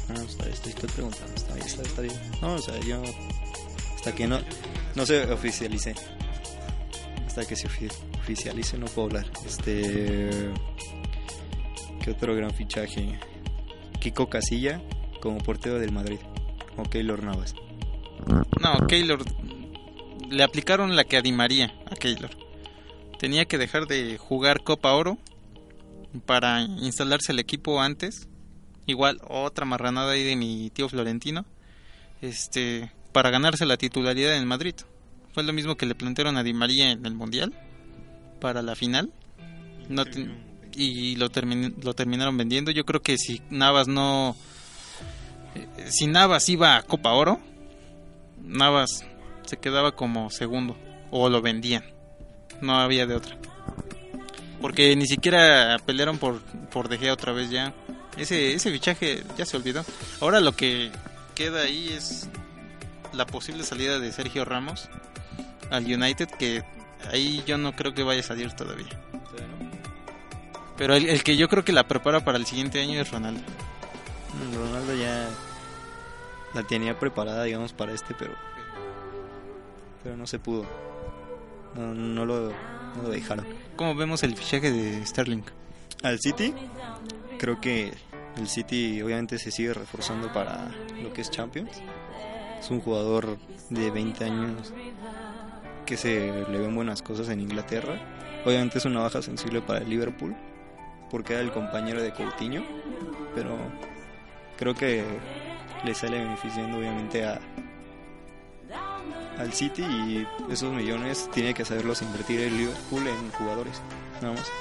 No, 0.07 0.21
está, 0.21 0.47
estoy, 0.47 0.71
estoy 0.71 0.89
preguntando, 0.89 1.33
está 1.35 1.53
bien, 1.55 1.65
está, 1.67 1.81
está 1.81 2.01
bien. 2.01 2.13
No, 2.41 2.53
o 2.53 2.59
sea, 2.59 2.79
yo 2.81 3.01
hasta 3.95 4.13
que 4.15 4.27
no, 4.27 4.39
no 4.93 5.05
se 5.05 5.23
oficialice, 5.31 5.95
hasta 7.27 7.43
que 7.45 7.55
se 7.55 7.67
ofi- 7.67 7.91
oficialice 8.19 8.77
no 8.77 8.85
puedo 8.85 9.07
hablar. 9.09 9.25
Este, 9.45 10.29
¿qué 12.03 12.11
otro 12.11 12.35
gran 12.35 12.51
fichaje? 12.51 13.19
Kiko 13.99 14.29
Casilla 14.29 14.79
como 15.21 15.39
portero 15.39 15.79
del 15.79 15.91
Madrid, 15.91 16.19
o 16.77 16.83
Keylor 16.83 17.23
Navas. 17.23 17.55
No, 18.61 18.87
Keylor. 18.87 19.23
Le 20.29 20.43
aplicaron 20.43 20.95
la 20.95 21.03
que 21.03 21.17
a 21.17 21.21
Di 21.21 21.31
María 21.31 21.73
a 21.89 21.95
Keylor. 21.95 22.31
Tenía 23.19 23.45
que 23.45 23.57
dejar 23.57 23.87
de 23.87 24.17
jugar 24.17 24.63
Copa 24.63 24.93
Oro 24.93 25.17
para 26.25 26.61
instalarse 26.61 27.31
el 27.31 27.39
equipo 27.39 27.81
antes. 27.81 28.27
Igual 28.87 29.19
otra 29.27 29.65
marranada 29.65 30.11
ahí 30.11 30.23
de 30.23 30.35
mi 30.35 30.69
tío 30.71 30.89
Florentino. 30.89 31.45
Este, 32.21 32.91
para 33.11 33.29
ganarse 33.29 33.65
la 33.65 33.77
titularidad 33.77 34.35
en 34.35 34.47
Madrid. 34.47 34.75
Fue 35.33 35.43
lo 35.43 35.53
mismo 35.53 35.75
que 35.75 35.85
le 35.85 35.95
plantearon 35.95 36.37
a 36.37 36.43
Di 36.43 36.53
María 36.53 36.91
en 36.91 37.05
el 37.05 37.13
Mundial 37.13 37.53
para 38.39 38.61
la 38.61 38.75
final. 38.75 39.11
Y 40.73 41.15
lo, 41.15 41.29
lo 41.83 41.93
terminaron 41.93 42.37
vendiendo. 42.37 42.71
Yo 42.71 42.85
creo 42.85 43.01
que 43.01 43.17
si 43.17 43.41
Navas 43.49 43.87
no 43.87 44.35
eh, 45.55 45.87
si 45.89 46.07
Navas 46.07 46.47
iba 46.49 46.75
a 46.75 46.83
Copa 46.83 47.13
Oro, 47.13 47.39
Navas 48.41 49.05
se 49.45 49.57
quedaba 49.57 49.95
como 49.95 50.29
segundo 50.29 50.77
o 51.11 51.29
lo 51.29 51.41
vendían. 51.41 51.83
No 52.61 52.75
había 52.75 53.05
de 53.05 53.15
otra. 53.15 53.37
Porque 54.61 54.95
ni 54.95 55.07
siquiera 55.07 55.77
pelearon 55.85 56.17
por, 56.17 56.41
por 56.71 56.89
De 56.89 56.97
Gea 56.97 57.13
otra 57.13 57.33
vez 57.33 57.49
ya. 57.49 57.73
Ese, 58.17 58.53
ese 58.53 58.71
fichaje 58.71 59.23
ya 59.37 59.45
se 59.45 59.57
olvidó. 59.57 59.83
Ahora 60.21 60.39
lo 60.39 60.55
que 60.55 60.91
queda 61.35 61.61
ahí 61.61 61.89
es 61.89 62.29
la 63.13 63.25
posible 63.25 63.63
salida 63.63 63.99
de 63.99 64.11
Sergio 64.11 64.45
Ramos 64.45 64.89
al 65.69 65.85
United, 65.85 66.29
que 66.29 66.63
ahí 67.11 67.43
yo 67.45 67.57
no 67.57 67.75
creo 67.75 67.93
que 67.93 68.03
vaya 68.03 68.21
a 68.21 68.23
salir 68.23 68.53
todavía. 68.53 68.99
Pero 70.77 70.95
el, 70.95 71.07
el 71.07 71.23
que 71.23 71.37
yo 71.37 71.47
creo 71.47 71.63
que 71.63 71.71
la 71.71 71.87
prepara 71.87 72.23
para 72.25 72.37
el 72.37 72.45
siguiente 72.45 72.81
año 72.81 72.99
es 72.99 73.09
Ronaldo. 73.09 73.41
Mm, 74.33 74.55
Ronaldo 74.55 74.95
ya 74.95 75.29
la 76.55 76.63
tenía 76.63 76.97
preparada, 76.97 77.43
digamos, 77.43 77.73
para 77.73 77.91
este, 77.91 78.15
pero 78.17 78.33
pero 80.05 80.15
no 80.15 80.27
se 80.27 80.37
pudo. 80.37 80.65
No, 81.73 81.95
no, 81.95 82.25
lo, 82.25 82.49
no 82.49 83.03
lo 83.03 83.09
dejaron. 83.09 83.43
¿Cómo 83.75 83.95
vemos 83.95 84.21
el 84.21 84.37
fichaje 84.37 84.71
de 84.71 85.03
Sterling? 85.03 85.41
Al 86.03 86.19
City, 86.19 86.53
creo 87.39 87.59
que 87.59 87.91
el 88.37 88.47
City 88.47 89.01
obviamente 89.01 89.39
se 89.39 89.49
sigue 89.49 89.73
reforzando 89.73 90.31
para 90.31 90.69
lo 91.01 91.11
que 91.11 91.21
es 91.21 91.31
Champions. 91.31 91.81
Es 92.59 92.69
un 92.69 92.81
jugador 92.81 93.39
de 93.71 93.89
20 93.89 94.25
años 94.25 94.73
que 95.87 95.97
se 95.97 96.45
le 96.49 96.59
ven 96.59 96.75
buenas 96.75 97.01
cosas 97.01 97.29
en 97.29 97.41
Inglaterra. 97.41 97.99
Obviamente 98.45 98.77
es 98.77 98.85
una 98.85 98.99
baja 98.99 99.23
sensible 99.23 99.63
para 99.63 99.79
el 99.79 99.89
Liverpool 99.89 100.35
porque 101.09 101.33
era 101.33 101.41
el 101.41 101.51
compañero 101.51 102.01
de 102.03 102.13
Coutinho, 102.13 102.63
pero 103.33 103.57
creo 104.57 104.75
que 104.75 105.03
le 105.85 105.93
sale 105.93 106.19
beneficiando 106.19 106.77
obviamente 106.77 107.25
a 107.25 107.39
al 109.37 109.53
City 109.53 109.83
y 109.83 110.27
esos 110.49 110.73
millones 110.73 111.29
tiene 111.33 111.53
que 111.53 111.65
saberlos 111.65 112.01
invertir 112.01 112.39
el 112.39 112.57
Liverpool 112.57 113.07
en 113.07 113.31
jugadores. 113.31 113.81
Nada 114.21 114.33
más. 114.33 114.51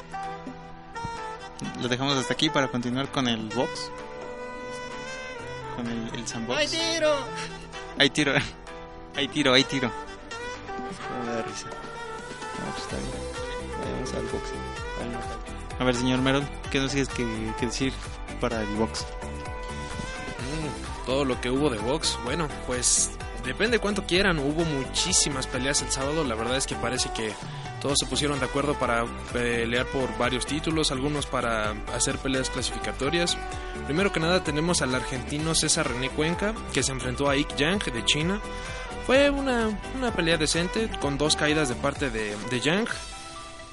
Lo 1.81 1.89
dejamos 1.89 2.17
hasta 2.17 2.35
aquí 2.35 2.51
para 2.51 2.69
continuar 2.69 3.09
con 3.09 3.29
el 3.29 3.49
box. 3.55 3.91
Con 5.77 5.87
el, 5.87 6.15
el 6.15 6.27
sandbox. 6.27 6.59
¡Hay 6.59 6.69
tiro! 6.69 7.15
Hay 7.99 8.11
tiro. 8.11 8.33
Hay 9.17 9.29
tiro, 9.29 9.53
hay 9.53 9.65
tiro. 9.65 9.91
No 11.19 11.25
me 11.25 11.33
da 11.33 11.43
risa. 11.43 11.67
No, 11.67 12.71
pues 12.73 12.83
está 12.83 12.97
bien. 12.97 13.11
Vayamos 13.81 14.15
al 14.15 14.27
box. 14.27 14.53
Al. 15.01 15.81
A 15.81 15.85
ver, 15.85 15.95
señor 15.95 16.21
Merol, 16.21 16.45
¿qué 16.71 16.81
nos 16.81 16.93
tienes 16.93 17.09
que, 17.09 17.53
que 17.59 17.67
decir 17.67 17.93
para 18.41 18.61
el 18.61 18.75
box? 18.77 19.07
Mm, 20.41 20.94
todo 21.07 21.25
lo 21.25 21.41
que 21.41 21.51
hubo 21.51 21.71
de 21.71 21.79
box, 21.79 22.19
bueno, 22.25 22.49
pues 22.67 23.11
depende 23.45 23.79
cuánto 23.79 24.05
quieran. 24.05 24.39
Hubo 24.39 24.65
muchísimas 24.65 25.47
peleas 25.47 25.83
el 25.83 25.91
sábado. 25.91 26.25
La 26.25 26.35
verdad 26.35 26.57
es 26.57 26.67
que 26.67 26.75
parece 26.75 27.11
que 27.13 27.33
todos 27.81 27.99
se 27.99 28.07
pusieron 28.07 28.39
de 28.39 28.47
acuerdo 28.47 28.75
para 28.79 29.05
pelear 29.33 29.87
por 29.87 30.17
varios 30.17 30.47
títulos, 30.47 30.91
algunos 30.91 31.27
para 31.27 31.73
hacer 31.95 32.17
peleas 32.19 32.51
clasificatorias. 32.51 33.37
Primero 33.87 34.13
que 34.13 34.21
nada 34.21 34.43
tenemos 34.43 34.83
al 34.83 34.95
argentino 34.95 35.55
César 35.55 35.89
René 35.89 36.09
Cuenca, 36.11 36.55
que 36.73 36.83
se 36.83 36.93
enfrentó 36.93 37.29
a 37.29 37.37
Ik 37.37 37.55
Yang 37.57 37.93
de 37.93 38.05
China. 38.05 38.41
Fue 39.07 39.29
una, 39.29 39.79
una 39.97 40.13
pelea 40.13 40.39
decente, 40.39 40.89
con 40.99 41.19
dos 41.19 41.37
caídas 41.37 41.69
de 41.69 41.75
parte 41.75 42.09
de, 42.09 42.35
de 42.51 42.61
Yang. 42.61 42.89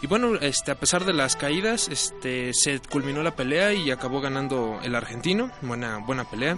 Y 0.02 0.08
bueno, 0.08 0.36
este, 0.42 0.72
a 0.72 0.76
pesar 0.76 1.06
de 1.06 1.14
las 1.14 1.36
caídas, 1.36 1.88
este, 1.88 2.54
se 2.54 2.82
culminó 2.82 3.22
la 3.24 3.36
pelea 3.36 3.72
y 3.72 3.92
acabó 3.92 4.20
ganando 4.20 4.80
el 4.84 4.96
argentino. 4.96 5.52
Buena, 5.62 6.00
buena 6.00 6.26
pelea. 6.26 6.58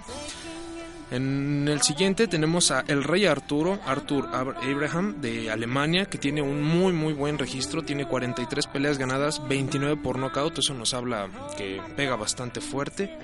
En 1.11 1.67
el 1.67 1.81
siguiente 1.81 2.27
tenemos 2.27 2.71
a 2.71 2.83
el 2.87 3.03
rey 3.03 3.25
Arturo, 3.25 3.79
Arthur 3.85 4.29
Abraham 4.33 5.21
de 5.21 5.51
Alemania, 5.51 6.05
que 6.05 6.17
tiene 6.17 6.41
un 6.41 6.63
muy 6.63 6.91
muy 6.91 7.13
buen 7.13 7.37
registro, 7.37 7.83
tiene 7.83 8.07
43 8.07 8.67
peleas 8.67 8.97
ganadas, 8.97 9.47
29 9.47 10.01
por 10.01 10.17
nocaut, 10.17 10.57
eso 10.57 10.73
nos 10.73 10.93
habla 10.93 11.29
que 11.57 11.81
pega 11.95 12.15
bastante 12.15 12.61
fuerte. 12.61 13.15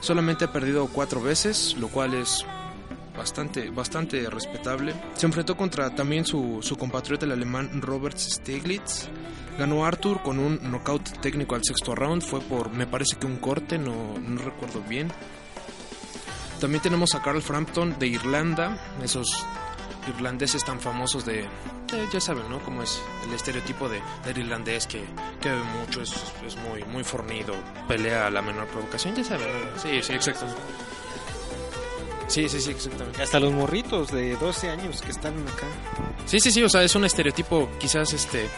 Solamente 0.00 0.44
ha 0.44 0.52
perdido 0.52 0.88
cuatro 0.88 1.22
veces, 1.22 1.76
lo 1.78 1.88
cual 1.88 2.14
es 2.14 2.44
bastante, 3.16 3.70
bastante 3.70 4.28
respetable. 4.28 4.94
Se 5.14 5.26
enfrentó 5.26 5.56
contra 5.56 5.94
también 5.94 6.24
su, 6.24 6.58
su 6.60 6.76
compatriota 6.76 7.24
el 7.24 7.32
alemán 7.32 7.80
Robert 7.80 8.18
Steglitz. 8.18 9.08
Ganó 9.58 9.84
Arthur 9.84 10.22
con 10.22 10.38
un 10.38 10.58
knockout 10.70 11.20
técnico 11.20 11.54
al 11.54 11.64
sexto 11.64 11.94
round, 11.94 12.22
fue 12.22 12.40
por 12.40 12.70
me 12.70 12.86
parece 12.86 13.16
que 13.16 13.26
un 13.26 13.36
corte, 13.36 13.78
no, 13.78 14.18
no 14.18 14.40
recuerdo 14.42 14.82
bien. 14.88 15.12
También 16.62 16.80
tenemos 16.80 17.12
a 17.16 17.20
Carl 17.20 17.42
Frampton 17.42 17.98
de 17.98 18.06
Irlanda, 18.06 18.78
esos 19.02 19.44
irlandeses 20.06 20.64
tan 20.64 20.78
famosos 20.78 21.24
de, 21.26 21.38
de 21.90 22.08
ya 22.12 22.20
saben, 22.20 22.48
¿no? 22.48 22.60
Como 22.60 22.84
es 22.84 23.02
el 23.26 23.34
estereotipo 23.34 23.88
de, 23.88 24.00
del 24.24 24.38
irlandés 24.38 24.86
que, 24.86 25.02
que 25.40 25.48
bebe 25.48 25.64
mucho, 25.80 26.02
es, 26.02 26.14
es 26.46 26.54
muy, 26.58 26.84
muy 26.84 27.02
fornido, 27.02 27.56
pelea 27.88 28.28
a 28.28 28.30
la 28.30 28.42
menor 28.42 28.68
provocación, 28.68 29.16
ya 29.16 29.24
saben. 29.24 29.48
Sí, 29.76 30.00
sí, 30.04 30.12
exacto. 30.12 30.46
Sí, 32.28 32.48
sí, 32.48 32.60
sí, 32.60 32.70
exactamente. 32.70 33.20
Hasta 33.20 33.40
los 33.40 33.52
morritos 33.52 34.12
de 34.12 34.36
12 34.36 34.70
años 34.70 35.02
que 35.02 35.10
están 35.10 35.34
acá. 35.48 35.66
Sí, 36.26 36.38
sí, 36.38 36.52
sí, 36.52 36.62
o 36.62 36.68
sea, 36.68 36.84
es 36.84 36.94
un 36.94 37.04
estereotipo 37.04 37.70
quizás 37.80 38.12
este 38.12 38.48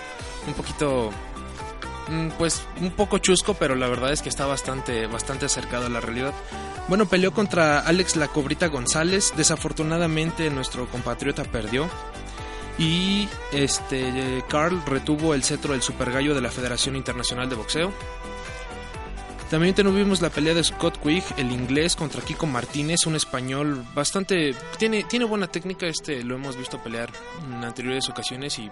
un 0.46 0.52
poquito 0.52 1.11
pues 2.38 2.64
un 2.80 2.90
poco 2.90 3.18
chusco, 3.18 3.55
pero 3.55 3.74
la 3.74 3.88
verdad 3.88 4.12
es 4.12 4.22
que 4.22 4.28
está 4.28 4.46
bastante 4.46 5.07
bastante 5.07 5.46
acercado 5.46 5.86
a 5.86 5.88
la 5.88 6.00
realidad. 6.00 6.32
Bueno, 6.88 7.07
peleó 7.07 7.32
contra 7.32 7.80
Alex 7.80 8.16
La 8.16 8.28
Cobrita 8.28 8.68
González, 8.68 9.32
desafortunadamente 9.36 10.50
nuestro 10.50 10.86
compatriota 10.88 11.44
perdió. 11.44 11.88
Y 12.78 13.28
este 13.52 14.42
Carl 14.48 14.82
retuvo 14.84 15.34
el 15.34 15.44
cetro 15.44 15.72
del 15.72 15.82
Super 15.82 16.11
Gallo 16.11 16.34
de 16.34 16.40
la 16.40 16.50
Federación 16.50 16.96
Internacional 16.96 17.48
de 17.48 17.57
Boxeo. 17.57 17.92
También 19.50 19.74
tuvimos 19.74 20.20
la 20.20 20.30
pelea 20.30 20.55
de 20.55 20.64
Scott 20.64 20.98
Quigg, 21.00 21.22
el 21.36 21.52
inglés, 21.52 21.94
contra 21.94 22.22
Kiko 22.22 22.46
Martínez, 22.46 23.07
un 23.07 23.14
español 23.14 23.84
bastante... 23.94 24.55
Tiene, 24.78 25.05
tiene 25.05 25.26
buena 25.26 25.46
técnica, 25.46 25.86
este 25.86 26.24
lo 26.24 26.34
hemos 26.34 26.57
visto 26.57 26.82
pelear 26.82 27.11
en 27.46 27.62
anteriores 27.62 28.09
ocasiones 28.09 28.59
y 28.59 28.68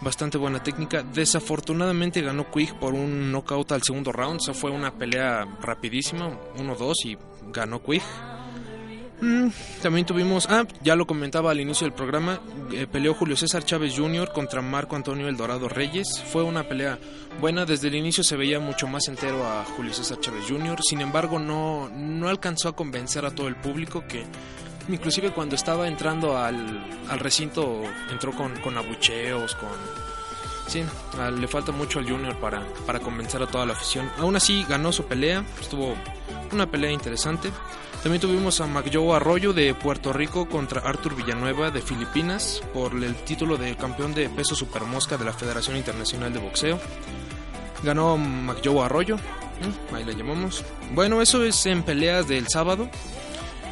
bastante 0.00 0.38
buena 0.38 0.62
técnica. 0.62 1.02
Desafortunadamente 1.02 2.20
ganó 2.20 2.50
Quigg 2.50 2.78
por 2.78 2.94
un 2.94 3.32
knockout 3.32 3.72
al 3.72 3.82
segundo 3.82 4.12
round, 4.12 4.40
o 4.40 4.44
sea, 4.44 4.54
fue 4.54 4.70
una 4.70 4.92
pelea 4.92 5.46
rapidísima, 5.60 6.30
1-2 6.56 6.94
y 7.04 7.18
ganó 7.52 7.82
Quigg. 7.82 8.02
Mm, 9.20 9.48
también 9.82 10.06
tuvimos, 10.06 10.46
ah, 10.48 10.64
ya 10.80 10.94
lo 10.94 11.04
comentaba 11.04 11.50
al 11.50 11.60
inicio 11.60 11.86
del 11.86 11.92
programa, 11.92 12.40
eh, 12.72 12.86
peleó 12.86 13.14
Julio 13.14 13.36
César 13.36 13.64
Chávez 13.64 13.94
Jr. 13.96 14.32
contra 14.32 14.62
Marco 14.62 14.94
Antonio 14.94 15.26
El 15.28 15.36
Dorado 15.36 15.68
Reyes. 15.68 16.22
Fue 16.30 16.44
una 16.44 16.68
pelea 16.68 16.98
buena, 17.40 17.64
desde 17.64 17.88
el 17.88 17.96
inicio 17.96 18.22
se 18.22 18.36
veía 18.36 18.60
mucho 18.60 18.86
más 18.86 19.08
entero 19.08 19.44
a 19.44 19.64
Julio 19.64 19.92
César 19.92 20.20
Chávez 20.20 20.44
Jr. 20.48 20.78
Sin 20.88 21.00
embargo, 21.00 21.40
no, 21.40 21.88
no 21.88 22.28
alcanzó 22.28 22.68
a 22.68 22.76
convencer 22.76 23.24
a 23.24 23.32
todo 23.32 23.48
el 23.48 23.56
público 23.56 24.04
que 24.06 24.24
inclusive 24.88 25.30
cuando 25.30 25.54
estaba 25.54 25.88
entrando 25.88 26.36
al, 26.36 26.84
al 27.08 27.18
recinto 27.18 27.82
entró 28.10 28.32
con, 28.32 28.58
con 28.60 28.76
abucheos, 28.76 29.54
con... 29.54 29.70
Sí, 30.66 30.84
ah, 31.18 31.30
le 31.30 31.48
falta 31.48 31.72
mucho 31.72 31.98
al 31.98 32.08
Junior 32.08 32.36
para, 32.36 32.62
para 32.86 33.00
convencer 33.00 33.42
a 33.42 33.46
toda 33.46 33.64
la 33.64 33.72
afición. 33.72 34.10
Aún 34.18 34.36
así 34.36 34.66
ganó 34.68 34.92
su 34.92 35.04
pelea, 35.06 35.44
estuvo 35.60 35.94
una 36.52 36.70
pelea 36.70 36.92
interesante. 36.92 37.50
También 38.02 38.20
tuvimos 38.20 38.60
a 38.60 38.66
McJoe 38.66 39.16
Arroyo 39.16 39.52
de 39.52 39.74
Puerto 39.74 40.12
Rico 40.12 40.48
contra 40.48 40.82
Arthur 40.82 41.16
Villanueva 41.16 41.70
de 41.70 41.80
Filipinas 41.80 42.62
por 42.72 42.92
el 42.92 43.14
título 43.24 43.56
de 43.56 43.76
campeón 43.76 44.14
de 44.14 44.28
peso 44.28 44.54
supermosca 44.54 45.16
de 45.16 45.24
la 45.24 45.32
Federación 45.32 45.76
Internacional 45.76 46.32
de 46.32 46.38
Boxeo. 46.38 46.78
Ganó 47.82 48.16
McJoe 48.16 48.84
Arroyo, 48.84 49.16
¿eh? 49.16 49.94
ahí 49.94 50.04
le 50.04 50.14
llamamos. 50.14 50.64
Bueno, 50.92 51.22
eso 51.22 51.42
es 51.44 51.66
en 51.66 51.82
peleas 51.82 52.28
del 52.28 52.46
sábado. 52.48 52.88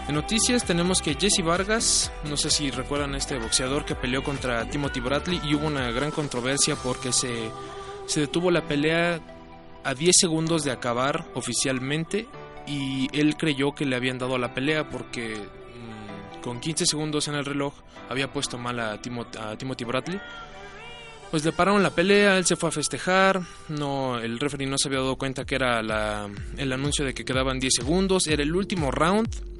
En 0.09 0.14
noticias 0.14 0.64
tenemos 0.64 1.02
que 1.02 1.14
Jesse 1.14 1.42
Vargas, 1.42 2.12
no 2.24 2.36
sé 2.36 2.48
si 2.48 2.70
recuerdan 2.70 3.14
a 3.14 3.18
este 3.18 3.38
boxeador 3.38 3.84
que 3.84 3.96
peleó 3.96 4.22
contra 4.22 4.68
Timothy 4.70 5.00
Bradley 5.00 5.40
y 5.44 5.57
hubo 5.57 5.66
una 5.66 5.90
gran 5.90 6.12
controversia 6.12 6.76
porque 6.76 7.12
se, 7.12 7.50
se 8.07 8.20
detuvo 8.20 8.52
la 8.52 8.62
pelea 8.62 9.20
a 9.82 9.94
10 9.94 10.14
segundos 10.16 10.62
de 10.62 10.70
acabar 10.70 11.26
oficialmente 11.34 12.28
y 12.68 13.09
él 13.18 13.36
creyó 13.36 13.74
que 13.74 13.84
le 13.84 13.96
habían 13.96 14.18
dado 14.18 14.38
la 14.38 14.54
pelea 14.54 14.88
porque 14.88 15.34
mmm, 15.34 16.40
con 16.40 16.61
15 16.61 16.86
segundos 16.86 17.26
en 17.26 17.34
el 17.34 17.44
reloj 17.44 17.74
había 18.09 18.32
puesto 18.32 18.59
mal 18.59 18.78
a 18.78 19.00
Timothy 19.00 19.84
Bradley. 19.84 20.20
Pues 21.32 21.44
le 21.44 21.50
pararon 21.50 21.82
la 21.82 21.90
pelea, 21.90 22.38
él 22.38 22.46
se 22.46 22.54
fue 22.54 22.68
a 22.68 22.72
festejar, 22.72 23.42
no, 23.68 24.20
el 24.20 24.38
referee 24.38 24.68
no 24.68 24.78
se 24.78 24.86
había 24.86 25.00
dado 25.00 25.16
cuenta 25.16 25.44
que 25.44 25.57
era 25.57 25.82
la, 25.82 26.30
el 26.57 26.72
anuncio 26.72 27.04
de 27.04 27.12
que 27.12 27.24
quedaban 27.24 27.59
10 27.59 27.74
segundos, 27.74 28.28
era 28.28 28.44
el 28.44 28.54
último 28.54 28.92
round, 28.92 29.55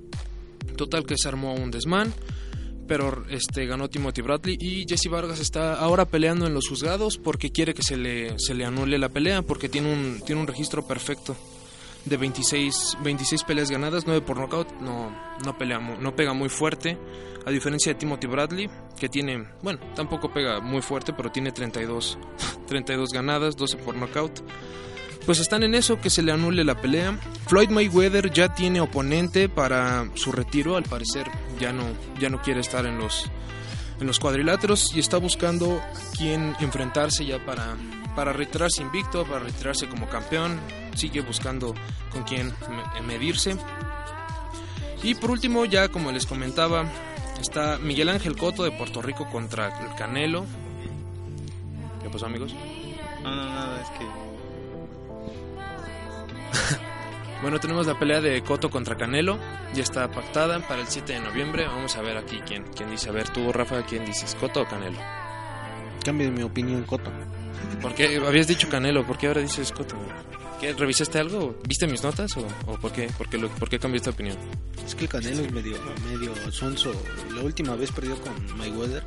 total 0.77 1.05
que 1.05 1.17
se 1.17 1.29
armó 1.29 1.55
un 1.55 1.71
desmán, 1.71 2.13
pero 2.87 3.25
este 3.31 3.67
ganó 3.67 3.89
Timothy 3.89 4.23
Bradley 4.23 4.57
y 4.61 4.85
Jesse 4.89 5.11
Vargas 5.11 5.41
está 5.41 5.75
ahora 5.75 6.05
peleando 6.05 6.47
en 6.47 6.55
los 6.55 6.69
juzgados 6.69 7.19
porque 7.19 7.51
quiere 7.51 7.75
que 7.75 7.83
se 7.83 7.97
le, 7.97 8.39
se 8.39 8.55
le 8.55 8.65
anule 8.65 8.99
la 8.99 9.09
pelea 9.09 9.43
porque 9.43 9.69
tiene 9.69 9.93
un, 9.93 10.21
tiene 10.25 10.41
un 10.41 10.47
registro 10.47 10.87
perfecto 10.87 11.37
de 12.07 12.17
26, 12.17 12.99
26 13.03 13.43
peleas 13.45 13.71
ganadas, 13.71 14.05
9 14.07 14.25
por 14.25 14.39
knockout, 14.39 14.81
no, 14.81 15.11
no, 15.45 15.59
pelea, 15.59 15.81
no 15.81 16.15
pega 16.15 16.33
muy 16.33 16.49
fuerte, 16.49 16.97
a 17.45 17.51
diferencia 17.51 17.93
de 17.93 17.99
Timothy 17.99 18.29
Bradley, 18.29 18.71
que 18.99 19.09
tiene, 19.09 19.45
bueno, 19.63 19.81
tampoco 19.95 20.33
pega 20.33 20.61
muy 20.61 20.83
fuerte, 20.83 21.13
pero 21.13 21.33
tiene 21.33 21.51
32, 21.51 22.19
32 22.69 23.09
ganadas, 23.13 23.57
12 23.57 23.77
por 23.79 23.97
knockout. 23.97 24.41
Pues 25.27 25.41
están 25.41 25.65
en 25.65 25.75
eso, 25.75 26.01
que 26.01 26.09
se 26.09 26.23
le 26.23 26.31
anule 26.33 26.63
la 26.63 26.77
pelea. 26.81 27.19
Floyd 27.49 27.69
Mayweather 27.71 28.31
ya 28.33 28.55
tiene 28.55 28.81
oponente 28.81 29.49
para 29.49 30.09
su 30.15 30.31
retiro, 30.31 30.77
al 30.77 30.85
parecer 30.85 31.27
ya 31.59 31.73
no, 31.73 31.83
ya 32.21 32.31
no 32.31 32.41
quiere 32.41 32.61
estar 32.61 32.87
en 32.87 32.99
los, 32.99 33.29
en 34.01 34.07
los 34.07 34.21
cuadriláteros 34.21 34.95
y 34.95 35.01
está 35.01 35.19
buscando 35.19 35.81
quién 36.17 36.55
enfrentarse 36.61 37.27
ya 37.27 37.45
para, 37.45 37.77
para 38.15 38.33
retirarse 38.33 38.83
invicto, 38.83 39.25
para 39.25 39.41
retirarse 39.41 39.89
como 39.89 40.09
campeón. 40.09 40.61
Sigue 40.95 41.23
buscando 41.23 41.75
con 42.13 42.23
quién 42.23 42.53
me- 42.95 43.03
medirse. 43.03 43.57
Y 45.03 45.17
por 45.17 45.33
último, 45.33 45.65
ya 45.65 45.89
como 45.89 46.13
les 46.13 46.25
comentaba, 46.25 46.85
está 47.41 47.79
Miguel 47.79 48.09
Ángel 48.11 48.37
Coto 48.37 48.63
de 48.63 48.71
Puerto 48.71 49.03
Rico 49.03 49.29
contra 49.29 49.77
el 49.87 49.95
Canelo. 49.97 50.47
¿Qué 52.03 52.09
pasó, 52.11 52.27
amigos? 52.27 52.55
No, 53.25 53.35
no, 53.35 53.45
nada, 53.45 53.81
es 53.83 53.89
que 53.99 54.07
Bueno, 57.43 57.61
tenemos 57.61 57.87
la 57.87 57.99
pelea 57.99 58.21
de 58.23 58.43
Coto 58.43 58.71
contra 58.71 58.97
Canelo. 58.97 59.39
Ya 59.75 59.83
está 59.83 60.11
pactada 60.11 60.59
para 60.61 60.81
el 60.81 60.87
7 60.87 61.13
de 61.13 61.21
noviembre. 61.21 61.67
Vamos 61.67 61.95
a 61.97 62.01
ver 62.03 62.17
aquí 62.17 62.41
quién, 62.47 62.65
quién 62.75 62.91
dice. 62.91 63.11
A 63.11 63.13
ver, 63.13 63.29
tú, 63.29 63.53
Rafa, 63.53 63.83
¿quién 63.83 64.07
dices? 64.07 64.35
¿Coto 64.35 64.63
o 64.63 64.67
Canelo? 64.67 64.99
Cambio 66.03 66.29
de 66.29 66.33
mi 66.33 66.43
opinión, 66.43 66.85
Coto. 66.85 67.13
¿Por 67.83 67.95
qué 67.95 68.21
habías 68.27 68.49
dicho 68.49 68.69
Canelo? 68.71 69.07
¿Por 69.07 69.19
qué 69.19 69.27
ahora 69.27 69.43
dices 69.43 69.71
Coto? 69.71 69.97
¿Qué, 70.61 70.73
¿Revisaste 70.73 71.19
algo? 71.19 71.59
¿Viste 71.69 71.87
mis 71.87 72.03
notas 72.03 72.35
o, 72.37 72.47
o 72.67 72.79
por 72.79 72.91
qué? 72.93 73.09
¿Por 73.19 73.29
qué, 73.29 73.37
lo- 73.39 73.49
por 73.51 73.69
qué 73.69 73.79
cambiaste 73.79 74.11
de 74.11 74.15
opinión? 74.15 74.37
Es 74.87 74.95
que 74.95 75.05
el 75.05 75.11
Canelo 75.11 75.43
es 75.43 75.53
medio, 75.53 75.77
medio 76.11 76.33
sonso. 76.51 76.93
La 77.35 77.43
última 77.43 77.77
vez 77.77 77.93
perdió 77.93 78.17
con 78.21 78.57
Mayweather. 78.57 79.05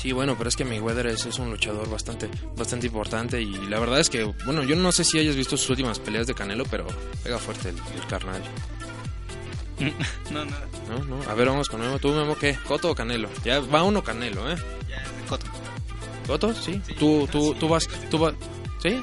Sí, 0.00 0.12
bueno, 0.12 0.36
pero 0.36 0.48
es 0.48 0.56
que 0.56 0.64
Mayweather 0.64 1.06
es, 1.08 1.24
es 1.26 1.38
un 1.38 1.50
luchador 1.50 1.88
bastante, 1.90 2.28
bastante 2.56 2.86
importante 2.86 3.40
y 3.40 3.52
la 3.66 3.80
verdad 3.80 3.98
es 3.98 4.08
que, 4.10 4.22
bueno, 4.44 4.62
yo 4.62 4.76
no 4.76 4.92
sé 4.92 5.02
si 5.04 5.18
hayas 5.18 5.34
visto 5.34 5.56
sus 5.56 5.70
últimas 5.70 5.98
peleas 5.98 6.26
de 6.26 6.34
Canelo, 6.34 6.64
pero 6.70 6.86
pega 7.24 7.38
fuerte 7.38 7.70
el, 7.70 7.76
el 7.76 8.06
carnal. 8.06 8.42
no, 10.30 10.44
nada. 10.44 10.66
¿No? 10.88 11.04
¿No? 11.04 11.30
A 11.30 11.34
ver, 11.34 11.48
vamos 11.48 11.68
con 11.68 11.80
Memo. 11.80 11.98
¿Tú, 11.98 12.10
Memo, 12.12 12.36
qué? 12.36 12.56
¿Coto 12.66 12.90
o 12.90 12.94
Canelo? 12.94 13.28
Ya 13.44 13.60
va 13.60 13.82
uno 13.82 14.02
Canelo, 14.04 14.50
¿eh? 14.52 14.56
Ya, 14.88 15.02
Coto. 15.28 15.46
¿Coto? 16.26 16.54
Sí. 16.54 16.80
¿Tú, 16.98 17.26
tú, 17.32 17.54
tú 17.54 17.68
vas, 17.68 17.88
tú 18.10 18.18
vas, 18.18 18.34
¿sí? 18.82 19.02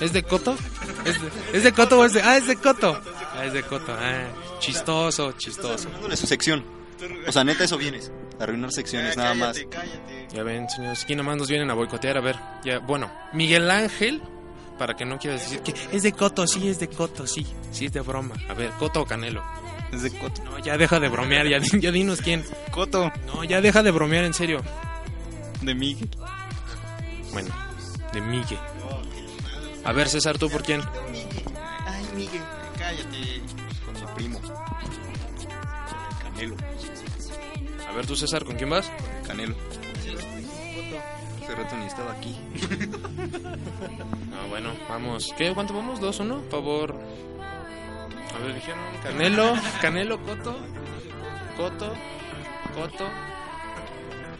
¿Es 0.00 0.12
de 0.12 0.22
Coto? 0.22 0.56
¿Es 1.04 1.20
de, 1.20 1.58
¿es 1.58 1.64
de 1.64 1.72
Coto 1.72 2.00
o 2.00 2.04
es 2.04 2.12
de, 2.12 2.22
ah, 2.22 2.36
es 2.36 2.46
de 2.46 2.56
Coto? 2.56 3.00
Ah, 3.34 3.44
es 3.44 3.52
de 3.52 3.62
Coto, 3.62 3.92
ah, 3.92 4.28
chistoso, 4.58 5.32
chistoso. 5.32 5.88
Dándole 5.90 6.16
su 6.16 6.26
sección. 6.26 6.64
O 7.26 7.32
sea, 7.32 7.44
neta, 7.44 7.64
eso 7.64 7.76
vienes. 7.76 8.10
A 8.38 8.44
arruinar 8.44 8.72
secciones, 8.72 9.16
nada 9.16 9.34
más. 9.34 9.56
Ya 10.32 10.42
ven, 10.42 10.68
señores, 10.68 11.02
aquí 11.04 11.14
nomás 11.14 11.36
nos 11.36 11.48
vienen 11.48 11.70
a 11.70 11.74
boicotear. 11.74 12.16
A 12.16 12.20
ver, 12.20 12.36
ya, 12.64 12.78
bueno, 12.78 13.10
Miguel 13.32 13.70
Ángel, 13.70 14.22
para 14.78 14.94
que 14.94 15.04
no 15.04 15.18
quieras 15.18 15.42
decir 15.42 15.60
que 15.60 15.74
es 15.92 16.02
de 16.02 16.12
Coto, 16.12 16.46
sí, 16.46 16.68
es 16.68 16.78
de 16.78 16.88
Coto, 16.88 17.26
sí, 17.26 17.46
sí, 17.70 17.86
es 17.86 17.92
de 17.92 18.00
broma. 18.00 18.34
A 18.48 18.54
ver, 18.54 18.70
Coto 18.78 19.02
o 19.02 19.06
Canelo. 19.06 19.42
Es 19.92 20.02
de 20.02 20.10
Coto. 20.10 20.42
No, 20.44 20.58
ya 20.58 20.76
deja 20.78 20.98
de 21.00 21.08
bromear, 21.08 21.46
ya, 21.46 21.58
ya 21.58 21.90
dinos 21.90 22.20
quién. 22.20 22.44
Coto. 22.70 23.12
No, 23.26 23.44
ya 23.44 23.60
deja 23.60 23.82
de 23.82 23.90
bromear, 23.90 24.24
en 24.24 24.34
serio. 24.34 24.62
De 25.60 25.74
Miguel. 25.74 26.08
Bueno, 27.32 27.50
de 28.12 28.20
Miguel. 28.20 28.58
A 29.84 29.92
ver, 29.92 30.08
César, 30.08 30.38
¿tú 30.38 30.48
por 30.48 30.62
quién? 30.62 30.80
Ay, 31.86 32.06
Miguel, 32.14 32.42
cállate. 32.78 33.42
Con 33.84 33.94
mi 33.94 34.14
primo. 34.14 34.40
Canelo. 36.22 36.56
A 37.88 37.92
ver, 37.92 38.06
tú, 38.06 38.16
César, 38.16 38.44
¿con 38.44 38.56
quién 38.56 38.70
vas? 38.70 38.90
Canelo. 39.26 39.56
Hace 41.42 41.54
rato 41.54 41.76
ni 41.76 41.86
estaba 41.86 42.12
aquí. 42.12 42.38
Ah, 44.34 44.46
bueno, 44.48 44.70
vamos. 44.88 45.32
¿Qué? 45.36 45.52
¿Cuánto 45.54 45.74
vamos? 45.74 46.00
¿Dos, 46.00 46.18
uno? 46.20 46.42
Favor. 46.50 46.98
A 48.34 48.38
ver, 48.38 48.54
dijeron 48.54 48.80
Canelo, 49.02 49.54
Canelo, 49.80 50.20
Coto, 50.22 50.56
Coto, 51.56 51.92
Coto, 52.74 53.08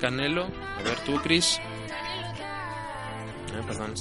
Canelo. 0.00 0.44
A 0.78 0.82
ver, 0.82 0.98
tú, 1.00 1.20
Chris. 1.22 1.60
Ah, 3.54 3.62
perdón. 3.66 3.94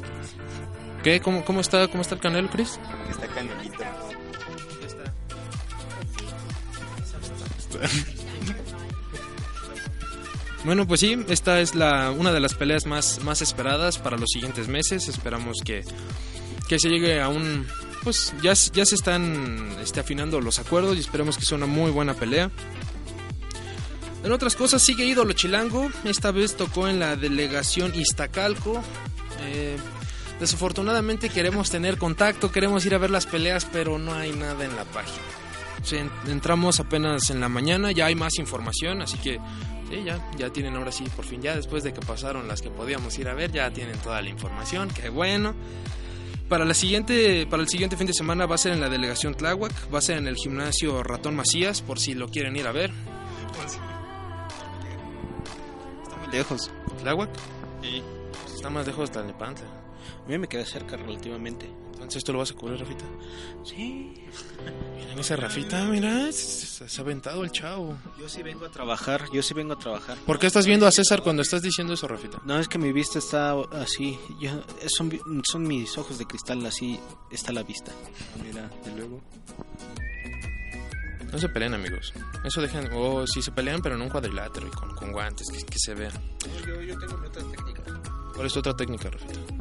¿Qué? 1.03 1.19
¿Cómo, 1.19 1.43
cómo 1.43 1.61
está, 1.61 1.87
cómo 1.87 2.01
está 2.01 2.15
el 2.15 2.21
Canelo, 2.21 2.49
Chris? 2.49 2.79
Está 3.09 3.27
canelito. 3.27 3.83
Bueno, 10.63 10.87
pues 10.87 10.99
sí, 10.99 11.17
esta 11.27 11.59
es 11.59 11.73
la 11.73 12.11
una 12.11 12.31
de 12.31 12.39
las 12.39 12.53
peleas 12.53 12.85
más, 12.85 13.23
más 13.23 13.41
esperadas 13.41 13.97
para 13.97 14.15
los 14.17 14.29
siguientes 14.29 14.67
meses. 14.67 15.07
Esperamos 15.07 15.57
que, 15.65 15.83
que 16.67 16.77
se 16.77 16.87
llegue 16.87 17.19
a 17.19 17.29
un... 17.29 17.65
Pues 18.03 18.31
ya, 18.43 18.53
ya 18.53 18.85
se 18.85 18.93
están 18.93 19.75
este, 19.81 20.01
afinando 20.01 20.39
los 20.39 20.59
acuerdos 20.59 20.97
y 20.97 20.99
esperemos 20.99 21.35
que 21.37 21.45
sea 21.45 21.57
una 21.57 21.65
muy 21.65 21.89
buena 21.89 22.13
pelea. 22.13 22.51
En 24.23 24.31
otras 24.31 24.55
cosas, 24.55 24.83
sigue 24.83 25.03
ídolo 25.03 25.33
chilango. 25.33 25.89
Esta 26.03 26.31
vez 26.31 26.55
tocó 26.55 26.87
en 26.87 26.99
la 26.99 27.15
delegación 27.15 27.95
Iztacalco. 27.95 28.83
Eh, 29.41 29.77
desafortunadamente 30.41 31.29
queremos 31.29 31.69
tener 31.69 31.97
contacto, 31.97 32.51
queremos 32.51 32.85
ir 32.85 32.93
a 32.93 32.97
ver 32.97 33.09
las 33.11 33.25
peleas, 33.25 33.65
pero 33.71 33.97
no 33.97 34.13
hay 34.13 34.33
nada 34.33 34.65
en 34.65 34.75
la 34.75 34.83
página. 34.83 35.23
Sí, 35.83 35.95
en- 35.97 36.11
entramos 36.27 36.79
apenas 36.81 37.29
en 37.29 37.39
la 37.39 37.47
mañana, 37.47 37.91
ya 37.93 38.07
hay 38.07 38.15
más 38.15 38.37
información, 38.39 39.01
así 39.01 39.17
que 39.19 39.39
sí, 39.89 40.03
ya, 40.03 40.19
ya 40.37 40.49
tienen 40.51 40.75
ahora 40.75 40.91
sí, 40.91 41.05
por 41.15 41.25
fin, 41.25 41.41
ya 41.41 41.55
después 41.55 41.83
de 41.83 41.93
que 41.93 42.01
pasaron 42.01 42.47
las 42.47 42.61
que 42.61 42.69
podíamos 42.69 43.17
ir 43.17 43.29
a 43.29 43.33
ver, 43.33 43.51
ya 43.51 43.71
tienen 43.71 43.97
toda 43.99 44.21
la 44.21 44.29
información, 44.29 44.89
qué 44.89 45.07
bueno. 45.09 45.55
Para, 46.49 46.65
la 46.65 46.73
siguiente, 46.73 47.47
para 47.49 47.63
el 47.63 47.69
siguiente 47.69 47.95
fin 47.95 48.07
de 48.07 48.13
semana 48.13 48.45
va 48.45 48.55
a 48.55 48.57
ser 48.57 48.73
en 48.73 48.81
la 48.81 48.89
delegación 48.89 49.35
Tláhuac, 49.35 49.71
va 49.93 49.99
a 49.99 50.01
ser 50.01 50.17
en 50.17 50.27
el 50.27 50.35
gimnasio 50.35 51.01
Ratón 51.01 51.35
Macías, 51.35 51.81
por 51.81 51.97
si 51.97 52.13
lo 52.13 52.27
quieren 52.27 52.57
ir 52.57 52.67
a 52.67 52.73
ver. 52.73 52.91
Está 56.03 56.17
muy 56.17 56.31
lejos. 56.31 56.69
¿Tláhuac? 57.01 57.29
Sí. 57.81 58.03
Pues 58.43 58.55
está 58.55 58.69
más 58.69 58.85
lejos 58.85 59.09
de 59.09 59.13
Tlalnepantla. 59.13 59.65
A 60.25 60.27
mí 60.27 60.37
me 60.37 60.47
queda 60.47 60.65
cerca 60.65 60.97
relativamente. 60.97 61.69
Entonces, 61.93 62.23
¿tú 62.23 62.33
lo 62.33 62.39
vas 62.39 62.51
a 62.51 62.55
cubrir, 62.55 62.79
Rafita? 62.79 63.05
Sí. 63.63 64.13
Miren 64.97 65.19
ese 65.19 65.35
Rafita, 65.35 65.85
mira, 65.85 66.31
se, 66.31 66.83
ha 66.83 67.01
aventado 67.03 67.43
el 67.43 67.51
chavo. 67.51 67.95
Yo 68.19 68.27
sí 68.27 68.41
vengo 68.41 68.65
a 68.65 68.71
trabajar, 68.71 69.25
yo 69.31 69.43
sí 69.43 69.53
vengo 69.53 69.73
a 69.73 69.79
trabajar. 69.79 70.17
¿Por 70.25 70.39
qué 70.39 70.47
estás 70.47 70.65
viendo 70.65 70.87
a 70.87 70.91
César 70.91 71.21
cuando 71.21 71.43
estás 71.43 71.61
diciendo 71.61 71.93
eso, 71.93 72.07
Rafita? 72.07 72.41
No, 72.43 72.59
es 72.59 72.67
que 72.67 72.79
mi 72.79 72.91
vista 72.91 73.19
está 73.19 73.53
así. 73.71 74.17
Yo, 74.39 74.63
son, 74.87 75.11
son 75.43 75.63
mis 75.63 75.95
ojos 75.97 76.17
de 76.17 76.25
cristal, 76.25 76.65
así 76.65 76.99
está 77.29 77.53
la 77.53 77.63
vista. 77.63 77.91
Mira, 78.43 78.69
y 78.85 78.97
luego. 78.97 79.21
No 81.31 81.37
se 81.37 81.49
peleen, 81.49 81.75
amigos. 81.75 82.13
Eso 82.43 82.61
dejan. 82.61 82.89
O 82.93 83.25
si 83.27 83.41
se 83.41 83.51
pelean, 83.51 83.81
pero 83.81 83.95
en 83.95 84.01
un 84.01 84.09
cuadrilátero 84.09 84.67
y 84.67 84.71
con, 84.71 84.95
con 84.95 85.11
guantes, 85.11 85.47
que, 85.49 85.63
que 85.63 85.77
se 85.79 85.93
vea. 85.93 86.11
Yo, 86.67 86.81
yo 86.81 86.97
tengo 86.97 87.17
mi 87.19 87.27
otra 87.27 87.43
técnica. 87.43 87.83
¿Cuál 88.33 88.47
es 88.47 88.53
tu 88.53 88.59
otra 88.59 88.75
técnica, 88.75 89.09
Rafita? 89.09 89.60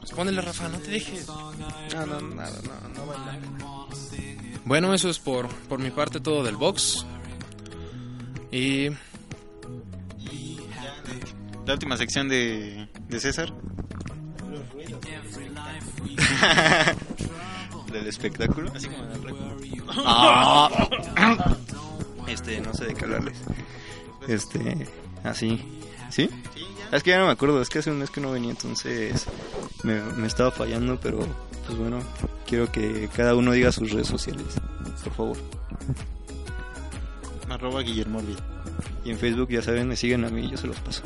Respóndele, 0.00 0.40
Rafa, 0.40 0.68
no 0.68 0.78
te 0.78 0.90
dejes. 0.90 1.26
No, 1.26 1.52
no, 1.52 2.20
nada, 2.20 2.52
no, 2.62 2.88
no 2.88 3.06
vale 3.06 3.24
la 3.26 3.32
pena. 3.38 3.64
Bueno, 4.64 4.94
eso 4.94 5.10
es 5.10 5.18
por, 5.18 5.48
por 5.68 5.78
mi 5.78 5.90
parte 5.90 6.20
todo 6.20 6.42
del 6.42 6.56
box. 6.56 7.04
Y. 8.50 8.88
La 11.66 11.72
última 11.72 11.96
sección 11.96 12.28
de, 12.28 12.88
de 13.08 13.20
César. 13.20 13.52
Del 17.92 18.06
espectáculo. 18.06 18.72
Así 18.74 18.88
como 18.88 19.04
en 19.04 19.12
el. 19.12 19.82
Ah. 19.96 20.68
Este, 22.26 22.60
no 22.60 22.72
sé 22.74 22.86
de 22.86 22.94
qué 22.94 23.04
hablarles. 23.04 23.38
Este, 24.28 24.88
así. 25.22 25.62
¿Sí? 26.10 26.30
Es 26.92 27.02
que 27.02 27.10
ya 27.10 27.18
no 27.18 27.26
me 27.26 27.32
acuerdo, 27.32 27.60
es 27.60 27.68
que 27.68 27.80
hace 27.80 27.90
un 27.90 27.98
mes 27.98 28.10
que 28.10 28.20
no 28.20 28.30
venía, 28.30 28.50
entonces 28.50 29.26
me, 29.82 30.00
me 30.00 30.26
estaba 30.26 30.50
fallando, 30.50 30.98
pero 31.00 31.26
pues 31.66 31.78
bueno, 31.78 31.98
quiero 32.46 32.70
que 32.70 33.08
cada 33.16 33.34
uno 33.34 33.52
diga 33.52 33.72
sus 33.72 33.90
redes 33.90 34.06
sociales, 34.06 34.46
por 35.02 35.12
favor. 35.12 35.36
Arroba 37.48 37.82
Guillermo. 37.82 38.20
Y 39.04 39.10
en 39.10 39.18
Facebook, 39.18 39.48
ya 39.50 39.62
saben, 39.62 39.88
me 39.88 39.96
siguen 39.96 40.24
a 40.24 40.28
mí 40.28 40.46
y 40.46 40.50
yo 40.50 40.56
se 40.56 40.66
los 40.66 40.78
paso. 40.80 41.02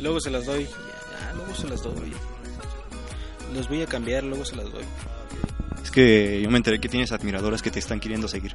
Luego 0.00 0.20
se 0.20 0.30
las 0.30 0.46
doy. 0.46 0.64
Ya, 0.64 1.32
luego 1.34 1.54
se 1.54 1.68
las 1.68 1.82
doy. 1.82 2.12
Los 3.54 3.68
voy 3.68 3.82
a 3.82 3.86
cambiar, 3.86 4.24
luego 4.24 4.44
se 4.44 4.56
las 4.56 4.70
doy. 4.72 4.84
Es 5.82 5.90
que 5.90 6.40
yo 6.42 6.50
me 6.50 6.56
enteré 6.56 6.80
que 6.80 6.88
tienes 6.88 7.12
admiradoras 7.12 7.62
que 7.62 7.70
te 7.70 7.78
están 7.78 8.00
queriendo 8.00 8.26
seguir. 8.26 8.54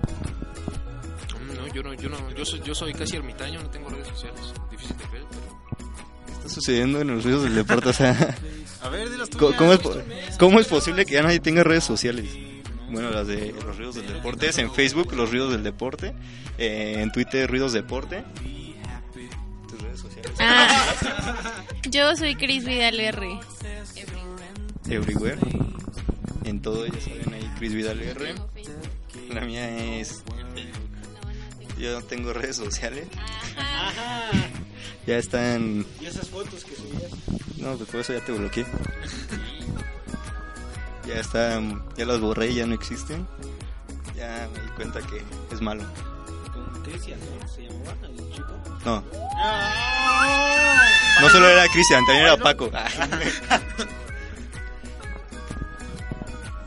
Yo 1.77 1.83
no, 1.83 1.93
yo 1.93 2.09
no, 2.09 2.31
yo 2.31 2.43
soy, 2.43 2.59
yo 2.65 2.73
soy 2.73 2.91
casi 2.91 3.17
ermitaño, 3.17 3.61
no 3.61 3.69
tengo 3.69 3.87
redes 3.89 4.07
sociales, 4.07 4.41
difícil 4.71 4.97
de 4.97 5.03
ver, 5.09 5.23
pero... 5.29 5.77
¿Qué 6.25 6.33
está 6.33 6.49
sucediendo 6.49 6.99
en 7.01 7.07
los 7.09 7.23
ruidos 7.23 7.43
del 7.43 7.53
deporte? 7.53 7.89
O 7.89 7.93
sea, 7.93 8.35
A 8.81 8.89
ver, 8.89 9.07
dilas 9.11 9.29
tú. 9.29 9.37
¿cómo, 9.37 9.73
es, 9.73 9.79
pues, 9.79 9.95
tú 9.99 10.03
me- 10.07 10.37
cómo 10.39 10.59
es 10.59 10.65
posible 10.65 11.05
que 11.05 11.13
ya 11.13 11.21
nadie 11.21 11.39
tenga 11.39 11.61
redes 11.63 11.83
sociales? 11.83 12.31
Bueno, 12.89 13.11
las 13.11 13.27
de 13.27 13.53
los 13.63 13.77
ruidos 13.77 13.93
del 13.93 14.07
deporte 14.11 14.47
es 14.49 14.57
en 14.57 14.73
Facebook, 14.73 15.13
los 15.13 15.29
ruidos 15.29 15.51
del 15.51 15.61
deporte, 15.61 16.15
eh, 16.57 16.95
en 16.97 17.11
Twitter, 17.11 17.47
ruidos 17.47 17.73
deporte. 17.73 18.23
Tus 19.69 19.79
redes 19.79 19.99
sociales. 19.99 20.31
Ah, 20.39 20.83
yo 21.91 22.15
soy 22.15 22.33
Cris 22.33 22.65
Vidal 22.65 22.99
R. 22.99 23.39
Everywhere. 24.89 25.37
En 26.43 26.59
todo, 26.59 26.87
ya 26.87 26.99
saben, 27.01 27.33
ahí 27.35 27.51
Chris 27.59 27.73
Vidal 27.75 28.01
R. 28.01 28.33
La 29.29 29.41
mía 29.41 29.99
es. 29.99 30.23
Yo 31.77 31.93
no 31.99 32.01
tengo 32.05 32.33
redes 32.33 32.55
sociales. 32.55 33.07
Ya 35.05 35.17
están. 35.17 35.85
¿Y 36.01 36.05
esas 36.05 36.27
fotos 36.29 36.65
que 36.65 36.75
subías? 36.75 37.11
No, 37.57 37.75
pues 37.75 37.89
por 37.89 37.99
eso 38.01 38.13
ya 38.13 38.25
te 38.25 38.31
bloqueé. 38.31 38.65
Ya 41.05 41.19
están. 41.19 41.83
Ya 41.95 42.05
las 42.05 42.19
borré, 42.19 42.53
ya 42.53 42.65
no 42.65 42.73
existen. 42.75 43.27
Ya 44.15 44.49
me 44.53 44.59
di 44.61 44.67
cuenta 44.69 44.99
que 45.01 45.21
es 45.53 45.61
malo. 45.61 45.83
Con 46.51 46.83
Cristian, 46.83 47.19
¿no? 47.19 47.47
¿Se 47.47 47.61
llamaba 47.63 47.95
el 48.07 48.17
chico? 48.33 48.53
No. 48.83 49.03
No 51.21 51.29
solo 51.29 51.47
era 51.47 51.67
Cristian, 51.69 52.05
también 52.05 52.25
era 52.25 52.37
Paco. 52.37 52.69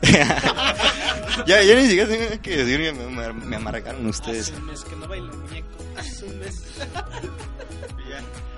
ya, 1.47 1.61
ya 1.63 1.75
ni 1.75 1.87
siquiera 1.87 2.07
tengo 2.07 2.41
que 2.41 2.57
decir, 2.57 2.93
me, 2.93 3.07
me, 3.07 3.33
me 3.33 3.55
amargaron 3.55 4.05
ustedes. 4.07 4.49
Hace 4.49 4.57
un 4.57 4.65
mes 4.65 4.83
que 4.83 4.95
no 4.95 5.07
muñeco. 5.07 5.67
Hace 5.97 6.25
un 6.25 6.39
mes. 6.39 6.63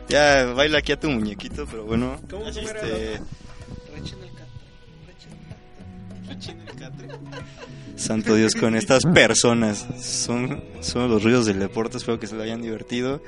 Ya 0.10 0.46
baila 0.54 0.80
aquí 0.80 0.92
a 0.92 1.00
tu 1.00 1.10
muñequito, 1.10 1.66
pero 1.66 1.86
bueno. 1.86 2.20
¿Cómo 2.30 2.52
se 2.52 2.62
llama? 2.62 2.80
Este, 2.80 3.20
Rechina 3.96 4.26
el 4.26 4.32
catre. 4.32 6.28
Rechina 6.28 6.64
el 6.68 6.76
catre. 6.76 7.08
santo 7.96 8.36
Dios, 8.36 8.54
con 8.54 8.76
estas 8.76 9.04
personas. 9.06 9.88
Son, 10.00 10.64
son 10.82 11.10
los 11.10 11.24
ruidos 11.24 11.46
del 11.46 11.60
deporte. 11.60 11.98
Espero 11.98 12.20
que 12.20 12.28
se 12.28 12.36
lo 12.36 12.44
hayan 12.44 12.62
divertido. 12.62 13.24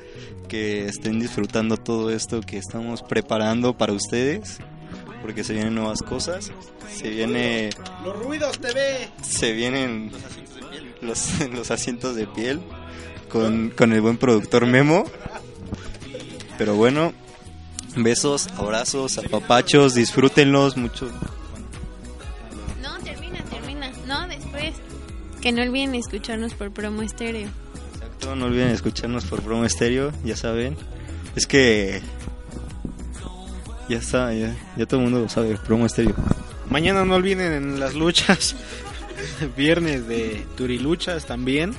Que 0.47 0.85
estén 0.85 1.19
disfrutando 1.19 1.77
todo 1.77 2.11
esto 2.11 2.41
que 2.41 2.57
estamos 2.57 3.01
preparando 3.01 3.77
para 3.77 3.93
ustedes. 3.93 4.59
Porque 5.25 5.43
se 5.43 5.53
vienen 5.53 5.73
nuevas 5.73 6.03
cosas. 6.03 6.51
Se 6.95 7.09
viene. 7.09 7.71
Los 8.03 8.15
ruidos 8.19 8.59
TV. 8.59 9.09
Se 9.23 9.53
vienen 9.53 10.11
los, 11.01 11.39
los 11.51 11.71
asientos 11.71 12.15
de 12.15 12.27
piel. 12.27 12.61
Con, 13.27 13.71
con 13.71 13.91
el 13.91 14.01
buen 14.01 14.17
productor 14.17 14.67
Memo. 14.67 15.05
Pero 16.59 16.75
bueno. 16.75 17.11
Besos, 17.95 18.49
abrazos, 18.57 19.17
apapachos, 19.17 19.95
disfrútenlos 19.95 20.77
mucho. 20.77 21.09
No, 22.83 22.99
termina, 22.99 23.41
termina. 23.45 23.89
No, 24.05 24.27
después. 24.27 24.75
Que 25.41 25.51
no 25.51 25.63
olviden 25.63 25.95
escucharnos 25.95 26.53
por 26.53 26.69
promo 26.69 27.01
estéreo. 27.01 27.49
Exacto, 27.95 28.35
no 28.35 28.45
olviden 28.45 28.69
escucharnos 28.69 29.25
por 29.25 29.41
Promo 29.41 29.65
Estéreo, 29.65 30.11
ya 30.23 30.35
saben. 30.35 30.77
Es 31.35 31.47
que 31.47 32.03
ya 33.89 33.97
está, 33.97 34.33
ya, 34.33 34.55
todo 34.87 35.01
el 35.01 35.09
mundo 35.09 35.29
sabe, 35.29 35.57
Promo. 35.57 35.87
Mañana 36.69 37.05
no 37.05 37.15
olviden 37.15 37.53
en 37.53 37.79
las 37.79 37.93
luchas. 37.93 38.55
Viernes 39.57 40.07
de 40.07 40.45
Turiluchas 40.55 41.25
también. 41.25 41.73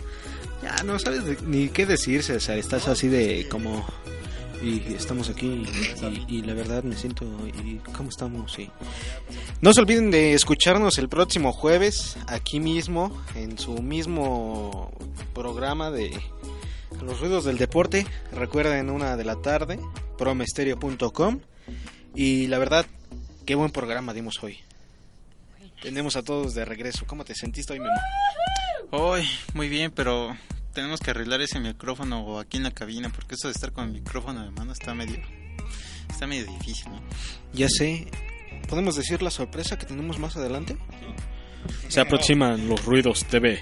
Ya 0.62 0.82
no 0.84 0.98
sabes 0.98 1.42
ni 1.42 1.68
qué 1.68 1.86
decirse, 1.86 2.36
o 2.36 2.40
sea, 2.40 2.56
estás 2.56 2.88
así 2.88 3.08
de 3.08 3.46
como 3.48 3.84
y 4.62 4.94
estamos 4.94 5.28
aquí 5.28 5.66
y, 6.28 6.42
la 6.42 6.54
verdad 6.54 6.82
me 6.82 6.96
siento 6.96 7.26
y 7.62 7.76
cómo 7.94 8.08
estamos 8.08 8.58
y 8.58 8.70
no 9.60 9.72
se 9.72 9.80
olviden 9.80 10.10
de 10.10 10.32
escucharnos 10.32 10.98
el 10.98 11.08
próximo 11.08 11.52
jueves 11.52 12.16
aquí 12.26 12.58
mismo 12.58 13.22
en 13.34 13.58
su 13.58 13.82
mismo 13.82 14.92
programa 15.34 15.90
de 15.90 16.18
los 17.02 17.20
ruidos 17.20 17.44
del 17.44 17.58
deporte 17.58 18.06
recuerden 18.32 18.88
una 18.88 19.16
de 19.16 19.24
la 19.24 19.36
tarde 19.36 19.78
promestereo.com 20.16 21.40
y 22.16 22.48
la 22.48 22.58
verdad 22.58 22.86
qué 23.44 23.54
buen 23.54 23.70
programa 23.70 24.12
dimos 24.12 24.42
hoy 24.42 24.58
tenemos 25.82 26.16
a 26.16 26.22
todos 26.22 26.54
de 26.54 26.64
regreso 26.64 27.06
cómo 27.06 27.24
te 27.24 27.34
sentiste 27.34 27.74
hoy 27.74 27.78
Memo? 27.78 27.92
Hoy, 28.90 29.28
muy 29.52 29.68
bien, 29.68 29.90
pero 29.90 30.36
tenemos 30.72 31.00
que 31.00 31.10
arreglar 31.10 31.40
ese 31.40 31.58
micrófono 31.58 32.38
aquí 32.38 32.56
en 32.56 32.62
la 32.62 32.70
cabina, 32.70 33.08
porque 33.08 33.34
eso 33.34 33.48
de 33.48 33.52
estar 33.52 33.72
con 33.72 33.86
el 33.86 33.92
micrófono 33.92 34.44
de 34.44 34.50
mano 34.50 34.72
está 34.72 34.94
medio, 34.94 35.20
está 36.08 36.26
medio 36.26 36.46
difícil, 36.46 36.92
¿no? 36.92 37.02
Ya 37.52 37.68
sé. 37.68 38.06
¿Podemos 38.68 38.94
decir 38.94 39.22
la 39.22 39.30
sorpresa 39.30 39.76
que 39.76 39.86
tenemos 39.86 40.18
más 40.18 40.36
adelante? 40.36 40.76
Se 41.88 42.00
aproximan 42.00 42.68
los 42.68 42.84
ruidos 42.84 43.24
TV. 43.24 43.60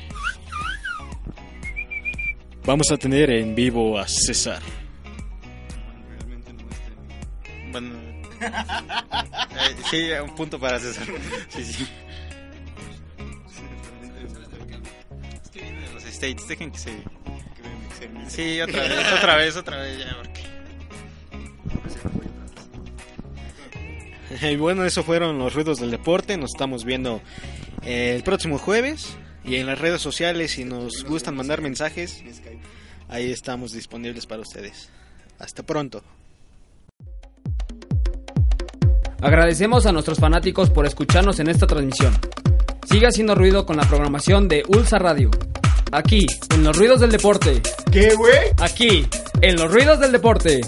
Vamos 2.67 2.91
a 2.91 2.97
tener 2.99 3.31
en 3.31 3.55
vivo 3.55 3.99
a 3.99 4.07
César. 4.07 4.61
Bueno, 7.73 8.04
eh, 8.47 9.77
sí, 9.91 10.11
un 10.23 10.35
punto 10.35 10.59
para 10.59 10.79
César. 10.79 11.07
Sí, 11.49 11.65
sí. 11.65 11.89
Es 15.43 15.51
que 15.51 15.73
los 15.93 16.05
States, 16.05 16.49
dejen 16.49 16.71
que 16.71 16.79
se... 16.79 16.93
Sí, 18.29 18.61
otra 18.61 18.83
vez, 18.83 19.13
otra 19.13 19.37
vez, 19.37 19.57
otra 19.57 19.77
vez, 19.79 19.99
ya, 19.99 20.17
porque... 20.17 20.45
Y 24.51 24.57
bueno, 24.57 24.85
eso 24.85 25.03
fueron 25.03 25.39
los 25.39 25.55
ruidos 25.55 25.81
del 25.81 25.91
deporte. 25.91 26.37
Nos 26.37 26.53
estamos 26.53 26.85
viendo 26.85 27.23
el 27.83 28.23
próximo 28.23 28.59
jueves. 28.59 29.17
Y 29.45 29.57
en 29.57 29.67
las 29.67 29.79
redes 29.79 30.01
sociales, 30.01 30.53
si 30.53 30.65
nos 30.65 31.05
gustan 31.05 31.37
mandar 31.37 31.61
mensajes, 31.61 32.23
ahí 33.09 33.31
estamos 33.31 33.73
disponibles 33.73 34.27
para 34.27 34.41
ustedes. 34.41 34.91
Hasta 35.39 35.63
pronto. 35.63 36.03
Agradecemos 39.25 39.87
a 39.87 39.93
nuestros 39.93 40.19
fanáticos 40.19 40.69
por 40.69 40.85
escucharnos 40.85 41.41
en 41.41 41.49
esta 41.49 41.67
transmisión. 41.67 42.13
Sigue 42.87 43.07
haciendo 43.07 43.35
ruido 43.35 43.65
con 43.65 43.79
la 43.79 43.85
programación 43.85 44.49
de 44.49 44.65
Ulsa 44.69 44.99
Radio. 44.99 45.31
Aquí, 45.93 46.27
en 46.55 46.63
los 46.63 46.77
ruidos 46.77 47.01
del 47.01 47.11
deporte. 47.11 47.63
¿Qué, 47.91 48.15
güey? 48.15 48.51
Aquí, 48.59 49.07
en 49.41 49.57
los 49.57 49.73
ruidos 49.73 49.99
del 49.99 50.13
deporte. 50.13 50.61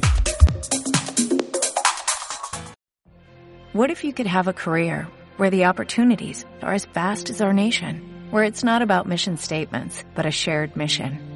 What 3.74 3.90
if 3.90 4.02
you 4.02 4.14
could 4.14 4.26
have 4.26 4.48
a 4.48 4.54
career 4.54 5.06
where 5.36 5.50
the 5.50 5.66
opportunities 5.66 6.46
are 6.62 6.72
as 6.72 6.86
vast 6.94 7.28
as 7.28 7.42
our 7.42 7.52
nation, 7.52 8.00
where 8.30 8.42
it's 8.42 8.64
not 8.64 8.80
about 8.80 9.06
mission 9.06 9.36
statements, 9.36 10.02
but 10.14 10.24
a 10.24 10.30
shared 10.30 10.74
mission? 10.74 11.35